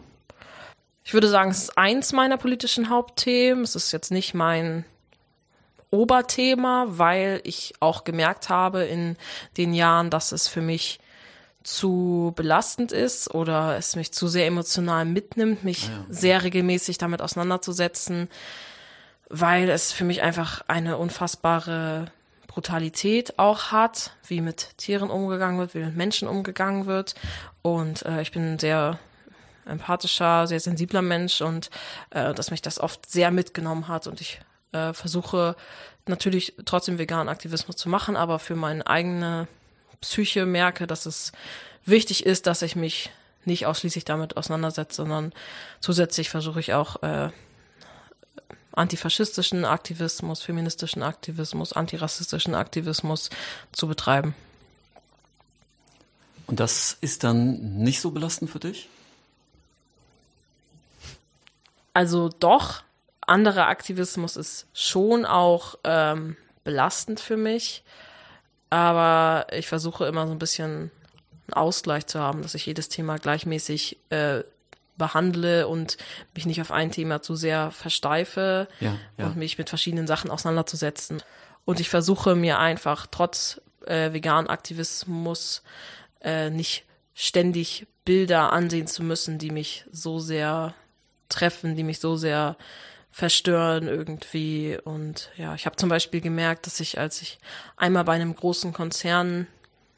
Ich 1.04 1.14
würde 1.14 1.28
sagen, 1.28 1.50
es 1.52 1.64
ist 1.64 1.78
eins 1.78 2.14
meiner 2.14 2.38
politischen 2.38 2.90
Hauptthemen. 2.90 3.64
Es 3.64 3.76
ist 3.76 3.92
jetzt 3.92 4.12
nicht 4.12 4.34
mein 4.34 4.86
Oberthema, 5.90 6.86
weil 6.88 7.42
ich 7.44 7.74
auch 7.80 8.04
gemerkt 8.06 8.50
habe 8.50 8.84
in 8.84 9.18
den 9.58 9.74
Jahren, 9.74 10.10
dass 10.10 10.32
es 10.32 10.48
für 10.48 10.62
mich 10.62 11.01
zu 11.64 12.34
belastend 12.36 12.92
ist 12.92 13.34
oder 13.34 13.78
es 13.78 13.96
mich 13.96 14.12
zu 14.12 14.28
sehr 14.28 14.48
emotional 14.48 15.06
mitnimmt, 15.06 15.64
mich 15.64 15.90
ah 15.90 15.92
ja. 15.92 16.06
sehr 16.10 16.44
regelmäßig 16.44 16.98
damit 16.98 17.22
auseinanderzusetzen, 17.22 18.30
weil 19.30 19.70
es 19.70 19.92
für 19.92 20.04
mich 20.04 20.22
einfach 20.22 20.64
eine 20.68 20.98
unfassbare 20.98 22.12
Brutalität 22.48 23.40
auch 23.40 23.72
hat, 23.72 24.12
wie 24.28 24.42
mit 24.42 24.78
Tieren 24.78 25.10
umgegangen 25.10 25.60
wird, 25.60 25.74
wie 25.74 25.86
mit 25.86 25.96
Menschen 25.96 26.28
umgegangen 26.28 26.86
wird. 26.86 27.16
Und 27.62 28.06
äh, 28.06 28.22
ich 28.22 28.32
bin 28.32 28.54
ein 28.54 28.60
sehr 28.60 29.00
empathischer, 29.66 30.48
sehr 30.48 30.60
sensibler 30.60 31.02
Mensch 31.02 31.42
und 31.42 31.70
äh, 32.10 32.34
dass 32.34 32.52
mich 32.52 32.62
das 32.62 32.80
oft 32.80 33.10
sehr 33.10 33.32
mitgenommen 33.32 33.88
hat 33.88 34.08
und 34.08 34.20
ich 34.20 34.42
äh, 34.72 34.92
versuche 34.94 35.56
natürlich 36.08 36.56
trotzdem 36.66 36.98
veganen 36.98 37.30
Aktivismus 37.30 37.76
zu 37.76 37.88
machen, 37.88 38.16
aber 38.16 38.40
für 38.40 38.56
meine 38.56 38.86
eigene 38.88 39.48
Psyche 40.02 40.46
merke, 40.46 40.88
dass 40.88 41.06
es 41.06 41.32
wichtig 41.86 42.26
ist, 42.26 42.48
dass 42.48 42.62
ich 42.62 42.76
mich 42.76 43.12
nicht 43.46 43.66
ausschließlich 43.66 44.06
damit 44.06 44.38
auseinandersetze, 44.38 44.98
sondern 44.98 45.34
zusätzlich 45.80 46.30
versuche 46.30 46.60
ich 46.60 46.74
auch 46.74 47.02
äh, 47.02 47.30
antifaschistischen 48.74 49.66
Aktivismus, 49.66 50.42
feministischen 50.42 51.04
Aktivismus, 51.04 51.74
antirassistischen 51.74 52.56
Aktivismus 52.56 53.30
zu 53.72 53.88
betreiben. 53.88 54.36
Und 56.48 56.60
das 56.60 56.98
ist 57.02 57.24
dann 57.24 57.78
nicht 57.78 58.02
so 58.02 58.12
belastend 58.12 58.50
für 58.52 58.60
dich? 58.60 58.90
Also 61.94 62.30
doch, 62.40 62.84
anderer 63.22 63.68
Aktivismus 63.68 64.36
ist 64.36 64.68
schon 64.74 65.26
auch 65.26 65.76
ähm, 65.84 66.38
belastend 66.64 67.20
für 67.20 67.38
mich. 67.38 67.84
Aber 68.72 69.48
ich 69.52 69.68
versuche 69.68 70.06
immer 70.06 70.26
so 70.26 70.32
ein 70.32 70.40
bisschen 70.40 70.92
einen 71.48 71.54
Ausgleich 71.54 72.08
zu 72.08 72.20
haben, 72.20 72.42
dass 72.42 72.56
ich 72.56 72.66
jedes 72.66 72.88
Thema 72.90 73.18
gleichmäßig 73.18 73.98
äh, 74.10 74.44
behandle 74.98 75.68
und 75.68 75.98
mich 76.34 76.46
nicht 76.46 76.62
auf 76.62 76.72
ein 76.72 76.90
Thema 76.90 77.22
zu 77.22 77.36
sehr 77.36 77.72
versteife 77.72 78.68
ja, 78.80 78.98
ja. 79.18 79.26
und 79.26 79.36
mich 79.36 79.58
mit 79.58 79.68
verschiedenen 79.68 80.08
Sachen 80.08 80.32
auseinanderzusetzen. 80.32 81.22
Und 81.66 81.82
ich 81.82 81.90
versuche 81.90 82.36
mir 82.36 82.60
einfach 82.60 83.08
trotz 83.12 83.62
äh, 83.86 84.14
veganen 84.14 84.50
Aktivismus 84.50 85.64
äh, 86.22 86.50
nicht 86.50 86.86
ständig 87.14 87.88
Bilder 88.06 88.54
ansehen 88.54 88.88
zu 88.88 89.04
müssen, 89.04 89.38
die 89.38 89.52
mich 89.52 89.86
so 89.92 90.20
sehr 90.20 90.74
treffen, 91.28 91.76
die 91.76 91.84
mich 91.84 92.00
so 92.00 92.16
sehr 92.16 92.56
verstören 93.12 93.88
irgendwie. 93.88 94.78
Und 94.84 95.30
ja, 95.36 95.54
ich 95.56 95.66
habe 95.66 95.76
zum 95.76 95.90
Beispiel 95.90 96.22
gemerkt, 96.22 96.66
dass 96.66 96.80
ich, 96.80 96.98
als 97.00 97.22
ich 97.22 97.40
einmal 97.78 98.04
bei 98.04 98.14
einem 98.14 98.36
großen 98.36 98.74
Konzern 98.74 99.48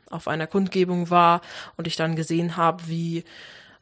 auf 0.10 0.28
einer 0.28 0.48
Kundgebung 0.48 1.10
war 1.10 1.42
und 1.78 1.88
ich 1.88 1.96
dann 1.96 2.16
gesehen 2.16 2.58
habe, 2.58 2.88
wie 2.88 3.24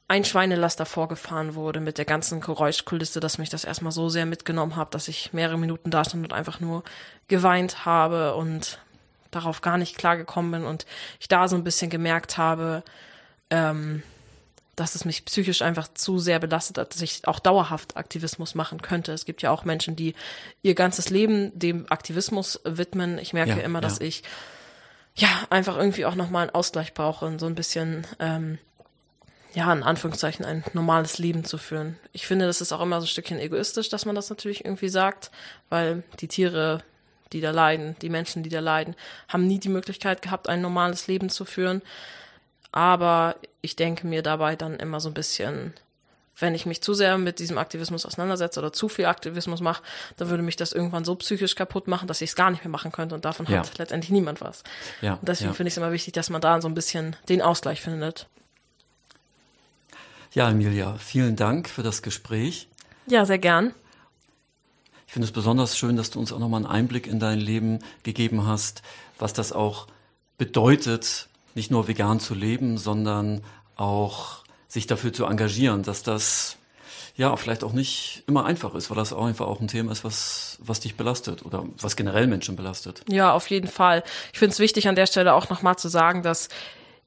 ein 0.08 0.26
Schweinelaster 0.26 0.86
vorgefahren 0.86 1.56
wurde 1.56 1.80
mit 1.80 1.98
der 1.98 2.04
ganzen 2.04 2.42
Geräuschkulisse, 2.42 3.22
dass 3.22 3.38
mich 3.38 3.50
das 3.50 3.64
erstmal 3.64 3.94
so 3.94 4.10
sehr 4.10 4.26
mitgenommen 4.26 4.76
hat, 4.76 4.94
dass 4.94 5.08
ich 5.08 5.32
mehrere 5.32 5.58
Minuten 5.58 5.90
da 5.90 6.04
stand 6.04 6.26
und 6.26 6.34
einfach 6.34 6.60
nur 6.60 6.84
geweint 7.30 7.86
habe 7.86 8.36
und 8.36 8.80
darauf 9.32 9.62
gar 9.62 9.78
nicht 9.78 9.98
klargekommen 9.98 10.52
bin 10.52 10.64
und 10.66 10.86
ich 11.22 11.30
da 11.30 11.48
so 11.48 11.56
ein 11.56 11.64
bisschen 11.64 11.90
gemerkt 11.90 12.38
habe, 12.38 12.84
ähm, 13.50 14.04
dass 14.82 14.96
es 14.96 15.06
mich 15.06 15.26
psychisch 15.26 15.62
einfach 15.62 15.94
zu 15.94 16.18
sehr 16.18 16.40
belastet 16.40 16.80
hat, 16.80 16.96
dass 16.96 17.02
ich 17.04 17.28
auch 17.28 17.40
dauerhaft 17.40 17.98
Aktivismus 17.98 18.56
machen 18.56 18.82
könnte. 18.82 19.12
Es 19.12 19.26
gibt 19.26 19.44
ja 19.44 19.52
auch 19.52 19.64
Menschen, 19.64 19.96
die 19.96 20.16
ihr 20.64 20.74
ganzes 20.74 21.12
Leben 21.12 21.52
dem 21.58 21.86
Aktivismus 21.92 22.60
widmen. 22.64 23.20
Ich 23.20 23.32
merke 23.32 23.52
ja, 23.52 23.58
immer, 23.58 23.80
dass 23.80 24.00
ja. 24.00 24.06
ich 24.06 24.24
ja 25.14 25.30
einfach 25.52 25.78
irgendwie 25.78 26.06
auch 26.06 26.16
nochmal 26.16 26.44
einen 26.44 26.56
Ausgleich 26.56 26.96
brauche 26.96 27.26
und 27.26 27.38
so 27.38 27.46
ein 27.46 27.54
bisschen 27.54 28.08
ähm, 28.20 28.58
ja, 29.54 29.72
in 29.72 29.84
Anführungszeichen 29.84 30.46
ein 30.46 30.64
normales 30.74 31.20
Leben 31.20 31.46
zu 31.46 31.60
führen. 31.60 32.00
Ich 32.12 32.26
finde, 32.26 32.48
das 32.48 32.60
ist 32.60 32.72
auch 32.72 32.82
immer 32.82 33.00
so 33.02 33.06
ein 33.06 33.10
Stückchen 33.10 33.38
egoistisch, 33.38 33.90
dass 33.90 34.08
man 34.08 34.16
das 34.16 34.32
natürlich 34.32 34.66
irgendwie 34.66 34.90
sagt, 34.90 35.30
weil 35.70 36.02
die 36.22 36.28
Tiere, 36.28 36.82
die 37.34 37.42
da 37.42 37.52
leiden, 37.52 37.96
die 38.02 38.10
Menschen, 38.10 38.42
die 38.42 38.50
da 38.50 38.62
leiden, 38.62 38.96
haben 39.28 39.46
nie 39.46 39.60
die 39.60 39.70
Möglichkeit 39.70 40.24
gehabt, 40.24 40.50
ein 40.50 40.62
normales 40.62 41.06
Leben 41.06 41.30
zu 41.30 41.46
führen. 41.46 41.84
Aber 42.72 43.36
ich 43.62 43.76
denke 43.76 44.08
mir 44.08 44.24
dabei 44.24 44.56
dann 44.56 44.78
immer 44.78 45.00
so 45.00 45.10
ein 45.10 45.14
bisschen, 45.14 45.74
wenn 46.38 46.56
ich 46.56 46.66
mich 46.66 46.82
zu 46.82 46.94
sehr 46.94 47.18
mit 47.18 47.40
diesem 47.40 47.58
Aktivismus 47.58 48.06
auseinandersetze 48.06 48.60
oder 48.60 48.74
zu 48.74 48.90
viel 48.90 49.06
Aktivismus 49.06 49.62
mache, 49.62 49.84
dann 50.18 50.30
würde 50.30 50.44
mich 50.44 50.56
das 50.56 50.72
irgendwann 50.72 51.06
so 51.06 51.16
psychisch 51.16 51.56
kaputt 51.56 51.88
machen, 51.88 52.08
dass 52.08 52.22
ich 52.22 52.32
es 52.32 52.36
gar 52.36 52.50
nicht 52.50 52.64
mehr 52.64 52.72
machen 52.72 52.92
könnte 52.92 53.16
und 53.16 53.26
davon 53.26 53.46
ja. 53.48 53.60
hat 53.60 53.78
letztendlich 53.78 54.12
niemand 54.12 54.42
was. 54.42 54.64
Ja, 55.02 55.16
und 55.16 55.28
deswegen 55.28 55.52
ja. 55.52 55.56
finde 55.56 55.68
ich 55.68 55.74
es 55.74 55.78
immer 55.78 55.92
wichtig, 55.92 56.14
dass 56.14 56.30
man 56.30 56.42
da 56.42 56.62
so 56.62 56.68
ein 56.68 56.74
bisschen 56.74 57.16
den 57.30 57.42
Ausgleich 57.42 57.82
findet. 57.82 58.28
Ja, 60.34 60.50
Emilia, 60.50 60.96
vielen 60.98 61.36
Dank 61.36 61.70
für 61.70 61.84
das 61.84 62.02
Gespräch. 62.02 62.70
Ja, 63.06 63.26
sehr 63.26 63.40
gern. 63.40 63.74
Ich 65.08 65.14
finde 65.14 65.26
es 65.26 65.34
besonders 65.34 65.78
schön, 65.78 65.98
dass 65.98 66.10
du 66.10 66.20
uns 66.20 66.32
auch 66.32 66.40
nochmal 66.40 66.60
einen 66.60 66.72
Einblick 66.72 67.06
in 67.06 67.20
dein 67.20 67.38
Leben 67.38 67.80
gegeben 68.04 68.48
hast, 68.48 68.82
was 69.20 69.34
das 69.34 69.52
auch 69.52 69.88
bedeutet, 70.38 71.28
nicht 71.56 71.72
nur 71.72 71.88
vegan 71.88 72.20
zu 72.20 72.34
leben, 72.34 72.78
sondern 72.78 73.42
auch 73.76 74.44
sich 74.68 74.88
dafür 74.88 75.12
zu 75.12 75.26
engagieren, 75.26 75.84
dass 75.84 76.04
das 76.04 76.58
ja, 77.16 77.36
vielleicht 77.36 77.64
auch 77.64 77.74
nicht 77.74 78.24
immer 78.28 78.46
einfach 78.46 78.74
ist, 78.74 78.90
weil 78.90 78.98
das 78.98 79.14
auch 79.14 79.26
einfach 79.26 79.46
auch 79.46 79.60
ein 79.60 79.68
Thema 79.68 79.92
ist, 79.92 80.04
was, 80.04 80.58
was 80.62 80.80
dich 80.80 80.96
belastet 80.96 81.46
oder 81.46 81.66
was 81.80 81.96
generell 81.96 82.26
Menschen 82.26 82.56
belastet. 82.56 83.04
Ja, 83.10 83.34
auf 83.34 83.50
jeden 83.50 83.68
Fall. 83.68 84.04
Ich 84.32 84.40
finde 84.40 84.54
es 84.54 84.60
wichtig, 84.60 84.88
an 84.88 84.96
der 84.96 85.08
Stelle 85.08 85.34
auch 85.34 85.50
nochmal 85.50 85.78
zu 85.78 85.90
sagen, 85.90 86.24
dass 86.24 86.48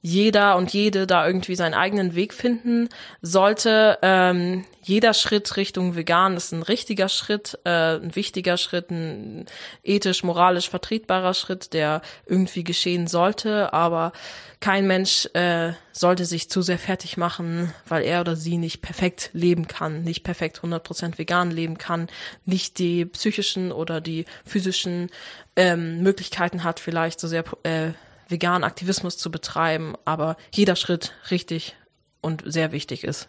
jeder 0.07 0.57
und 0.57 0.75
jede 0.75 1.07
da 1.07 1.27
irgendwie 1.27 1.57
seinen 1.57 1.73
eigenen 1.73 2.15
Weg 2.15 2.35
finden 2.35 2.91
sollte. 3.23 3.99
Ähm, 4.03 4.67
jeder 4.83 5.15
Schritt 5.15 5.57
Richtung 5.57 5.97
vegan 5.97 6.37
ist 6.37 6.53
ein 6.53 6.61
richtiger 6.61 7.09
Schritt, 7.09 7.59
äh, 7.65 7.97
ein 7.97 8.15
wichtiger 8.15 8.59
Schritt, 8.59 8.91
ein 8.91 9.47
ethisch, 9.83 10.23
moralisch 10.23 10.69
vertretbarer 10.69 11.33
Schritt, 11.33 11.73
der 11.73 12.03
irgendwie 12.27 12.65
geschehen 12.65 13.07
sollte. 13.07 13.73
Aber 13.73 14.13
kein 14.61 14.87
Mensch 14.87 15.27
äh, 15.33 15.73
sollte 15.93 16.27
sich 16.27 16.51
zu 16.51 16.61
sehr 16.61 16.79
fertig 16.79 17.17
machen, 17.17 17.73
weil 17.89 18.03
er 18.03 18.21
oder 18.21 18.37
sie 18.37 18.59
nicht 18.59 18.83
perfekt 18.83 19.31
leben 19.33 19.69
kann, 19.69 20.03
nicht 20.03 20.23
perfekt 20.23 20.61
100% 20.61 21.17
vegan 21.17 21.51
leben 21.51 21.79
kann, 21.79 22.09
nicht 22.45 22.79
die 22.79 23.07
psychischen 23.07 23.73
oder 23.73 24.03
die 24.03 24.27
physischen 24.45 25.09
ähm, 25.57 26.03
Möglichkeiten 26.03 26.63
hat, 26.63 26.79
vielleicht 26.79 27.21
so 27.21 27.27
sehr 27.27 27.45
äh, 27.63 27.93
veganen 28.29 28.65
Aktivismus 28.65 29.17
zu 29.19 29.31
betreiben, 29.31 29.95
aber 30.05 30.37
jeder 30.53 30.77
Schritt 30.77 31.13
richtig 31.31 31.77
und 32.21 32.43
sehr 32.47 32.73
wichtig 32.73 33.05
ist. 33.05 33.29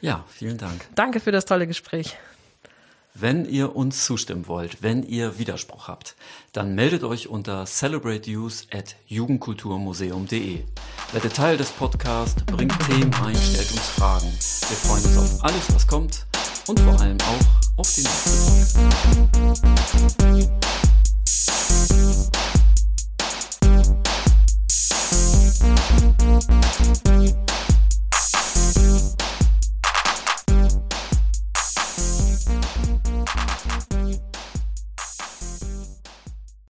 Ja, 0.00 0.24
vielen 0.28 0.58
Dank. 0.58 0.86
Danke 0.94 1.20
für 1.20 1.32
das 1.32 1.44
tolle 1.46 1.66
Gespräch. 1.66 2.16
Wenn 3.16 3.44
ihr 3.44 3.76
uns 3.76 4.04
zustimmen 4.04 4.48
wollt, 4.48 4.82
wenn 4.82 5.04
ihr 5.04 5.38
Widerspruch 5.38 5.86
habt, 5.86 6.16
dann 6.52 6.74
meldet 6.74 7.04
euch 7.04 7.28
unter 7.28 7.64
celebratenews 7.64 8.66
at 8.72 8.96
jugendkulturmuseum.de. 9.06 10.64
Werdet 11.12 11.36
Teil 11.36 11.56
des 11.56 11.70
Podcasts, 11.70 12.42
bringt 12.44 12.76
Themen 12.86 13.14
ein, 13.24 13.36
stellt 13.36 13.70
uns 13.70 13.86
Fragen. 13.90 14.26
Wir 14.26 14.76
freuen 14.76 15.04
uns 15.04 15.16
auf 15.16 15.44
alles, 15.44 15.72
was 15.72 15.86
kommt 15.86 16.26
und 16.66 16.80
vor 16.80 17.00
allem 17.00 17.18
auch 17.20 17.78
auf 17.78 17.94
die 17.94 18.02
nächste 18.02 18.30
Folge. 20.26 20.50
Thank 28.74 29.13